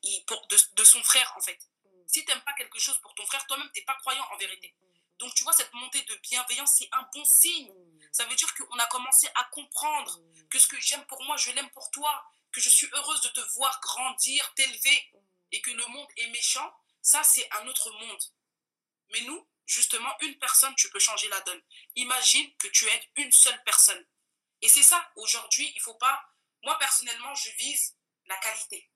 il, 0.03 0.25
pour, 0.27 0.47
de, 0.47 0.85
son 0.85 1.03
frère 1.03 1.33
en 1.37 1.41
fait. 1.41 1.59
Si 2.07 2.25
tu 2.25 2.31
n'aimes 2.31 2.45
pas 2.45 2.55
quelque 2.55 2.79
chose 2.79 2.99
pour 3.01 3.15
ton 3.15 3.27
frère, 3.27 3.47
toi-même, 3.47 3.71
tu 3.75 3.81
n'es 3.81 3.85
pas 3.85 3.97
croyant 3.97 4.27
en 4.33 4.37
vérité. 4.39 4.75
Donc, 5.19 5.35
tu 5.35 5.43
vois, 5.43 5.53
cette 5.53 5.73
montée 5.75 6.03
de 6.03 6.15
bienveillance, 6.17 6.77
c'est 6.79 6.89
un 6.93 7.03
bon 7.13 7.25
signe. 7.25 7.73
Ça 8.13 8.25
veut 8.25 8.37
dire 8.37 8.55
qu'on 8.55 8.79
a 8.79 8.87
commencé 8.87 9.29
à 9.35 9.45
comprendre 9.45 10.21
que 10.49 10.59
ce 10.59 10.69
que 10.69 10.81
j'aime 10.81 11.05
pour 11.07 11.23
moi, 11.25 11.37
je 11.37 11.51
l'aime 11.51 11.71
pour 11.71 11.91
toi, 11.91 12.25
que 12.53 12.61
je 12.61 12.69
suis 12.69 12.89
heureuse 12.93 13.21
de 13.23 13.29
te 13.31 13.41
voir 13.55 13.79
grandir, 13.81 14.55
t'élever, 14.55 15.13
et 15.51 15.61
que 15.61 15.71
le 15.73 15.87
monde 15.87 16.09
est 16.17 16.29
méchant. 16.29 16.73
Ça, 17.03 17.23
c'est 17.25 17.49
un 17.57 17.67
autre 17.67 17.91
monde. 17.91 18.23
Mais 19.11 19.21
nous, 19.23 19.47
justement, 19.69 20.13
une 20.23 20.37
personne, 20.39 20.75
tu 20.75 20.91
peux 20.91 20.99
changer 20.99 21.29
la 21.29 21.41
donne. 21.43 21.63
Imagine 21.95 22.57
que 22.57 22.69
tu 22.69 22.87
aides 22.89 23.09
une 23.17 23.31
seule 23.31 23.63
personne. 23.65 24.05
Et 24.63 24.69
c'est 24.69 24.83
ça, 24.83 25.13
aujourd'hui, 25.15 25.71
il 25.77 25.81
faut 25.81 25.95
pas. 25.95 26.21
Moi, 26.65 26.77
personnellement, 26.79 27.35
je 27.35 27.51
vise 27.53 27.97
la 28.27 28.37
qualité. 28.39 28.91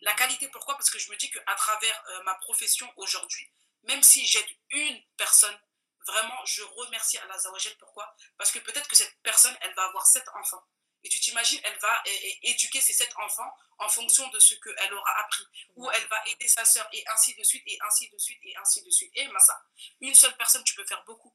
La 0.00 0.12
qualité, 0.14 0.48
pourquoi? 0.48 0.74
Parce 0.76 0.90
que 0.90 0.98
je 0.98 1.10
me 1.10 1.16
dis 1.16 1.30
qu'à 1.30 1.54
travers 1.54 2.04
euh, 2.08 2.22
ma 2.24 2.34
profession 2.34 2.92
aujourd'hui, 2.96 3.50
même 3.84 4.02
si 4.02 4.26
j'aide 4.26 4.48
une 4.70 5.02
personne, 5.16 5.58
vraiment, 6.06 6.44
je 6.44 6.62
remercie 6.62 7.18
Allah 7.18 7.38
Zawajel. 7.38 7.76
Pourquoi? 7.78 8.14
Parce 8.36 8.50
que 8.50 8.58
peut-être 8.58 8.88
que 8.88 8.96
cette 8.96 9.16
personne, 9.22 9.56
elle 9.62 9.74
va 9.74 9.84
avoir 9.84 10.06
sept 10.06 10.24
enfants. 10.34 10.64
Et 11.04 11.08
tu 11.08 11.20
t'imagines, 11.20 11.60
elle 11.64 11.78
va 11.78 12.02
éduquer 12.42 12.80
ses 12.80 12.92
sept 12.92 13.14
enfants 13.16 13.56
en 13.78 13.88
fonction 13.88 14.28
de 14.28 14.38
ce 14.38 14.54
qu'elle 14.54 14.92
aura 14.92 15.20
appris. 15.20 15.44
Ou 15.76 15.90
elle 15.90 16.06
va 16.08 16.26
aider 16.26 16.48
sa 16.48 16.64
sœur, 16.64 16.88
et 16.92 17.06
ainsi 17.08 17.34
de 17.34 17.42
suite, 17.42 17.62
et 17.66 17.78
ainsi 17.86 18.08
de 18.10 18.18
suite, 18.18 18.40
et 18.42 18.56
ainsi 18.56 18.82
de 18.82 18.90
suite. 18.90 19.12
Et 19.14 19.28
Massa, 19.28 19.64
une 20.00 20.14
seule 20.14 20.36
personne, 20.36 20.64
tu 20.64 20.74
peux 20.74 20.84
faire 20.84 21.04
beaucoup. 21.04 21.32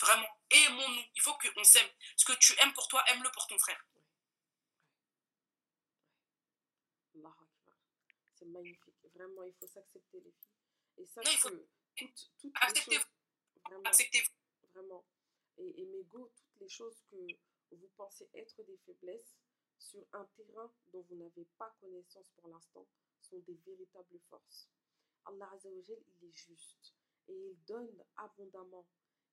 Vraiment. 0.00 0.28
Aimons-nous. 0.50 1.04
Il 1.14 1.22
faut 1.22 1.36
qu'on 1.38 1.64
s'aime. 1.64 1.88
Ce 2.16 2.24
que 2.24 2.32
tu 2.34 2.54
aimes 2.60 2.72
pour 2.74 2.86
toi, 2.88 3.02
aime-le 3.08 3.30
pour 3.32 3.46
ton 3.46 3.58
frère. 3.58 3.82
C'est 8.38 8.44
magnifique. 8.44 8.94
Vraiment, 9.14 9.42
il 9.42 9.54
faut 9.54 9.66
s'accepter, 9.66 10.20
les 10.20 10.30
filles. 10.30 10.98
Et 10.98 11.06
ça, 11.06 11.20
il 11.24 11.38
faut... 11.38 11.50
acceptez-vous. 12.54 13.04
Acceptez-vous. 13.84 14.30
Vraiment. 14.72 15.04
Et, 15.56 15.82
et 15.82 15.86
mes 15.86 16.04
go, 16.04 16.30
toutes 16.36 16.60
les 16.60 16.68
choses 16.68 16.96
que 17.10 17.16
vous 17.76 17.90
pensez 17.96 18.28
être 18.34 18.62
des 18.64 18.76
faiblesses 18.78 19.36
sur 19.78 20.04
un 20.12 20.24
terrain 20.36 20.72
dont 20.92 21.02
vous 21.02 21.16
n'avez 21.16 21.44
pas 21.56 21.74
connaissance 21.80 22.30
pour 22.36 22.48
l'instant 22.48 22.86
sont 23.20 23.38
des 23.40 23.54
véritables 23.66 24.18
forces. 24.28 24.68
Allah 25.24 25.50
Azzawajal, 25.52 25.98
il 26.06 26.28
est 26.28 26.32
juste 26.32 26.94
et 27.28 27.50
il 27.50 27.64
donne 27.64 28.04
abondamment. 28.16 28.86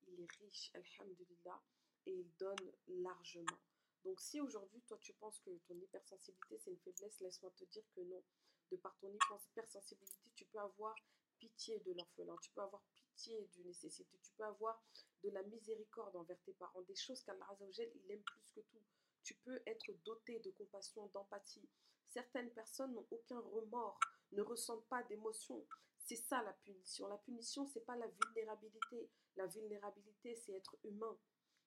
Il 0.08 0.22
est 0.22 0.32
riche, 0.40 0.72
alhamdulillah, 0.76 1.62
et 2.06 2.12
il 2.12 2.36
donne 2.38 2.72
largement. 2.88 3.58
Donc 4.04 4.20
si 4.22 4.40
aujourd'hui, 4.40 4.82
toi, 4.84 4.98
tu 5.02 5.14
penses 5.14 5.40
que 5.40 5.50
ton 5.68 5.76
hypersensibilité, 5.80 6.60
c'est 6.60 6.70
une 6.70 6.78
faiblesse, 6.78 7.20
laisse-moi 7.22 7.52
te 7.58 7.64
dire 7.66 7.84
que 7.96 8.02
non. 8.02 8.24
De 8.72 8.78
par 8.78 8.96
ton 8.98 9.12
hypersensibilité, 9.14 10.30
tu 10.36 10.46
peux 10.46 10.60
avoir 10.60 10.96
pitié 11.40 11.80
de 11.80 11.94
l'orphelin, 11.94 12.36
tu 12.42 12.52
peux 12.52 12.62
avoir 12.62 12.82
pitié 12.84 13.05
du 13.18 13.64
nécessité, 13.64 14.18
tu 14.22 14.32
peux 14.34 14.44
avoir 14.44 14.82
de 15.24 15.30
la 15.30 15.44
miséricorde 15.44 16.16
envers 16.16 16.40
tes 16.42 16.54
parents, 16.54 16.82
des 16.84 16.96
choses 16.96 17.24
qu'Allah 17.24 17.48
il 17.60 18.12
aime 18.12 18.22
plus 18.22 18.52
que 18.54 18.60
tout. 18.62 18.82
Tu 19.24 19.34
peux 19.36 19.62
être 19.66 19.92
doté 20.04 20.40
de 20.40 20.52
compassion, 20.52 21.08
d'empathie. 21.08 21.68
Certaines 22.08 22.52
personnes 22.52 22.94
n'ont 22.94 23.08
aucun 23.10 23.40
remords, 23.40 24.00
ne 24.34 24.42
ressentent 24.42 24.88
pas 24.88 25.04
d'émotion. 25.04 25.66
C'est 25.98 26.16
ça 26.16 26.44
la 26.44 26.54
punition. 26.54 27.08
La 27.08 27.18
punition, 27.18 27.66
c'est 27.66 27.86
pas 27.86 27.96
la 27.96 28.08
vulnérabilité. 28.08 29.10
La 29.36 29.48
vulnérabilité, 29.48 30.36
c'est 30.36 30.54
être 30.54 30.78
humain. 30.84 31.18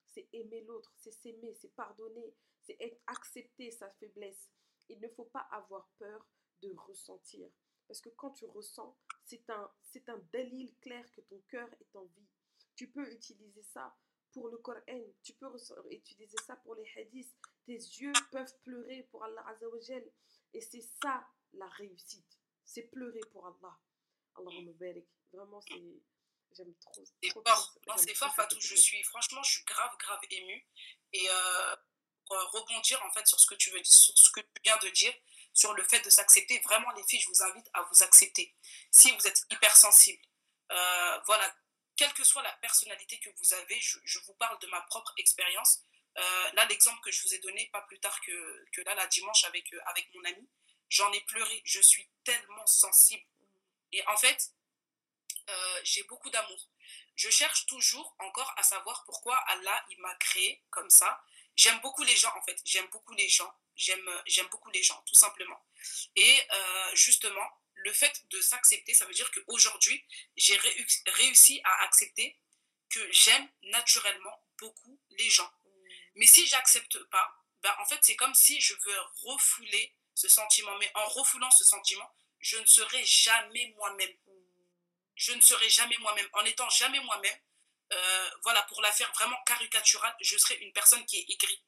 C'est 0.05 0.27
aimer 0.33 0.61
l'autre, 0.61 0.91
c'est 0.95 1.11
s'aimer, 1.11 1.53
c'est 1.53 1.75
pardonner, 1.75 2.33
c'est 2.61 2.77
accepter 3.07 3.71
sa 3.71 3.89
faiblesse. 3.91 4.49
Il 4.87 4.99
ne 5.01 5.09
faut 5.09 5.25
pas 5.25 5.47
avoir 5.51 5.87
peur 5.99 6.25
de 6.61 6.73
ressentir. 6.75 7.49
Parce 7.87 8.01
que 8.01 8.09
quand 8.09 8.31
tu 8.31 8.45
ressens, 8.45 8.97
c'est 9.29 9.49
un, 9.49 9.69
c'est 9.83 10.09
un 10.09 10.17
délit 10.33 10.73
clair 10.81 11.05
que 11.13 11.21
ton 11.21 11.39
cœur 11.49 11.69
est 11.79 11.95
en 11.95 12.05
vie. 12.05 12.27
Tu 12.75 12.87
peux 12.87 13.07
utiliser 13.11 13.61
ça 13.61 13.95
pour 14.31 14.49
le 14.49 14.57
Coran, 14.57 14.81
tu 15.23 15.33
peux 15.33 15.47
utiliser 15.91 16.37
ça 16.45 16.55
pour 16.57 16.75
les 16.75 16.87
hadiths. 16.95 17.35
Tes 17.65 17.73
yeux 17.73 18.13
peuvent 18.31 18.55
pleurer 18.63 19.07
pour 19.11 19.23
Allah 19.23 19.45
Azzawajal. 19.47 20.03
Et 20.53 20.61
c'est 20.61 20.85
ça 21.01 21.27
la 21.53 21.67
réussite. 21.67 22.39
C'est 22.65 22.83
pleurer 22.83 23.21
pour 23.31 23.45
Allah. 23.47 23.77
Allahumma 24.35 24.71
barik. 24.73 25.07
Vraiment, 25.31 25.61
c'est. 25.61 26.01
J'aime 26.51 26.73
trop. 26.75 27.03
C'est 27.21 27.29
fort. 27.31 27.77
C'est 27.97 28.15
fort, 28.15 28.35
Fatou. 28.35 28.57
Je 28.59 28.75
suis, 28.75 29.03
franchement, 29.03 29.43
je 29.43 29.51
suis 29.51 29.63
grave, 29.65 29.95
grave 29.99 30.21
émue. 30.31 30.65
Et 31.13 31.29
euh, 31.29 31.75
pour 32.25 32.37
rebondir, 32.37 33.03
en 33.05 33.11
fait, 33.11 33.27
sur 33.27 33.39
ce 33.39 33.45
que 33.47 33.55
tu 33.55 33.69
veux, 33.69 33.83
sur 33.83 34.17
ce 34.17 34.31
que 34.31 34.41
tu 34.41 34.61
viens 34.63 34.77
de 34.77 34.89
dire, 34.89 35.13
sur 35.53 35.73
le 35.73 35.83
fait 35.83 36.01
de 36.01 36.09
s'accepter, 36.09 36.59
vraiment, 36.59 36.91
les 36.91 37.03
filles, 37.03 37.21
je 37.21 37.29
vous 37.29 37.43
invite 37.43 37.67
à 37.73 37.81
vous 37.83 38.03
accepter. 38.03 38.55
Si 38.91 39.11
vous 39.11 39.27
êtes 39.27 39.41
hypersensible, 39.51 40.21
euh, 40.71 41.19
voilà, 41.25 41.53
quelle 41.95 42.13
que 42.13 42.23
soit 42.23 42.43
la 42.43 42.53
personnalité 42.53 43.19
que 43.19 43.29
vous 43.29 43.53
avez, 43.53 43.79
je, 43.79 44.19
vous 44.25 44.33
parle 44.35 44.59
de 44.59 44.67
ma 44.67 44.81
propre 44.81 45.13
expérience. 45.17 45.81
Euh, 46.17 46.51
là, 46.53 46.65
l'exemple 46.65 46.99
que 47.01 47.11
je 47.11 47.21
vous 47.23 47.33
ai 47.33 47.39
donné, 47.39 47.69
pas 47.71 47.81
plus 47.81 47.99
tard 47.99 48.19
que, 48.21 48.65
que 48.71 48.81
là, 48.81 48.95
la 48.95 49.07
dimanche, 49.07 49.43
avec, 49.45 49.73
euh, 49.73 49.81
avec 49.87 50.13
mon 50.13 50.23
ami, 50.25 50.49
j'en 50.89 51.11
ai 51.11 51.21
pleuré. 51.21 51.61
Je 51.65 51.81
suis 51.81 52.09
tellement 52.23 52.65
sensible. 52.65 53.23
Et 53.91 54.05
en 54.07 54.17
fait, 54.17 54.51
j'ai 55.83 56.03
beaucoup 56.03 56.29
d'amour. 56.29 56.69
Je 57.15 57.29
cherche 57.29 57.65
toujours 57.65 58.15
encore 58.19 58.53
à 58.55 58.63
savoir 58.63 59.03
pourquoi 59.05 59.35
Allah, 59.47 59.83
il 59.89 59.99
m'a 59.99 60.13
créé 60.15 60.63
comme 60.69 60.89
ça. 60.91 61.23
J'aime 61.59 61.79
beaucoup 61.81 62.03
les 62.03 62.15
gens, 62.15 62.33
en 62.37 62.41
fait. 62.43 62.57
J'aime 62.63 62.87
beaucoup 62.87 63.13
les 63.15 63.27
gens. 63.27 63.53
J'aime, 63.75 64.09
j'aime 64.25 64.47
beaucoup 64.47 64.69
les 64.69 64.81
gens, 64.81 65.01
tout 65.05 65.15
simplement. 65.15 65.61
Et 66.15 66.47
justement, 66.93 67.45
le 67.73 67.91
fait 67.91 68.25
de 68.29 68.39
s'accepter, 68.39 68.93
ça 68.93 69.05
veut 69.05 69.13
dire 69.13 69.29
qu'aujourd'hui, 69.31 70.01
j'ai 70.37 70.57
réussi 71.05 71.59
à 71.65 71.83
accepter 71.83 72.39
que 72.89 73.11
j'aime 73.11 73.45
naturellement 73.63 74.41
beaucoup 74.57 75.01
les 75.11 75.29
gens. 75.29 75.51
Mais 76.15 76.27
si 76.27 76.47
j'accepte 76.47 76.97
pas, 77.09 77.29
ben 77.61 77.75
en 77.79 77.85
fait, 77.85 77.99
c'est 78.03 78.15
comme 78.15 78.35
si 78.35 78.61
je 78.61 78.73
veux 78.85 78.99
refouler 79.23 79.93
ce 80.15 80.29
sentiment. 80.29 80.77
Mais 80.77 80.89
en 80.95 81.09
refoulant 81.09 81.51
ce 81.51 81.65
sentiment, 81.65 82.09
je 82.39 82.57
ne 82.57 82.65
serai 82.65 83.03
jamais 83.03 83.73
moi-même. 83.75 84.15
Je 85.15 85.33
ne 85.33 85.41
serai 85.41 85.69
jamais 85.69 85.97
moi-même. 85.97 86.29
En 86.33 86.45
étant 86.45 86.69
jamais 86.69 87.01
moi-même, 87.01 87.39
euh, 87.91 88.29
voilà, 88.43 88.61
pour 88.63 88.81
la 88.81 88.91
faire 88.91 89.11
vraiment 89.13 89.37
caricaturale, 89.45 90.15
je 90.21 90.37
serai 90.37 90.55
une 90.55 90.71
personne 90.73 91.05
qui 91.05 91.17
est 91.19 91.29
aigrie. 91.29 91.63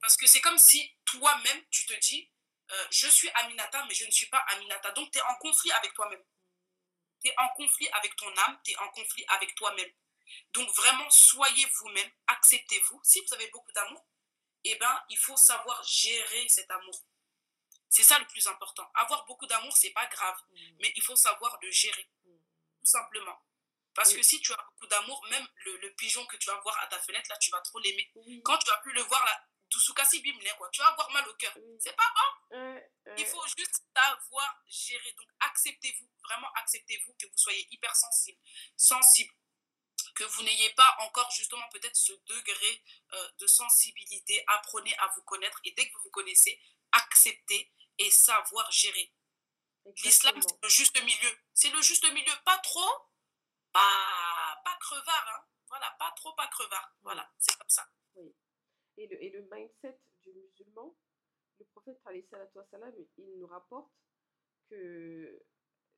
Parce 0.00 0.16
que 0.16 0.26
c'est 0.26 0.40
comme 0.40 0.58
si 0.58 0.96
toi-même, 1.04 1.64
tu 1.70 1.86
te 1.86 1.94
dis, 1.94 2.30
euh, 2.70 2.86
je 2.90 3.08
suis 3.08 3.28
Aminata, 3.34 3.84
mais 3.86 3.94
je 3.94 4.04
ne 4.04 4.10
suis 4.10 4.26
pas 4.26 4.38
Aminata. 4.38 4.92
Donc, 4.92 5.10
tu 5.10 5.18
es 5.18 5.22
en 5.22 5.34
conflit 5.36 5.72
avec 5.72 5.92
toi-même. 5.94 6.22
Tu 7.22 7.30
es 7.30 7.34
en 7.38 7.48
conflit 7.50 7.88
avec 7.90 8.14
ton 8.16 8.32
âme, 8.36 8.60
tu 8.64 8.72
es 8.72 8.76
en 8.76 8.88
conflit 8.90 9.24
avec 9.28 9.54
toi-même. 9.54 9.90
Donc, 10.52 10.70
vraiment, 10.76 11.08
soyez 11.10 11.66
vous-même, 11.80 12.10
acceptez-vous. 12.28 13.00
Si 13.02 13.20
vous 13.20 13.34
avez 13.34 13.48
beaucoup 13.48 13.72
d'amour, 13.72 14.06
eh 14.64 14.76
ben, 14.76 15.04
il 15.10 15.18
faut 15.18 15.36
savoir 15.36 15.82
gérer 15.84 16.48
cet 16.48 16.70
amour. 16.70 17.04
C'est 17.88 18.02
ça 18.02 18.18
le 18.18 18.26
plus 18.26 18.46
important. 18.46 18.90
Avoir 18.94 19.24
beaucoup 19.26 19.46
d'amour, 19.46 19.76
c'est 19.76 19.90
pas 19.90 20.06
grave, 20.06 20.36
mm. 20.50 20.76
mais 20.80 20.92
il 20.96 21.02
faut 21.02 21.16
savoir 21.16 21.58
le 21.62 21.70
gérer, 21.70 22.08
tout 22.24 22.86
simplement. 22.86 23.40
Parce 23.94 24.12
que 24.12 24.22
si 24.22 24.40
tu 24.40 24.52
as 24.52 24.56
beaucoup 24.56 24.86
d'amour, 24.86 25.24
même 25.30 25.46
le, 25.64 25.94
pigeon 25.94 26.24
que 26.26 26.36
tu 26.36 26.46
vas 26.46 26.60
voir 26.60 26.78
à 26.80 26.86
ta 26.88 26.98
fenêtre, 27.00 27.28
là, 27.30 27.36
tu 27.38 27.50
vas 27.50 27.60
trop 27.60 27.78
l'aimer. 27.78 28.10
Quand 28.44 28.58
tu 28.58 28.70
vas 28.70 28.78
plus 28.78 28.92
le 28.92 29.02
voir, 29.02 29.24
là, 29.24 29.44
quoi. 30.58 30.68
Tu 30.70 30.80
vas 30.80 30.88
avoir 30.88 31.10
mal 31.10 31.28
au 31.28 31.34
cœur. 31.34 31.54
C'est 31.80 31.96
pas 31.96 32.12
bon. 32.14 32.80
Il 33.16 33.26
faut 33.26 33.44
juste 33.56 33.82
savoir 33.94 34.62
gérer. 34.68 35.12
Donc, 35.12 35.28
acceptez-vous, 35.40 36.08
vraiment 36.24 36.48
acceptez-vous 36.56 37.14
que 37.14 37.26
vous 37.26 37.36
soyez 37.36 37.66
hypersensible, 37.70 38.38
sensible, 38.76 39.32
que 40.14 40.24
vous 40.24 40.42
n'ayez 40.42 40.70
pas 40.70 40.96
encore 41.00 41.30
justement 41.32 41.68
peut-être 41.70 41.96
ce 41.96 42.12
degré 42.12 42.84
euh, 43.12 43.28
de 43.38 43.46
sensibilité. 43.46 44.42
Apprenez 44.46 44.96
à 44.98 45.08
vous 45.16 45.22
connaître 45.22 45.60
et 45.64 45.72
dès 45.72 45.88
que 45.88 45.92
vous 45.94 46.04
vous 46.04 46.10
connaissez, 46.10 46.60
acceptez 46.92 47.72
et 47.98 48.10
savoir 48.10 48.70
gérer. 48.70 49.12
L'islam, 50.04 50.40
c'est 50.40 50.62
le 50.62 50.68
juste 50.68 51.02
milieu. 51.02 51.38
C'est 51.52 51.70
le 51.70 51.82
juste 51.82 52.10
milieu. 52.12 52.32
Pas 52.44 52.58
trop, 52.58 53.08
pas, 53.74 54.62
pas 54.64 54.76
crevard. 54.80 55.26
Hein. 55.34 55.44
Voilà, 55.68 55.86
pas 55.98 56.12
trop, 56.16 56.32
pas 56.34 56.46
crevard. 56.46 56.96
Voilà, 57.02 57.28
c'est 57.38 57.56
comme 57.58 57.68
ça. 57.68 57.86
Et 58.96 59.06
le, 59.08 59.22
et 59.22 59.30
le 59.30 59.42
mindset 59.50 59.98
du 60.22 60.32
musulman, 60.32 60.96
le 61.58 61.64
prophète, 61.66 62.00
salam, 62.70 62.94
il 63.18 63.38
nous 63.38 63.46
rapporte 63.46 63.92
que 64.70 65.42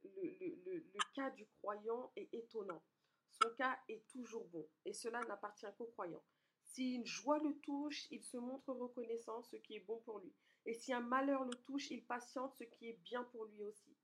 le, 0.03 0.59
le, 0.65 1.15
cas 1.15 1.31
du 1.31 1.47
croyant 1.61 2.11
est 2.17 2.33
étonnant. 2.33 2.83
Son 3.31 3.51
cas 3.57 3.79
est 3.89 4.09
toujours 4.09 4.47
bon, 4.49 4.67
et 4.87 4.95
cela 4.95 5.21
n'appartient 5.25 5.67
qu'au 5.77 5.87
croyant. 5.87 6.23
Si 6.63 6.95
une 6.95 7.07
joie 7.07 7.39
le 7.39 7.59
touche, 7.61 8.07
il 8.11 8.25
se 8.25 8.39
montre 8.39 8.73
reconnaissant, 8.73 9.43
ce 9.43 9.57
qui 9.57 9.77
est 9.77 9.81
bon 9.81 10.01
pour 10.01 10.21
lui. 10.21 10.33
Et 10.65 10.75
si 10.75 10.93
un 10.93 11.01
malheur 11.01 11.45
le 11.45 11.55
touche, 11.65 11.91
il 11.91 12.05
patiente 12.05 12.55
ce 12.57 12.65
qui 12.65 12.89
est 12.89 12.99
bien 13.05 13.25
pour 13.25 13.45
lui 13.45 13.63
aussi. 13.63 13.95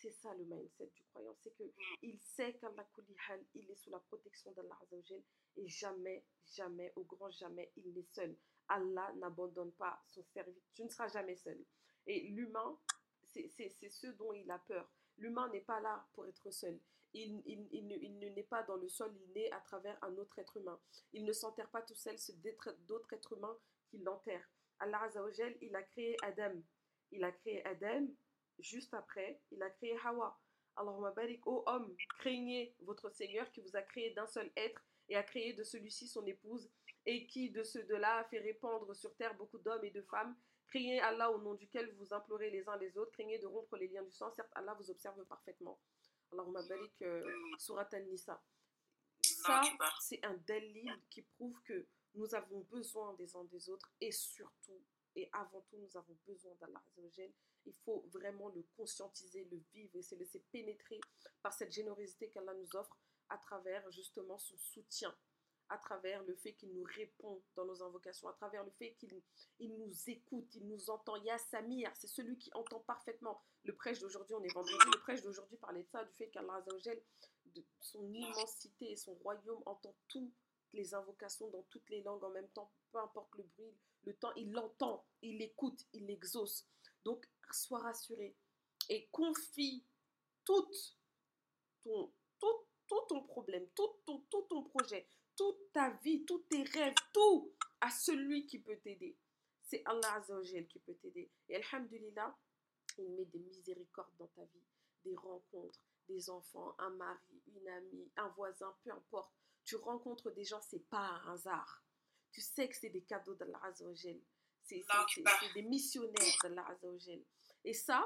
C'est 0.00 0.12
ça 0.12 0.32
le 0.34 0.44
mindset 0.44 0.86
du 0.94 1.02
croyant, 1.10 1.34
c'est 1.40 1.52
qu'il 1.56 2.20
sait 2.20 2.54
qu'Allah 2.54 2.86
il 3.54 3.68
est 3.68 3.74
sous 3.74 3.90
la 3.90 3.98
protection 3.98 4.52
d'Allah 4.52 4.78
et 5.56 5.66
jamais, 5.66 6.24
jamais, 6.46 6.92
au 6.94 7.02
grand 7.02 7.30
jamais, 7.32 7.72
il 7.76 7.92
n'est 7.92 8.06
seul. 8.12 8.36
Allah 8.68 9.12
n'abandonne 9.16 9.72
pas 9.72 10.00
son 10.10 10.22
service. 10.22 10.62
Tu 10.74 10.84
ne 10.84 10.88
seras 10.88 11.08
jamais 11.08 11.34
seul. 11.34 11.58
Et 12.06 12.28
l'humain, 12.28 12.78
c'est 13.24 13.88
ce 13.88 14.06
dont 14.08 14.32
il 14.32 14.48
a 14.52 14.58
peur. 14.60 14.88
L'humain 15.16 15.48
n'est 15.48 15.62
pas 15.62 15.80
là 15.80 16.06
pour 16.12 16.26
être 16.26 16.50
seul. 16.52 16.78
Il, 17.12 17.42
il, 17.46 17.66
il, 17.72 18.34
n'est 18.34 18.42
pas 18.44 18.62
dans 18.62 18.76
le 18.76 18.88
sol, 18.88 19.12
il 19.16 19.32
naît 19.32 19.50
à 19.50 19.60
travers 19.60 19.98
un 20.04 20.16
autre 20.18 20.38
être 20.38 20.58
humain. 20.58 20.78
Il 21.12 21.24
ne 21.24 21.32
s'enterre 21.32 21.70
pas 21.70 21.82
tout 21.82 21.94
seul, 21.96 22.16
c'est 22.18 22.40
d'autres 22.40 23.14
êtres 23.14 23.32
humains 23.32 23.58
qui 23.88 23.98
l'enterrent. 23.98 24.48
Allah 24.78 25.02
Azzawajal, 25.02 25.56
il 25.60 25.74
a 25.74 25.82
créé 25.82 26.16
Adam. 26.22 26.62
Il 27.10 27.24
a 27.24 27.32
créé 27.32 27.64
Adam, 27.64 28.06
juste 28.58 28.94
après, 28.94 29.40
il 29.50 29.62
a 29.62 29.70
créé 29.70 29.96
Hawa. 30.04 30.38
Allahumma 30.76 31.10
barik, 31.10 31.44
ô 31.46 31.64
homme, 31.66 31.94
craignez 32.20 32.74
votre 32.80 33.10
Seigneur 33.10 33.50
qui 33.50 33.60
vous 33.60 33.74
a 33.74 33.82
créé 33.82 34.10
d'un 34.10 34.26
seul 34.26 34.50
être 34.56 34.80
et 35.08 35.16
a 35.16 35.22
créé 35.22 35.52
de 35.52 35.64
celui-ci 35.64 36.06
son 36.06 36.24
épouse 36.26 36.70
et 37.04 37.26
qui 37.26 37.50
de 37.50 37.62
ce 37.64 37.78
deux-là 37.78 38.18
a 38.18 38.24
fait 38.24 38.38
répandre 38.38 38.94
sur 38.94 39.14
terre 39.16 39.34
beaucoup 39.34 39.58
d'hommes 39.58 39.84
et 39.84 39.90
de 39.90 40.02
femmes. 40.02 40.36
Craignez 40.68 41.00
Allah 41.00 41.32
au 41.32 41.38
nom 41.38 41.54
duquel 41.54 41.92
vous 41.94 42.12
implorez 42.12 42.50
les 42.50 42.68
uns 42.68 42.76
les 42.76 42.96
autres. 42.96 43.10
Craignez 43.12 43.38
de 43.38 43.46
rompre 43.46 43.76
les 43.76 43.88
liens 43.88 44.02
du 44.02 44.12
sang. 44.12 44.30
Certes, 44.32 44.52
Allah 44.54 44.74
vous 44.74 44.90
observe 44.90 45.24
parfaitement. 45.24 45.80
Allahumma 46.30 46.62
barik, 46.62 47.02
euh, 47.02 47.24
surat 47.58 47.88
an-Nisa. 47.94 48.40
Ça, 49.22 49.62
c'est 50.00 50.24
un 50.24 50.34
dalil 50.46 50.92
qui 51.10 51.22
prouve 51.22 51.58
que 51.62 51.86
nous 52.14 52.34
avons 52.34 52.60
besoin 52.70 53.14
des 53.14 53.34
uns 53.34 53.44
des 53.44 53.70
autres 53.70 53.90
et 54.00 54.12
surtout, 54.12 54.82
et 55.16 55.28
avant 55.32 55.60
tout, 55.62 55.76
nous 55.78 55.96
avons 55.96 56.16
besoin 56.26 56.54
d'Allah 56.60 56.82
Il 57.66 57.74
faut 57.84 58.04
vraiment 58.12 58.48
le 58.50 58.62
conscientiser, 58.76 59.44
le 59.50 59.58
vivre 59.72 59.96
et 59.96 60.02
se 60.02 60.14
laisser 60.14 60.40
pénétrer 60.52 61.00
par 61.42 61.52
cette 61.52 61.72
générosité 61.72 62.28
qu'Allah 62.30 62.54
nous 62.54 62.76
offre 62.76 62.96
à 63.28 63.38
travers 63.38 63.90
justement 63.90 64.38
son 64.38 64.56
soutien, 64.56 65.14
à 65.68 65.78
travers 65.78 66.22
le 66.22 66.34
fait 66.36 66.54
qu'il 66.54 66.72
nous 66.72 66.84
répond 66.84 67.42
dans 67.54 67.64
nos 67.64 67.82
invocations, 67.82 68.28
à 68.28 68.32
travers 68.32 68.64
le 68.64 68.70
fait 68.70 68.94
qu'il 68.94 69.20
il 69.58 69.76
nous 69.76 69.92
écoute, 70.06 70.54
il 70.54 70.66
nous 70.66 70.88
entend. 70.88 71.16
Il 71.16 71.24
y 71.24 71.30
a 71.30 71.38
Samir, 71.38 71.90
c'est 71.94 72.06
celui 72.06 72.38
qui 72.38 72.50
entend 72.54 72.80
parfaitement. 72.80 73.42
Le 73.64 73.74
prêche 73.74 73.98
d'aujourd'hui, 73.98 74.34
on 74.34 74.42
est 74.42 74.54
vendredi, 74.54 74.84
le 74.94 75.00
prêche 75.00 75.22
d'aujourd'hui 75.22 75.58
parlait 75.58 75.82
de 75.82 75.88
ça, 75.88 76.04
du 76.04 76.14
fait 76.14 76.28
qu'Allah 76.30 76.64
de 77.44 77.64
son 77.80 78.12
immensité 78.12 78.92
et 78.92 78.96
son 78.96 79.14
royaume 79.14 79.62
entend 79.66 79.94
toutes 80.08 80.32
les 80.72 80.94
invocations 80.94 81.48
dans 81.48 81.62
toutes 81.64 81.88
les 81.90 82.02
langues 82.02 82.24
en 82.24 82.30
même 82.30 82.48
temps, 82.48 82.70
peu 82.92 82.98
importe 82.98 83.34
le 83.36 83.44
bruit, 83.44 83.74
le 84.04 84.14
temps, 84.14 84.32
il 84.36 84.52
l'entend, 84.52 85.04
il 85.22 85.38
l'écoute, 85.38 85.86
il 85.92 86.06
l'exauce. 86.06 86.66
Donc, 87.04 87.26
sois 87.50 87.80
rassuré 87.80 88.36
et 88.88 89.06
confie 89.08 89.84
tout 90.44 90.68
ton, 93.08 93.22
problème, 93.24 93.66
tout 93.74 93.88
ton, 94.06 94.18
tout 94.30 94.42
ton 94.42 94.62
projet, 94.64 95.06
toute 95.36 95.72
ta 95.72 95.90
vie, 96.02 96.24
tous 96.24 96.40
tes 96.50 96.62
rêves, 96.62 96.94
tout 97.12 97.52
à 97.80 97.90
celui 97.90 98.46
qui 98.46 98.58
peut 98.58 98.78
t'aider. 98.78 99.16
C'est 99.62 99.82
Allah 99.84 100.14
Azzawajal 100.14 100.66
qui 100.66 100.78
peut 100.78 100.94
t'aider. 100.94 101.30
Et 101.48 101.56
Alhamdulillah, 101.56 102.36
il 102.98 103.10
met 103.10 103.26
des 103.26 103.38
miséricordes 103.38 104.16
dans 104.18 104.26
ta 104.28 104.44
vie, 104.44 104.64
des 105.04 105.14
rencontres, 105.14 105.80
des 106.08 106.30
enfants, 106.30 106.74
un 106.78 106.90
mari, 106.90 107.42
une 107.46 107.68
amie, 107.68 108.10
un 108.16 108.28
voisin, 108.28 108.74
peu 108.82 108.90
importe. 108.90 109.32
Tu 109.68 109.76
rencontres 109.76 110.30
des 110.30 110.44
gens, 110.44 110.62
c'est 110.62 110.88
pas 110.88 110.96
un 110.96 111.34
hasard. 111.34 111.84
Tu 112.32 112.40
sais 112.40 112.70
que 112.70 112.74
c'est 112.74 112.88
des 112.88 113.02
cadeaux 113.02 113.34
d'Allah 113.34 113.60
Azzawajal. 113.64 114.18
C'est 114.62 114.82
des 115.52 115.60
missionnaires 115.60 116.38
d'Allah 116.42 116.66
Azzawajal. 116.68 117.22
Et 117.64 117.74
ça, 117.74 118.02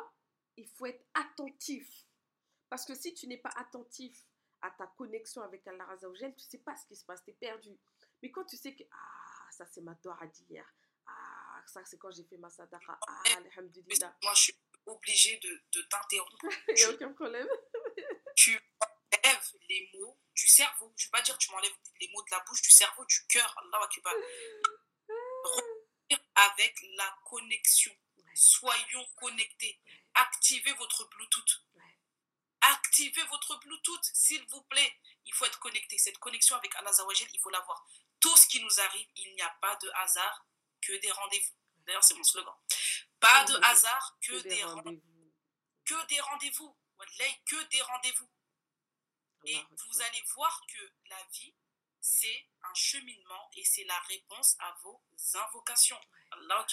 il 0.57 0.67
faut 0.67 0.87
être 0.87 1.07
attentif. 1.15 2.09
Parce 2.69 2.85
que 2.85 2.97
si 2.97 3.15
tu 3.15 3.29
n'es 3.29 3.39
pas 3.39 3.53
attentif 3.55 4.27
à 4.61 4.73
ta 4.73 4.89
connexion 4.89 5.41
avec 5.43 5.65
Allah 5.69 5.89
Azzawajal, 5.91 6.35
tu 6.35 6.43
sais 6.43 6.59
pas 6.59 6.75
ce 6.75 6.85
qui 6.85 6.97
se 6.97 7.05
passe, 7.05 7.23
tu 7.23 7.31
es 7.31 7.35
perdu. 7.35 7.79
Mais 8.23 8.33
quand 8.33 8.45
tu 8.45 8.57
sais 8.57 8.75
que, 8.75 8.83
ah, 8.91 9.49
ça 9.53 9.65
c'est 9.67 9.83
ma 9.83 9.95
doha 10.03 10.27
d'hier, 10.27 10.67
ah, 11.07 11.63
ça 11.69 11.85
c'est 11.85 11.97
quand 11.97 12.11
j'ai 12.11 12.25
fait 12.25 12.39
ma 12.39 12.51
sadaqa, 12.51 12.99
ah, 13.07 13.23
alhamdulillah. 13.37 14.19
Moi, 14.21 14.35
je 14.35 14.41
suis 14.41 14.57
obligée 14.87 15.39
de, 15.39 15.63
de 15.79 15.83
t'interrompre. 15.83 16.39
Il 16.71 16.75
n'y 16.75 16.83
a 16.83 16.91
aucun 16.91 17.13
problème. 17.13 17.47
tu 18.35 18.59
les 19.69 19.91
mots 19.95 20.19
du 20.35 20.47
cerveau. 20.49 20.93
Je 20.97 21.05
ne 21.05 21.09
vais 21.09 21.19
pas 21.19 21.23
dire 21.23 21.39
tu 21.39 21.51
m'enlèves 21.51 21.73
les 22.01 22.09
mots 22.09 22.23
de 22.23 22.31
la 22.31 22.41
bouche, 22.41 22.63
du 22.63 22.71
cerveau, 22.71 23.05
du 23.05 23.27
cœur. 23.29 23.55
Allah 23.59 23.81
Akbar. 23.85 24.15
avec 26.35 26.85
la 26.97 27.19
connexion. 27.25 27.97
Soyons 28.35 29.07
connectés. 29.17 29.81
Activez 30.15 30.73
votre 30.75 31.09
Bluetooth. 31.09 31.63
Activez 32.63 33.23
votre 33.25 33.59
Bluetooth, 33.59 34.05
s'il 34.15 34.45
vous 34.47 34.63
plaît. 34.63 34.97
Il 35.27 35.35
faut 35.35 35.45
être 35.45 35.59
connecté. 35.59 35.99
Cette 35.99 36.19
connexion 36.19 36.57
avec 36.57 36.75
Allah 36.77 36.93
Zawajel, 36.93 37.29
il 37.33 37.41
faut 37.41 37.51
l'avoir. 37.51 37.85
Tout 38.21 38.37
ce 38.37 38.47
qui 38.47 38.63
nous 38.63 38.81
arrive, 38.81 39.09
il 39.17 39.35
n'y 39.35 39.43
a 39.43 39.51
pas 39.61 39.75
de 39.77 39.91
hasard 39.97 40.47
que 40.81 40.93
des 40.93 41.11
rendez-vous. 41.11 41.55
D'ailleurs, 41.79 42.05
c'est 42.05 42.15
mon 42.15 42.23
slogan. 42.23 42.55
Pas 43.19 43.45
de 43.45 43.57
hasard 43.65 44.17
que, 44.21 44.39
des 44.43 44.63
rendez-vous. 44.63 45.35
Que 45.85 46.07
des 46.07 46.21
rendez-vous. 46.21 46.77
Que 47.47 47.63
des 47.65 47.83
rendez-vous. 47.83 48.31
Et 49.45 49.57
vous 49.57 50.03
allez 50.03 50.23
voir 50.35 50.65
que 50.67 50.93
la 51.07 51.23
vie, 51.33 51.55
c'est 52.01 52.47
un 52.63 52.75
cheminement 52.75 53.51
et 53.55 53.65
c'est 53.65 53.85
la 53.85 53.99
réponse 54.01 54.57
à 54.61 54.77
vos 54.83 55.03
invocations. 55.35 56.01
Allah 56.31 56.67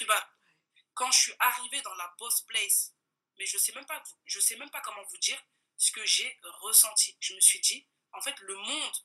Quand 0.94 1.10
je 1.10 1.18
suis 1.18 1.34
arrivée 1.38 1.80
dans 1.82 1.94
la 1.94 2.14
boss 2.18 2.42
place, 2.42 2.94
mais 3.38 3.46
je 3.46 3.58
sais 3.58 3.72
même 3.72 3.86
pas, 3.86 4.02
je 4.24 4.40
sais 4.40 4.56
même 4.56 4.70
pas 4.70 4.80
comment 4.80 5.04
vous 5.04 5.18
dire 5.18 5.42
ce 5.76 5.92
que 5.92 6.04
j'ai 6.04 6.38
ressenti. 6.60 7.16
Je 7.20 7.34
me 7.34 7.40
suis 7.40 7.60
dit, 7.60 7.86
en 8.12 8.20
fait, 8.20 8.38
le 8.40 8.56
monde 8.56 8.96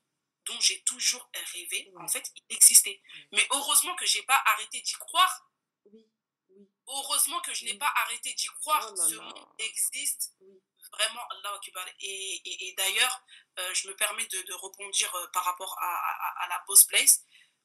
dont 0.45 0.59
j'ai 0.59 0.82
toujours 0.84 1.28
rêvé, 1.53 1.91
en 1.95 2.07
fait, 2.07 2.32
il 2.36 2.43
existait. 2.49 3.01
Mais 3.32 3.47
heureusement 3.51 3.95
que 3.95 4.05
j'ai 4.05 4.24
pas 4.24 4.41
arrêté 4.45 4.82
d'y 4.82 4.93
croire. 4.93 5.49
Heureusement 6.88 7.41
que 7.41 7.53
je 7.53 7.66
n'ai 7.66 7.76
pas 7.76 7.91
arrêté 7.95 8.34
d'y 8.34 8.47
croire. 8.47 8.91
Oh 8.91 8.95
ce 8.95 9.16
monde 9.16 9.47
existe. 9.57 10.34
Vraiment, 10.92 11.22
Allah 11.30 11.60
Et, 12.00 12.42
et, 12.46 12.68
et 12.68 12.74
d'ailleurs, 12.76 13.24
euh, 13.60 13.74
je 13.74 13.88
me 13.88 13.96
permets 13.96 14.26
de, 14.28 14.42
de 14.42 14.54
rebondir 14.54 15.14
euh, 15.16 15.28
par 15.34 15.44
rapport 15.44 15.78
à, 15.80 16.44
à, 16.44 16.48
la 16.48 16.64
Boss 16.68 16.84
Place. 16.86 17.22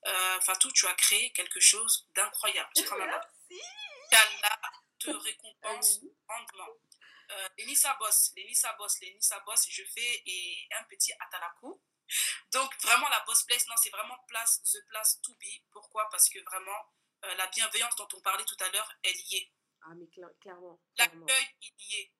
Euh, 0.07 0.41
Fatou, 0.41 0.71
tu 0.73 0.87
as 0.87 0.95
créé 0.95 1.33
quelque 1.33 1.61
chose 1.61 2.09
d'incroyable. 2.15 2.71
Merci. 2.77 2.93
Allah 2.93 4.61
te 4.99 5.11
récompense 5.11 6.01
grandement. 6.27 6.69
Les 7.57 7.65
Nissa 7.65 7.95
Boss, 7.95 8.33
les 8.35 8.45
Nissa 8.45 8.73
Boss, 8.73 8.99
les 9.01 9.15
Nissa 9.15 9.39
Boss, 9.47 9.65
je 9.71 9.85
fais 9.95 10.23
et 10.27 10.69
un 10.79 10.83
petit 10.85 11.13
atalakou. 11.21 11.81
Donc 12.51 12.77
vraiment 12.83 13.09
la 13.09 13.21
Boss 13.21 13.45
Place, 13.45 13.69
non, 13.69 13.77
c'est 13.81 13.91
vraiment 13.91 14.19
place, 14.27 14.61
the 14.65 14.85
place 14.89 15.21
to 15.23 15.33
be. 15.35 15.63
Pourquoi? 15.71 16.09
Parce 16.11 16.29
que 16.29 16.41
vraiment 16.41 16.93
la 17.23 17.47
bienveillance 17.47 17.95
dont 17.95 18.09
on 18.15 18.21
parlait 18.21 18.45
tout 18.45 18.57
à 18.59 18.69
l'heure, 18.71 18.93
elle 19.05 19.17
y 19.17 19.37
est. 19.37 19.53
Ah 19.83 19.95
mais 19.97 20.09
clairement. 20.41 20.81
L'accueil, 20.99 21.47
il 21.63 21.75
y 21.79 22.01
est. 22.01 22.13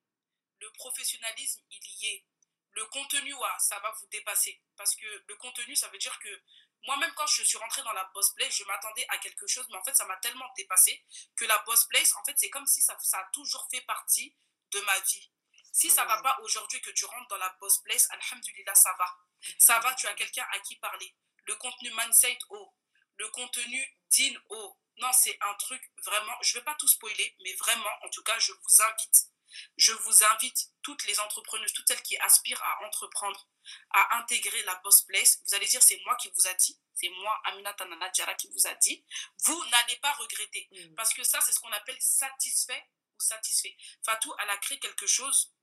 Le 0.61 0.71
professionnalisme, 0.73 1.61
il 1.69 1.83
y 2.01 2.07
est 2.07 2.25
le 2.73 2.85
contenu, 2.85 3.35
ça 3.59 3.79
va 3.79 3.91
vous 3.99 4.07
dépasser. 4.07 4.61
Parce 4.77 4.95
que 4.95 5.23
le 5.27 5.35
contenu, 5.35 5.75
ça 5.75 5.89
veut 5.89 5.97
dire 5.97 6.17
que 6.19 6.43
moi-même, 6.83 7.11
quand 7.15 7.27
je 7.27 7.43
suis 7.43 7.57
rentrée 7.57 7.83
dans 7.83 7.91
la 7.93 8.05
Boss 8.13 8.33
Place, 8.33 8.55
je 8.55 8.63
m'attendais 8.63 9.05
à 9.09 9.17
quelque 9.19 9.45
chose, 9.47 9.65
mais 9.69 9.77
en 9.77 9.83
fait, 9.83 9.95
ça 9.95 10.05
m'a 10.05 10.17
tellement 10.17 10.49
dépassé 10.55 11.03
que 11.35 11.45
la 11.45 11.57
Boss 11.59 11.85
Place, 11.85 12.15
en 12.15 12.23
fait, 12.23 12.33
c'est 12.37 12.49
comme 12.49 12.65
si 12.65 12.81
ça, 12.81 12.97
ça 12.99 13.19
a 13.19 13.29
toujours 13.33 13.67
fait 13.69 13.81
partie 13.81 14.35
de 14.71 14.79
ma 14.81 14.99
vie. 14.99 15.31
Si 15.73 15.89
ça 15.89 16.05
va 16.05 16.21
pas 16.21 16.37
aujourd'hui 16.41 16.81
que 16.81 16.89
tu 16.91 17.05
rentres 17.05 17.27
dans 17.27 17.37
la 17.37 17.49
Boss 17.59 17.79
Place, 17.79 18.07
Alhamdulillah, 18.11 18.75
ça 18.75 18.93
va. 18.97 19.17
Ça 19.57 19.79
va, 19.79 19.93
tu 19.93 20.07
as 20.07 20.13
quelqu'un 20.15 20.45
à 20.51 20.59
qui 20.59 20.75
parler. 20.77 21.15
Le 21.45 21.55
contenu 21.55 21.91
mindset 21.91 22.37
haut. 22.49 22.73
Le 23.17 23.27
contenu 23.29 23.97
din 24.09 24.33
haut. 24.49 24.77
Non, 24.97 25.11
c'est 25.13 25.37
un 25.41 25.53
truc 25.55 25.81
vraiment, 26.03 26.35
je 26.41 26.57
vais 26.57 26.63
pas 26.63 26.75
tout 26.75 26.87
spoiler, 26.87 27.35
mais 27.43 27.53
vraiment, 27.53 27.89
en 28.03 28.09
tout 28.09 28.23
cas, 28.23 28.37
je 28.39 28.51
vous 28.51 28.81
invite 28.81 29.31
je 29.77 29.91
vous 29.91 30.23
invite, 30.23 30.69
toutes 30.81 31.05
les 31.05 31.19
entrepreneuses, 31.19 31.73
toutes 31.73 31.87
celles 31.87 32.01
qui 32.01 32.17
aspirent 32.17 32.61
à 32.63 32.85
entreprendre, 32.85 33.47
à 33.91 34.17
intégrer 34.17 34.63
la 34.63 34.75
Boss 34.83 35.03
Place. 35.03 35.39
Vous 35.45 35.55
allez 35.55 35.67
dire, 35.67 35.81
c'est 35.81 36.01
moi 36.05 36.15
qui 36.15 36.31
vous 36.35 36.47
a 36.47 36.53
dit, 36.53 36.79
c'est 36.93 37.09
moi, 37.09 37.41
Amina 37.45 37.73
Tanana 37.73 38.11
Djara, 38.11 38.33
qui 38.35 38.49
vous 38.49 38.67
a 38.67 38.73
dit. 38.75 39.03
Vous 39.45 39.65
n'allez 39.69 39.97
pas 39.97 40.11
regretter. 40.13 40.69
Mm. 40.71 40.95
Parce 40.95 41.13
que 41.13 41.23
ça, 41.23 41.39
c'est 41.41 41.51
ce 41.51 41.59
qu'on 41.59 41.71
appelle 41.71 41.97
satisfait 41.99 42.89
ou 43.15 43.19
satisfait. 43.19 43.75
Fatou, 44.03 44.33
elle 44.39 44.49
a 44.49 44.57
créé 44.57 44.79
quelque 44.79 45.07
chose 45.07 45.53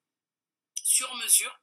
sur 0.82 1.14
mesure, 1.16 1.60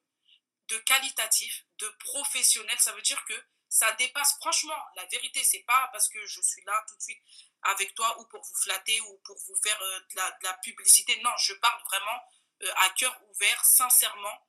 de 0.68 0.78
qualitatif, 0.80 1.66
de 1.80 1.88
professionnel. 2.00 2.80
Ça 2.80 2.94
veut 2.94 3.02
dire 3.02 3.24
que 3.26 3.46
ça 3.76 3.92
dépasse, 4.00 4.38
franchement, 4.40 4.78
la 4.96 5.06
vérité, 5.08 5.44
c'est 5.44 5.64
pas 5.68 5.90
parce 5.92 6.08
que 6.08 6.26
je 6.26 6.40
suis 6.40 6.64
là 6.64 6.86
tout 6.88 6.96
de 6.96 7.02
suite 7.02 7.22
avec 7.64 7.94
toi 7.94 8.18
ou 8.22 8.26
pour 8.28 8.42
vous 8.42 8.56
flatter 8.64 9.02
ou 9.02 9.18
pour 9.26 9.38
vous 9.38 9.56
faire 9.62 9.78
euh, 9.82 10.00
de, 10.00 10.44
la, 10.44 10.54
publicité. 10.64 11.20
Non, 11.22 11.32
je 11.40 11.54
parle 11.56 11.84
vraiment 11.84 12.22
euh, 12.64 12.72
à 12.86 12.90
cœur 12.92 13.22
ouvert, 13.30 13.66
sincèrement. 13.66 14.48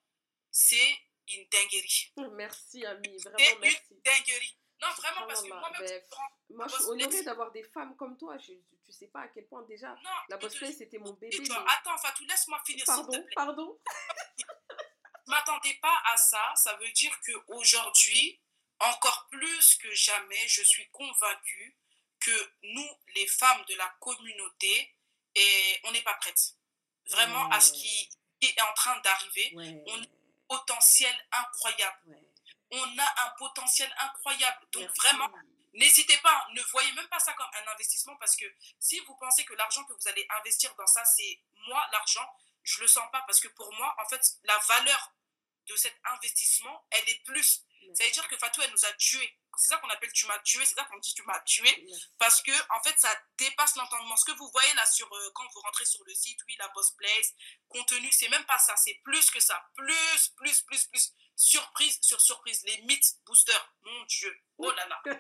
C'est 0.53 0.97
une 1.35 1.45
dinguerie. 1.49 2.13
Merci, 2.37 2.87
Ami. 2.87 3.17
Vraiment, 3.19 3.61
merci. 3.61 3.79
une 3.91 4.01
dinguerie. 4.03 4.59
Non, 4.81 4.89
vraiment, 4.97 5.27
parce 5.27 5.41
parce 5.41 5.43
que 5.43 5.49
moi-même, 5.49 6.03
moi, 6.51 6.67
je 6.69 6.75
suis 6.75 6.85
honorée 6.85 7.23
d'avoir 7.25 7.51
des 7.51 7.65
femmes 7.65 7.97
comme 7.97 8.17
toi. 8.17 8.39
Je, 8.39 8.53
tu 8.85 8.93
sais 8.93 9.09
pas 9.09 9.23
à 9.23 9.29
quel 9.29 9.49
point 9.49 9.63
déjà. 9.63 9.89
Non, 9.89 10.11
la 10.29 10.37
boss 10.37 10.55
c'était 10.57 10.99
mon 10.99 11.15
bébé. 11.15 11.37
Mais... 11.41 11.57
Attends, 11.67 11.99
Fatou, 11.99 12.25
laisse-moi 12.27 12.63
finir. 12.65 12.85
Pardon, 12.87 13.11
te 13.11 13.19
plaît. 13.19 13.35
pardon. 13.35 13.81
je 14.39 14.45
m'attendais 15.27 15.75
pas 15.83 15.97
à 16.13 16.17
ça. 16.17 16.53
Ça 16.55 16.77
veut 16.77 16.93
dire 16.93 17.19
qu'aujourd'hui, 17.23 18.41
encore 18.81 19.27
plus 19.31 19.77
que 19.77 19.93
jamais, 19.95 20.49
je 20.49 20.63
suis 20.63 20.89
convaincue 20.91 21.77
que 22.21 22.53
nous, 22.63 22.91
les 23.15 23.27
femmes 23.27 23.65
de 23.69 23.75
la 23.77 23.89
communauté, 24.01 24.95
et 25.35 25.81
on 25.85 25.93
n'est 25.93 26.03
pas 26.03 26.15
prêtes. 26.15 26.55
Vraiment 27.11 27.49
à 27.51 27.61
ce 27.61 27.73
qui, 27.73 28.11
est 28.43 28.61
en 28.63 28.73
train 28.75 28.99
d'arriver. 29.01 29.53
On 29.87 29.99
a 29.99 30.03
un 30.03 30.07
potentiel 30.49 31.15
incroyable. 31.33 32.19
On 32.71 32.99
a 32.99 33.27
un 33.27 33.31
potentiel 33.39 33.93
incroyable. 33.99 34.67
Donc 34.73 34.89
vraiment, 34.97 35.31
n'hésitez 35.75 36.17
pas, 36.19 36.47
ne 36.53 36.61
voyez 36.63 36.93
même 36.93 37.09
pas 37.09 37.19
ça 37.19 37.33
comme 37.35 37.47
un 37.65 37.73
investissement 37.73 38.17
parce 38.17 38.37
que 38.37 38.45
si 38.79 38.99
vous 39.01 39.15
pensez 39.17 39.45
que 39.45 39.55
l'argent 39.55 39.85
que 39.85 39.93
vous 39.93 40.09
allez 40.09 40.27
investir 40.39 40.75
dans 40.75 40.87
ça, 40.87 41.05
c'est 41.05 41.41
moi, 41.69 41.85
l'argent, 41.93 42.29
je 42.63 42.81
le 42.81 42.89
sens 42.89 43.05
pas 43.13 43.23
parce 43.27 43.41
que 43.41 43.49
pour 43.49 43.73
moi, 43.75 43.95
en 44.05 44.09
fait, 44.09 44.21
la 44.45 44.59
valeur 44.59 45.13
de 45.69 45.77
cet 45.77 45.97
investissement, 46.05 46.87
elle 46.91 47.09
est 47.09 47.25
plus. 47.25 47.63
Ça 47.97 48.05
veut 48.05 48.11
dire 48.11 48.29
que 48.29 48.37
Fatou, 48.37 48.61
elle 48.63 48.71
nous 48.71 48.85
a 48.85 48.93
tués. 48.95 49.39
C'est 49.59 49.69
ça 49.69 49.79
qu'on 49.79 49.89
appelle 49.89 50.13
tu 50.13 50.27
m'as 50.27 50.39
tué, 50.41 50.65
c'est 50.67 50.75
ça 50.75 50.85
qu'on 50.85 50.99
dit 50.99 51.15
tu 51.15 51.23
m'as 51.23 51.41
tué. 51.41 51.89
Parce 52.19 52.43
que, 52.43 52.53
en 52.77 52.83
fait, 52.83 52.95
ça 52.99 53.09
dépasse 53.39 53.75
l'entendement. 53.77 54.17
Ce 54.17 54.25
que 54.27 54.37
vous 54.37 54.51
voyez 54.53 54.75
là 54.75 54.85
sur, 54.85 55.11
euh, 55.11 55.31
quand 55.35 55.45
vous 55.55 55.61
rentrez 55.61 55.87
sur 55.87 56.05
le 56.05 56.15
site, 56.15 56.39
oui, 56.47 56.57
la 56.59 56.69
boss 56.69 56.91
place, 56.91 57.33
contenu, 57.69 58.09
c'est 58.13 58.29
même 58.29 58.45
pas 58.45 58.59
ça, 58.59 58.77
c'est 58.77 59.01
plus 59.03 59.31
que 59.31 59.41
ça. 59.41 59.59
Plus, 59.75 60.29
plus, 60.37 60.61
plus, 60.63 60.85
plus. 60.89 61.13
Surprise 61.37 61.99
sur 62.03 62.21
surprise. 62.21 62.63
Les 62.65 62.83
mythes 62.83 63.17
boosters, 63.25 63.75
mon 63.83 64.05
Dieu. 64.05 64.37
Oh 64.59 64.71
là 64.71 64.87
là. 64.89 65.03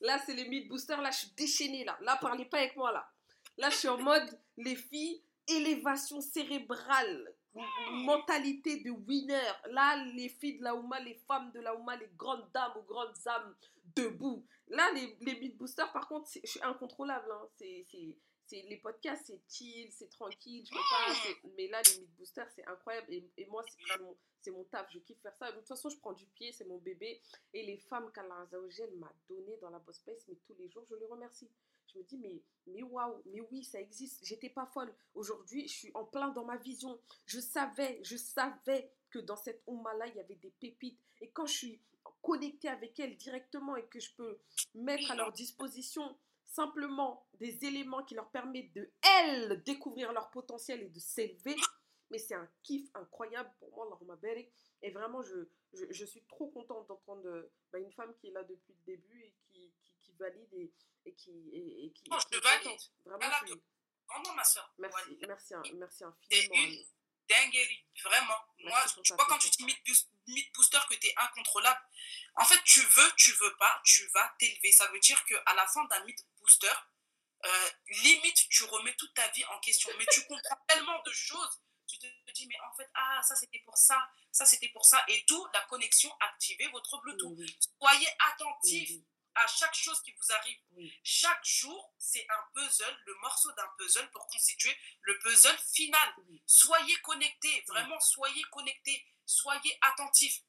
Là, 0.00 0.20
c'est 0.26 0.34
les 0.34 0.48
mythes 0.48 0.68
boosters. 0.68 1.00
Là, 1.00 1.10
je 1.12 1.18
suis 1.18 1.30
déchaînée. 1.36 1.84
Là, 1.84 1.96
là 2.00 2.16
parlez 2.16 2.44
pas 2.44 2.58
avec 2.58 2.76
moi. 2.76 2.90
Là, 2.90 3.08
là 3.56 3.70
je 3.70 3.76
suis 3.76 3.88
en 3.88 3.98
mode 3.98 4.40
les 4.56 4.74
filles, 4.74 5.24
élévation 5.46 6.20
cérébrale 6.20 7.34
mentalité 7.90 8.82
de 8.82 8.90
winner. 8.90 9.40
Là, 9.70 10.04
les 10.14 10.28
filles 10.28 10.58
de 10.58 10.64
la 10.64 10.74
Ouma, 10.74 11.00
les 11.00 11.14
femmes 11.14 11.50
de 11.52 11.60
la 11.60 11.74
Ouma, 11.74 11.96
les 11.96 12.08
grandes 12.16 12.50
dames 12.52 12.72
aux 12.76 12.82
grandes 12.82 13.16
âmes 13.26 13.54
debout. 13.96 14.46
Là, 14.68 14.90
les, 14.92 15.16
les 15.20 15.34
beat 15.34 15.56
boosters, 15.56 15.92
par 15.92 16.08
contre, 16.08 16.30
je 16.32 16.48
suis 16.48 16.62
incontrôlable. 16.62 17.30
Hein. 17.30 17.48
C'est, 17.58 18.62
les 18.68 18.76
podcasts, 18.76 19.26
c'est 19.26 19.40
chill, 19.48 19.90
c'est 19.92 20.10
tranquille. 20.10 20.66
Je 20.66 20.74
pas, 20.74 21.48
mais 21.56 21.68
là, 21.68 21.80
les 21.82 22.00
beat 22.00 22.16
boosters, 22.16 22.50
c'est 22.54 22.66
incroyable. 22.66 23.12
Et, 23.12 23.46
moi, 23.46 23.62
c'est 23.66 24.00
mon, 24.00 24.16
mon 24.52 24.64
taf. 24.64 24.90
Je 24.92 24.98
kiffe 24.98 25.20
faire 25.20 25.36
ça. 25.36 25.50
De 25.52 25.58
toute 25.58 25.68
façon, 25.68 25.88
je 25.88 25.98
prends 25.98 26.12
du 26.12 26.26
pied, 26.26 26.52
c'est 26.52 26.66
mon 26.66 26.78
bébé. 26.78 27.20
Et 27.52 27.64
les 27.64 27.78
femmes 27.78 28.10
qu'Allah 28.12 28.48
m'a 28.96 29.12
donné 29.28 29.56
dans 29.58 29.70
la 29.70 29.78
boss 29.78 29.96
space, 29.96 30.24
mais 30.28 30.36
tous 30.46 30.54
les 30.54 30.68
jours, 30.68 30.84
je 30.88 30.94
les 30.96 31.06
remercie. 31.06 31.50
Je 31.92 31.98
me 31.98 32.04
dis, 32.04 32.18
mais, 32.18 32.42
mais 32.66 32.82
waouh, 32.82 33.22
mais 33.26 33.40
oui, 33.50 33.64
ça 33.64 33.80
existe. 33.80 34.24
J'étais 34.24 34.48
pas 34.48 34.66
folle. 34.66 34.94
Aujourd'hui, 35.14 35.68
je 35.68 35.72
suis 35.72 35.90
en 35.94 36.04
plein 36.04 36.28
dans 36.28 36.44
ma 36.44 36.56
vision. 36.56 36.98
Je 37.26 37.40
savais, 37.40 38.00
je 38.02 38.16
savais 38.16 38.90
que 39.10 39.18
dans 39.18 39.36
cette 39.36 39.62
Oumma-là, 39.66 40.06
il 40.06 40.16
y 40.16 40.20
avait 40.20 40.36
des 40.36 40.52
pépites. 40.60 40.98
Et 41.20 41.30
quand 41.30 41.46
je 41.46 41.52
suis 41.52 41.80
connectée 42.22 42.68
avec 42.68 42.98
elles 42.98 43.16
directement 43.16 43.76
et 43.76 43.84
que 43.86 44.00
je 44.00 44.14
peux 44.14 44.38
mettre 44.74 45.10
à 45.10 45.16
leur 45.16 45.32
disposition 45.32 46.16
simplement 46.44 47.26
des 47.34 47.64
éléments 47.64 48.04
qui 48.04 48.14
leur 48.14 48.30
permettent 48.30 48.72
de, 48.74 48.90
elles, 49.20 49.62
découvrir 49.64 50.12
leur 50.12 50.30
potentiel 50.30 50.82
et 50.82 50.88
de 50.88 50.98
s'élever, 51.00 51.56
mais 52.10 52.18
c'est 52.18 52.34
un 52.34 52.48
kiff 52.62 52.88
incroyable 52.94 53.50
pour 53.58 53.72
moi, 53.74 53.86
Laura 53.86 54.18
Et 54.82 54.90
vraiment, 54.90 55.22
je, 55.22 55.48
je, 55.90 56.04
suis 56.04 56.22
trop 56.24 56.48
contente 56.48 56.86
d'entendre 56.88 57.48
bah, 57.72 57.78
une 57.78 57.92
femme 57.92 58.14
qui 58.20 58.28
est 58.28 58.32
là 58.32 58.44
depuis 58.44 58.74
le 58.74 58.84
début 58.84 59.22
et 59.22 59.32
qui, 59.50 59.51
qui, 60.12 60.18
valide 60.18 60.52
et, 60.52 60.72
et 61.06 61.14
qui. 61.14 61.30
Et, 61.52 61.86
et 61.86 61.92
qui 61.92 62.10
non, 62.10 62.18
je 62.18 62.26
te 62.26 62.42
valide. 62.42 62.80
Vraiment, 63.04 63.30
je 63.46 63.54
ma 64.34 64.44
soeur. 64.44 64.72
Merci, 64.78 65.18
merci, 65.26 65.54
merci 65.74 66.04
infiniment. 66.04 66.54
Une 66.54 66.84
dinguerie, 67.28 67.86
vraiment. 68.02 68.36
Moi, 68.58 68.84
tu 69.02 69.14
vois, 69.14 69.26
quand 69.26 69.38
tu 69.38 69.48
dis 69.50 69.64
myth 69.64 70.52
booster 70.54 70.78
que 70.88 70.94
tu 70.94 71.06
es 71.06 71.14
incontrôlable, 71.16 71.80
en 72.36 72.44
fait, 72.44 72.62
tu 72.64 72.80
veux, 72.80 73.12
tu 73.16 73.32
veux 73.32 73.56
pas, 73.56 73.80
tu 73.84 74.06
vas 74.08 74.34
t'élever. 74.38 74.72
Ça 74.72 74.86
veut 74.88 75.00
dire 75.00 75.24
qu'à 75.24 75.54
la 75.54 75.66
fin 75.66 75.84
d'un 75.84 76.04
myth 76.04 76.24
booster, 76.40 76.72
euh, 77.44 77.70
limite, 78.02 78.48
tu 78.48 78.64
remets 78.64 78.94
toute 78.94 79.14
ta 79.14 79.26
vie 79.28 79.44
en 79.46 79.58
question. 79.60 79.90
Mais 79.98 80.06
tu 80.12 80.24
comprends 80.26 80.58
tellement 80.68 81.00
de 81.02 81.12
choses. 81.12 81.60
Tu 81.86 81.98
te 81.98 82.06
dis, 82.32 82.46
mais 82.46 82.58
en 82.70 82.74
fait, 82.74 82.88
ah, 82.94 83.20
ça 83.22 83.34
c'était 83.36 83.58
pour 83.60 83.76
ça, 83.76 84.08
ça 84.30 84.46
c'était 84.46 84.70
pour 84.70 84.84
ça. 84.84 85.04
Et 85.08 85.24
tout, 85.26 85.46
la 85.52 85.60
connexion, 85.62 86.10
activez 86.20 86.68
votre 86.68 87.00
Bluetooth. 87.02 87.38
Soyez 87.78 88.08
attentifs 88.30 89.02
à 89.34 89.46
chaque 89.46 89.74
chose 89.74 90.00
qui 90.02 90.12
vous 90.12 90.32
arrive. 90.32 90.58
Chaque 91.02 91.44
jour, 91.44 91.92
c'est 91.98 92.26
un 92.28 92.44
puzzle, 92.54 92.96
le 93.06 93.14
morceau 93.16 93.50
d'un 93.52 93.68
puzzle 93.78 94.10
pour 94.10 94.26
constituer 94.26 94.76
le 95.02 95.18
puzzle 95.18 95.58
final. 95.58 96.14
Soyez 96.46 96.96
connectés, 97.02 97.64
vraiment 97.68 97.98
soyez 98.00 98.42
connectés, 98.50 99.04
soyez 99.24 99.78
attentifs. 99.82 100.42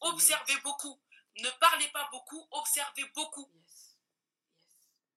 Observez 0.00 0.56
beaucoup. 0.62 1.00
Ne 1.36 1.50
parlez 1.60 1.88
pas 1.88 2.08
beaucoup, 2.10 2.46
observez 2.50 3.04
beaucoup. 3.14 3.50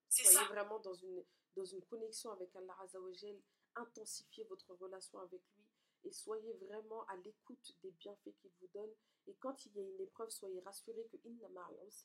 C'est 0.10 0.26
soyez 0.26 0.48
vraiment 0.48 0.80
dans 0.80 0.94
une, 0.94 1.24
dans 1.56 1.66
une 1.66 1.84
connexion 1.86 2.32
avec 2.32 2.56
Allah 2.56 2.76
Azzawajal, 2.84 3.36
intensifiez 3.76 4.44
votre 4.46 4.74
relation 4.76 5.20
avec 5.20 5.42
lui 5.58 5.66
et 6.04 6.12
soyez 6.12 6.54
vraiment 6.54 7.06
à 7.08 7.16
l'écoute 7.18 7.72
des 7.82 7.92
bienfaits 7.92 8.36
qu'il 8.42 8.52
vous 8.62 8.68
donne. 8.74 8.92
Et 9.28 9.34
quand 9.36 9.66
il 9.66 9.76
y 9.76 9.80
a 9.80 9.84
une 9.84 10.02
épreuve, 10.02 10.30
soyez 10.30 10.60
rassurés 10.62 11.08
que 11.12 11.18
Inna 11.24 11.48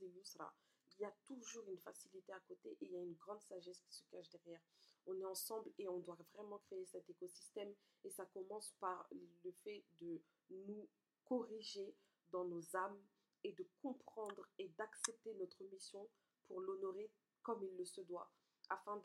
yusra 0.01 0.55
il 0.99 1.03
y 1.03 1.07
a 1.07 1.15
toujours 1.25 1.69
une 1.69 1.79
facilité 1.79 2.33
à 2.33 2.41
côté 2.41 2.71
et 2.81 2.85
il 2.87 2.93
y 2.93 2.97
a 2.97 3.03
une 3.03 3.15
grande 3.15 3.43
sagesse 3.43 3.81
qui 3.81 3.95
se 3.95 4.03
cache 4.11 4.29
derrière. 4.31 4.61
On 5.07 5.19
est 5.21 5.25
ensemble 5.25 5.71
et 5.79 5.89
on 5.89 5.99
doit 5.99 6.19
vraiment 6.35 6.59
créer 6.59 6.85
cet 6.87 7.09
écosystème 7.09 7.73
et 8.05 8.11
ça 8.11 8.27
commence 8.27 8.73
par 8.81 9.09
le 9.11 9.53
fait 9.65 9.85
de 10.01 10.21
nous 10.51 10.89
corriger 11.25 11.95
dans 12.31 12.45
nos 12.45 12.77
âmes 12.77 13.01
et 13.45 13.53
de 13.53 13.67
comprendre 13.81 14.49
et 14.59 14.69
d'accepter 14.71 15.35
notre 15.35 15.63
mission 15.65 16.09
pour 16.47 16.61
l'honorer 16.61 17.11
comme 17.43 17.63
il 17.63 17.77
le 17.77 17.85
se 17.85 18.01
doit 18.01 18.31
afin 18.69 19.01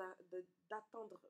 d'atteindre. 0.70 1.22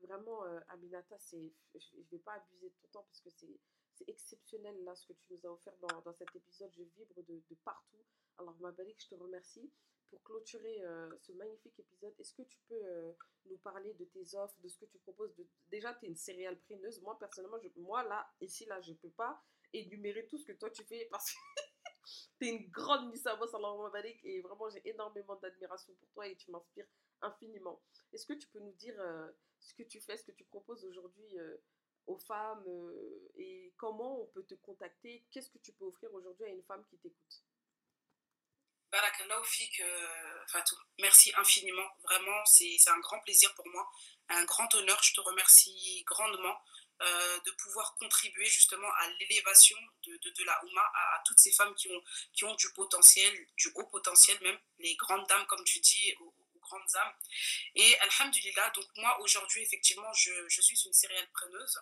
Vraiment, 0.00 0.44
euh, 0.44 0.60
Aminata, 0.68 1.16
je 1.18 1.36
ne 1.36 2.02
vais 2.10 2.18
pas 2.18 2.34
abuser 2.34 2.70
de 2.70 2.74
ton 2.82 2.88
temps 2.88 3.02
parce 3.04 3.20
que 3.20 3.30
c'est 3.30 3.60
exceptionnel 4.06 4.82
là 4.84 4.94
ce 4.94 5.06
que 5.06 5.12
tu 5.12 5.32
nous 5.32 5.46
as 5.46 5.52
offert 5.52 5.76
dans, 6.04 6.12
cet 6.12 6.34
épisode. 6.34 6.70
Je 6.72 6.82
vibre 6.82 7.22
de, 7.22 7.42
partout. 7.64 8.04
Alors 8.38 8.58
Mabalik, 8.60 9.02
je 9.02 9.08
te 9.08 9.14
remercie. 9.14 9.70
Pour 10.10 10.22
clôturer 10.24 10.82
euh, 10.82 11.08
ce 11.20 11.30
magnifique 11.32 11.78
épisode, 11.78 12.12
est-ce 12.18 12.34
que 12.34 12.42
tu 12.42 12.58
peux 12.68 12.82
euh, 12.84 13.12
nous 13.46 13.58
parler 13.58 13.94
de 13.94 14.04
tes 14.04 14.34
offres, 14.34 14.56
de 14.60 14.68
ce 14.68 14.78
que 14.78 14.86
tu 14.86 14.98
proposes. 14.98 15.32
Déjà, 15.68 15.94
tu 15.94 16.06
es 16.06 16.08
une 16.08 16.16
céréale 16.16 16.58
preneuse. 16.60 17.00
Moi, 17.00 17.18
personnellement, 17.18 17.58
je... 17.62 17.68
moi, 17.80 18.02
là, 18.04 18.28
ici, 18.40 18.64
là, 18.66 18.80
je 18.80 18.92
ne 18.92 18.96
peux 18.96 19.10
pas 19.10 19.42
énumérer 19.72 20.26
tout 20.26 20.38
ce 20.38 20.44
que 20.44 20.52
toi, 20.52 20.70
tu 20.70 20.84
fais 20.84 21.06
parce 21.10 21.30
que 21.30 21.38
tu 22.38 22.46
es 22.46 22.50
une 22.50 22.70
grande 22.70 23.10
Miss 23.10 23.26
Amos, 23.26 23.54
alors 23.54 23.82
Mabalik, 23.82 24.18
et 24.24 24.40
vraiment, 24.40 24.68
j'ai 24.68 24.88
énormément 24.88 25.36
d'admiration 25.36 25.94
pour 25.94 26.08
toi 26.10 26.26
et 26.26 26.36
tu 26.36 26.50
m'inspires 26.50 26.88
infiniment. 27.22 27.80
Est-ce 28.12 28.26
que 28.26 28.32
tu 28.32 28.48
peux 28.48 28.60
nous 28.60 28.72
dire 28.72 28.98
euh, 28.98 29.30
ce 29.60 29.74
que 29.74 29.82
tu 29.82 30.00
fais, 30.00 30.16
ce 30.16 30.24
que 30.24 30.32
tu 30.32 30.44
proposes 30.44 30.84
aujourd'hui 30.84 31.38
femmes 32.18 32.64
euh, 32.66 33.30
et 33.36 33.72
comment 33.76 34.22
on 34.22 34.26
peut 34.26 34.44
te 34.44 34.54
contacter? 34.54 35.24
Qu'est-ce 35.30 35.50
que 35.50 35.58
tu 35.58 35.72
peux 35.72 35.84
offrir 35.84 36.12
aujourd'hui 36.14 36.46
à 36.46 36.48
une 36.48 36.62
femme 36.64 36.84
qui 36.90 36.98
t'écoute? 36.98 37.42
Euh. 39.80 40.62
Merci 40.98 41.32
infiniment. 41.36 41.86
Vraiment, 42.02 42.44
c'est 42.44 42.76
un 42.88 42.98
grand 42.98 43.20
plaisir 43.20 43.54
pour 43.54 43.66
moi, 43.68 43.88
un 44.28 44.44
grand 44.44 44.72
honneur. 44.74 45.00
Je 45.02 45.14
te 45.14 45.20
remercie 45.20 46.02
grandement 46.06 46.56
euh, 47.02 47.40
de 47.46 47.50
pouvoir 47.52 47.96
contribuer 47.96 48.44
justement 48.44 48.88
à 48.98 49.08
l'élévation 49.18 49.78
de, 50.04 50.12
de, 50.16 50.44
la 50.44 50.64
Ouma, 50.64 50.82
à, 50.82 51.22
toutes 51.24 51.38
ces 51.38 51.52
femmes 51.52 51.74
qui 51.74 51.88
ont, 51.88 52.02
qui 52.34 52.44
ont 52.44 52.54
du 52.56 52.70
potentiel, 52.74 53.32
du 53.56 53.68
haut 53.74 53.86
potentiel 53.86 54.38
même, 54.42 54.58
les 54.80 54.94
grandes 54.96 55.26
dames, 55.26 55.46
comme 55.46 55.64
tu 55.64 55.80
dis, 55.80 56.14
grandes 56.70 56.96
âmes. 56.96 57.12
Et 57.74 57.98
Alhamdulillah, 58.00 58.70
donc 58.70 58.86
moi 58.96 59.20
aujourd'hui, 59.20 59.62
effectivement, 59.62 60.12
je, 60.12 60.32
je 60.48 60.60
suis 60.62 60.80
une 60.86 60.92
céréale 60.92 61.28
preneuse. 61.32 61.78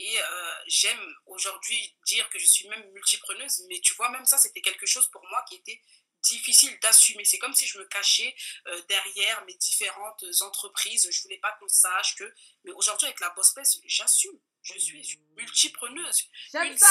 Et 0.00 0.20
euh, 0.20 0.52
j'aime 0.68 1.14
aujourd'hui 1.26 1.96
dire 2.06 2.28
que 2.30 2.38
je 2.38 2.46
suis 2.46 2.68
même 2.68 2.88
multipreneuse, 2.92 3.64
mais 3.68 3.80
tu 3.80 3.94
vois, 3.94 4.10
même 4.10 4.24
ça, 4.26 4.38
c'était 4.38 4.60
quelque 4.60 4.86
chose 4.86 5.08
pour 5.08 5.26
moi 5.28 5.44
qui 5.48 5.56
était 5.56 5.82
difficile 6.22 6.78
d'assumer. 6.80 7.24
C'est 7.24 7.38
comme 7.38 7.54
si 7.54 7.66
je 7.66 7.78
me 7.78 7.84
cachais 7.86 8.34
euh, 8.68 8.82
derrière 8.88 9.44
mes 9.46 9.54
différentes 9.54 10.24
entreprises. 10.42 11.08
Je 11.10 11.22
voulais 11.22 11.38
pas 11.38 11.52
qu'on 11.58 11.68
sache 11.68 12.14
que. 12.14 12.32
Mais 12.64 12.72
aujourd'hui, 12.72 13.06
avec 13.06 13.20
la 13.20 13.30
Boss 13.30 13.52
Place, 13.52 13.78
j'assume. 13.86 14.38
Je 14.62 14.78
suis 14.78 15.20
multipreneuse. 15.36 16.28
J'aime 16.52 16.76
ça! 16.76 16.86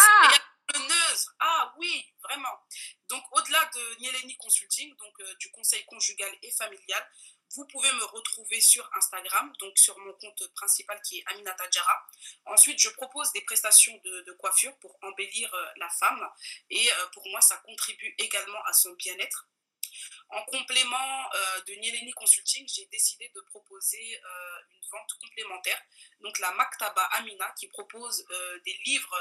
Ah 1.40 1.74
oui, 1.78 2.14
vraiment. 2.24 2.60
Donc, 3.08 3.24
au-delà 3.32 3.64
de 3.74 4.00
Nieleni 4.02 4.36
Consulting, 4.38 4.96
donc 4.98 5.14
euh, 5.22 5.36
du 5.36 5.50
conseil 5.52 5.84
conjugal 5.86 6.32
et 6.42 6.52
familial, 6.52 7.10
vous 7.56 7.66
pouvez 7.66 7.92
me 7.94 8.04
retrouver 8.06 8.60
sur 8.60 8.90
Instagram, 8.96 9.54
donc 9.60 9.78
sur 9.78 9.98
mon 10.00 10.14
compte 10.14 10.48
principal 10.54 11.02
qui 11.02 11.20
est 11.20 11.24
Aminata 11.28 11.70
Djara. 11.70 12.08
Ensuite, 12.46 12.80
je 12.80 12.90
propose 12.90 13.32
des 13.34 13.42
prestations 13.42 13.96
de, 14.04 14.32
coiffure 14.38 14.78
pour 14.80 14.98
embellir 15.02 15.52
euh, 15.54 15.66
la 15.78 15.90
femme 15.90 16.30
et 16.70 16.92
euh, 16.92 17.08
pour 17.08 17.28
moi, 17.30 17.42
ça 17.42 17.58
contribue 17.58 18.14
également 18.20 18.64
à 18.66 18.74
son 18.74 18.92
bien-être. 18.94 19.48
En 20.30 20.44
complément 20.44 21.30
euh, 21.34 21.62
de 21.62 21.74
Nieleni 21.74 22.12
Consulting, 22.12 22.68
j'ai 22.68 22.86
décidé 22.88 23.32
de 23.34 23.42
proposer 23.42 24.22
une 24.70 24.90
vente 24.92 25.14
complémentaire, 25.22 25.82
donc 26.20 26.38
la 26.40 26.52
Maktaba 26.52 27.04
Amina, 27.14 27.52
qui 27.58 27.68
propose 27.68 28.26
des 28.66 28.80
livres 28.86 29.18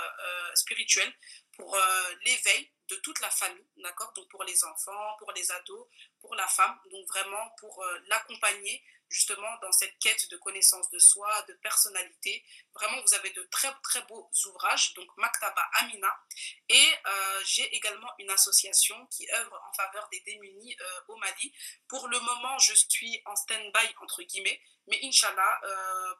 spirituels 0.54 1.12
pour 1.52 1.78
l'éveil 2.24 2.70
de 2.88 2.96
toute 2.96 3.20
la 3.20 3.30
famille, 3.30 3.66
d'accord? 3.78 4.12
Donc 4.14 4.28
pour 4.28 4.44
les 4.44 4.64
enfants, 4.64 5.16
pour 5.18 5.32
les 5.32 5.50
ados, 5.50 5.86
pour 6.20 6.34
la 6.34 6.46
femme, 6.46 6.78
donc 6.90 7.06
vraiment 7.08 7.50
pour 7.58 7.82
euh, 7.82 7.98
l'accompagner 8.06 8.82
justement 9.08 9.48
dans 9.62 9.70
cette 9.70 9.96
quête 10.00 10.28
de 10.30 10.36
connaissance 10.36 10.90
de 10.90 10.98
soi, 10.98 11.30
de 11.42 11.54
personnalité. 11.54 12.44
Vraiment, 12.74 13.00
vous 13.00 13.14
avez 13.14 13.30
de 13.30 13.42
très 13.44 13.72
très 13.84 14.02
beaux 14.02 14.28
ouvrages, 14.46 14.94
donc 14.94 15.08
Maktaba 15.16 15.62
Amina. 15.74 16.12
Et 16.68 16.92
euh, 17.06 17.40
j'ai 17.44 17.72
également 17.76 18.10
une 18.18 18.30
association 18.30 19.06
qui 19.06 19.30
œuvre 19.30 19.62
en 19.68 19.72
faveur 19.74 20.08
des 20.10 20.20
démunis 20.20 20.76
euh, 20.80 21.00
au 21.08 21.16
Mali. 21.18 21.54
Pour 21.86 22.08
le 22.08 22.18
moment, 22.18 22.58
je 22.58 22.74
suis 22.74 23.22
en 23.26 23.36
stand-by 23.36 23.94
entre 24.02 24.22
guillemets, 24.22 24.60
mais 24.88 25.00
Inch'Allah, 25.02 25.60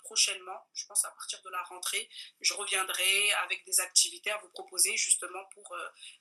prochainement, 0.02 0.68
je 0.74 0.86
pense 0.86 1.04
à 1.04 1.10
partir 1.10 1.40
de 1.42 1.50
la 1.50 1.62
rentrée, 1.62 2.08
je 2.40 2.52
reviendrai 2.52 3.32
avec 3.44 3.64
des 3.64 3.78
activités 3.78 4.32
à 4.32 4.38
vous 4.38 4.48
proposer 4.48 4.96
justement 4.96 5.44
pour 5.54 5.76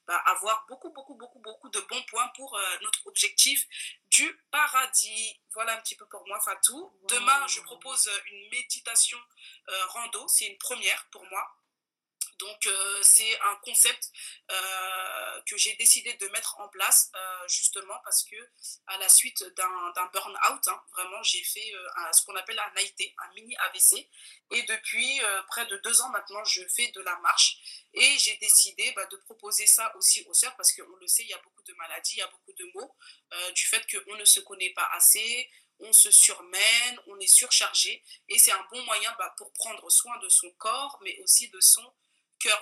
bah, 0.05 0.21
avoir 0.35 0.65
beaucoup, 0.67 0.89
beaucoup, 0.91 1.15
beaucoup, 1.15 1.39
beaucoup 1.39 1.69
de 1.69 1.79
bons 1.81 2.03
points 2.03 2.27
pour 2.35 2.55
euh, 2.55 2.77
notre 2.81 3.07
objectif 3.07 3.67
du 4.11 4.31
paradis. 4.51 5.39
Voilà 5.53 5.77
un 5.77 5.81
petit 5.81 5.95
peu 5.95 6.05
pour 6.05 6.25
moi, 6.27 6.39
Fatou. 6.39 6.91
Demain, 7.09 7.47
je 7.47 7.61
propose 7.61 8.09
une 8.31 8.49
méditation 8.49 9.17
rando. 9.89 10.27
C'est 10.27 10.45
une 10.45 10.57
première 10.57 11.05
pour 11.11 11.25
moi. 11.25 11.55
Donc 12.39 12.65
euh, 12.65 12.99
c'est 13.01 13.39
un 13.41 13.55
concept 13.63 14.11
euh, 14.51 15.41
que 15.47 15.57
j'ai 15.57 15.73
décidé 15.75 16.13
de 16.15 16.27
mettre 16.29 16.59
en 16.59 16.67
place 16.69 17.09
euh, 17.15 17.47
justement 17.47 17.97
parce 18.03 18.23
que 18.23 18.35
à 18.87 18.97
la 18.97 19.07
suite 19.07 19.43
d'un 19.55 20.09
burn-out, 20.11 20.67
hein, 20.67 20.83
vraiment 20.91 21.23
j'ai 21.23 21.43
fait 21.43 21.73
ce 22.11 22.23
qu'on 22.25 22.35
appelle 22.35 22.59
un 22.59 22.75
AIT, 22.75 23.13
un 23.17 23.33
mini 23.33 23.55
AVC. 23.57 24.09
Et 24.51 24.61
depuis 24.63 25.21
près 25.47 25.65
de 25.65 25.77
deux 25.77 26.01
ans 26.01 26.09
maintenant, 26.09 26.43
je 26.45 26.61
fais 26.75 26.91
de 26.91 27.01
la 27.01 27.15
marche. 27.19 27.57
Et 27.93 28.17
j'ai 28.19 28.37
décidé 28.37 28.91
bah, 28.95 29.05
de 29.07 29.17
proposer 29.17 29.65
ça 29.65 29.95
aussi 29.95 30.23
aux 30.27 30.33
sœurs 30.33 30.55
parce 30.55 30.73
qu'on 30.73 30.95
le 30.97 31.07
sait, 31.07 31.23
il 31.23 31.29
y 31.29 31.33
a 31.33 31.37
beaucoup 31.39 31.63
de 31.63 31.73
maladies, 31.73 32.15
il 32.15 32.19
y 32.19 32.21
a 32.21 32.27
beaucoup 32.27 32.53
de 32.53 32.65
mots 32.75 32.95
du 33.53 33.65
fait 33.65 33.85
qu'on 33.89 34.15
ne 34.15 34.25
se 34.25 34.39
connaît 34.41 34.71
pas 34.71 34.89
assez, 34.93 35.49
on 35.79 35.91
se 35.93 36.11
surmène, 36.11 36.99
on 37.07 37.19
est 37.19 37.27
surchargé. 37.27 38.03
Et 38.29 38.37
c'est 38.37 38.51
un 38.51 38.67
bon 38.71 38.83
moyen 38.83 39.13
bah, 39.17 39.33
pour 39.37 39.51
prendre 39.53 39.89
soin 39.89 40.17
de 40.19 40.29
son 40.29 40.49
corps, 40.51 40.99
mais 41.03 41.17
aussi 41.19 41.49
de 41.49 41.59
son 41.59 41.85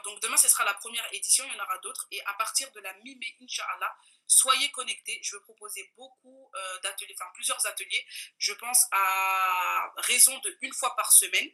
donc 0.04 0.20
demain, 0.22 0.38
ce 0.38 0.48
sera 0.48 0.64
la 0.64 0.74
première 0.76 1.08
édition, 1.14 1.46
il 1.46 1.56
y 1.56 1.60
en 1.60 1.64
aura 1.64 1.78
d'autres. 1.80 2.08
Et 2.12 2.22
à 2.26 2.34
partir 2.34 2.72
de 2.72 2.80
la 2.80 2.94
mi-mai, 3.00 3.36
Inch'Allah, 3.42 3.96
soyez 4.28 4.72
connectés. 4.72 5.20
Je 5.24 5.36
vais 5.36 5.42
proposer 5.44 5.92
beaucoup 5.96 6.52
euh, 6.56 6.80
d'ateliers, 6.80 7.16
enfin 7.20 7.30
plusieurs 7.34 7.66
ateliers. 7.66 8.06
Je 8.38 8.54
pense 8.54 8.86
à 8.92 9.94
raison 9.98 10.38
de 10.40 10.58
une 10.62 10.74
fois 10.74 10.96
par 10.96 11.12
semaine. 11.12 11.50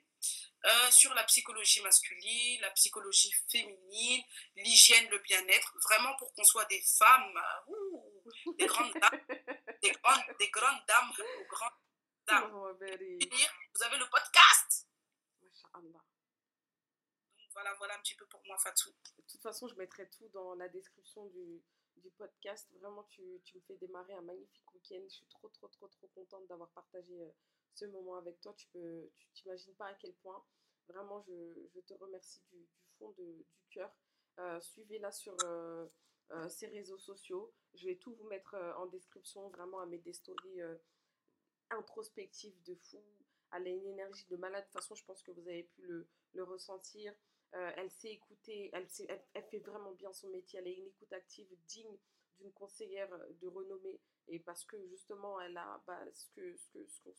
Euh, 0.65 0.91
sur 0.91 1.13
la 1.13 1.23
psychologie 1.23 1.81
masculine, 1.81 2.59
la 2.59 2.71
psychologie 2.71 3.33
féminine, 3.49 4.21
l'hygiène, 4.57 5.07
le 5.09 5.19
bien-être, 5.19 5.73
vraiment 5.85 6.13
pour 6.17 6.33
qu'on 6.33 6.43
soit 6.43 6.65
des 6.65 6.81
femmes, 6.81 7.41
des 8.57 8.65
grandes 8.65 8.91
dames, 8.91 9.21
des 9.81 9.91
grandes, 9.91 10.37
des 10.37 10.49
grandes 10.49 10.85
dames, 10.85 11.13
grandes 11.47 11.71
dames. 12.27 12.51
Vous 12.51 13.83
avez 13.83 13.97
le 13.97 14.09
podcast 14.09 14.89
voilà, 17.59 17.75
voilà 17.77 17.95
un 17.97 18.01
petit 18.01 18.15
peu 18.15 18.25
pour 18.27 18.41
moi, 18.45 18.57
Fatou. 18.57 18.89
De 19.17 19.23
toute 19.27 19.41
façon, 19.41 19.67
je 19.67 19.75
mettrai 19.75 20.09
tout 20.09 20.29
dans 20.29 20.55
la 20.55 20.69
description 20.69 21.25
du, 21.25 21.61
du 21.97 22.09
podcast. 22.11 22.69
Vraiment, 22.79 23.03
tu, 23.03 23.21
tu, 23.43 23.57
me 23.57 23.61
fais 23.63 23.75
démarrer 23.75 24.13
un 24.13 24.21
magnifique 24.21 24.73
week-end. 24.73 25.01
Je 25.03 25.15
suis 25.15 25.25
trop, 25.25 25.49
trop, 25.49 25.67
trop, 25.67 25.89
trop 25.89 26.07
contente 26.15 26.47
d'avoir 26.47 26.69
partagé 26.69 27.21
euh, 27.21 27.29
ce 27.73 27.83
moment 27.85 28.15
avec 28.15 28.39
toi. 28.39 28.53
Tu 28.53 28.67
peux, 28.67 29.11
tu 29.17 29.27
t'imagines 29.33 29.75
pas 29.75 29.87
à 29.87 29.93
quel 29.95 30.13
point. 30.15 30.41
Vraiment, 30.87 31.21
je, 31.23 31.33
je 31.75 31.81
te 31.81 31.93
remercie 31.95 32.41
du, 32.49 32.65
fond 32.97 33.11
du 33.11 33.45
cœur. 33.71 33.93
Euh, 34.39 34.61
suivez-la 34.61 35.11
sur 35.11 35.35
euh, 35.43 35.85
ses 36.47 36.67
réseaux 36.67 36.97
sociaux. 36.97 37.53
Je 37.73 37.87
vais 37.87 37.97
tout 37.97 38.13
vous 38.15 38.27
mettre 38.29 38.55
en 38.77 38.85
description. 38.85 39.49
Vraiment, 39.49 39.81
à 39.81 39.85
mettre 39.85 40.05
des 40.05 40.13
stories 40.13 40.61
introspectives 41.71 42.63
de 42.63 42.75
fou. 42.75 43.03
Elle 43.51 43.67
a 43.67 43.71
une 43.71 43.87
énergie 43.87 44.27
de 44.27 44.37
malade. 44.37 44.63
De 44.63 44.67
toute 44.67 44.81
façon, 44.81 44.95
je 44.95 45.03
pense 45.03 45.21
que 45.23 45.31
vous 45.31 45.45
avez 45.45 45.63
pu 45.63 45.81
le, 45.81 46.07
le 46.33 46.43
ressentir. 46.43 47.13
Euh, 47.55 47.71
elle 47.77 47.89
sait 47.89 48.11
écouter, 48.11 48.69
elle, 48.73 48.87
fait 48.87 49.59
vraiment 49.59 49.91
bien 49.93 50.13
son 50.13 50.29
métier, 50.29 50.59
elle 50.59 50.67
a 50.67 50.71
une 50.71 50.85
écoute 50.87 51.11
active 51.13 51.47
digne 51.67 51.97
d'une 52.39 52.53
conseillère 52.53 53.09
de 53.41 53.47
renommée 53.47 53.99
et 54.27 54.39
parce 54.39 54.63
que 54.65 54.77
justement 54.87 55.41
elle 55.41 55.57
a 55.57 55.81
bah, 55.87 55.99
ce 56.13 56.27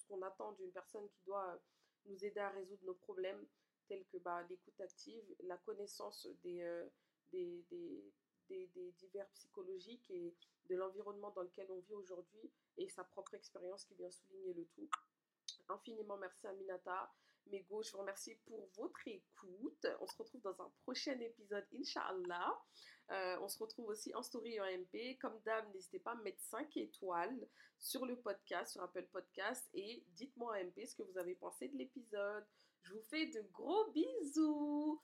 qu'on 0.06 0.20
que, 0.20 0.24
attend 0.24 0.52
d'une 0.52 0.70
personne 0.70 1.08
qui 1.10 1.20
doit 1.26 1.60
nous 2.06 2.24
aider 2.24 2.38
à 2.38 2.50
résoudre 2.50 2.84
nos 2.84 2.94
problèmes 2.94 3.44
tels 3.88 4.06
que 4.06 4.18
bah, 4.18 4.46
l'écoute 4.48 4.80
active, 4.80 5.24
la 5.40 5.56
connaissance 5.58 6.28
des, 6.44 6.62
euh, 6.62 6.88
divers 8.98 9.28
psychologiques 9.30 10.10
et 10.10 10.34
de 10.68 10.76
l'environnement 10.76 11.32
dans 11.32 11.42
lequel 11.42 11.66
on 11.70 11.80
vit 11.80 11.94
aujourd'hui 11.94 12.52
et 12.76 12.88
sa 12.88 13.02
propre 13.02 13.34
expérience 13.34 13.84
qui 13.84 13.94
vient 13.96 14.10
souligner 14.10 14.54
le 14.54 14.64
tout. 14.66 14.88
Infiniment 15.68 16.16
merci 16.16 16.46
Aminata. 16.46 17.12
Mes 17.50 17.62
go, 17.68 17.82
je 17.82 17.90
vous 17.92 17.98
remercie 17.98 18.36
pour 18.46 18.68
votre 18.76 19.00
écoute. 19.06 19.86
On 20.00 20.06
se 20.06 20.16
retrouve 20.16 20.40
dans 20.42 20.60
un 20.62 20.70
prochain 20.82 21.18
épisode, 21.20 21.66
Inch'Allah. 21.74 22.56
Euh, 23.10 23.38
on 23.40 23.48
se 23.48 23.58
retrouve 23.58 23.88
aussi 23.88 24.14
en 24.14 24.22
story 24.22 24.54
et 24.54 24.60
en 24.60 24.66
MP. 24.66 25.18
Comme 25.20 25.40
d'hab, 25.44 25.72
n'hésitez 25.74 25.98
pas 25.98 26.12
à 26.12 26.16
mettre 26.16 26.40
5 26.42 26.76
étoiles 26.76 27.48
sur 27.78 28.06
le 28.06 28.16
podcast, 28.20 28.72
sur 28.72 28.82
Apple 28.82 29.08
Podcast. 29.12 29.68
Et 29.74 30.04
dites-moi 30.14 30.52
en 30.52 30.64
MP 30.64 30.86
ce 30.86 30.94
que 30.94 31.02
vous 31.02 31.18
avez 31.18 31.34
pensé 31.34 31.68
de 31.68 31.76
l'épisode. 31.76 32.46
Je 32.82 32.94
vous 32.94 33.02
fais 33.02 33.26
de 33.26 33.42
gros 33.52 33.90
bisous. 33.90 35.00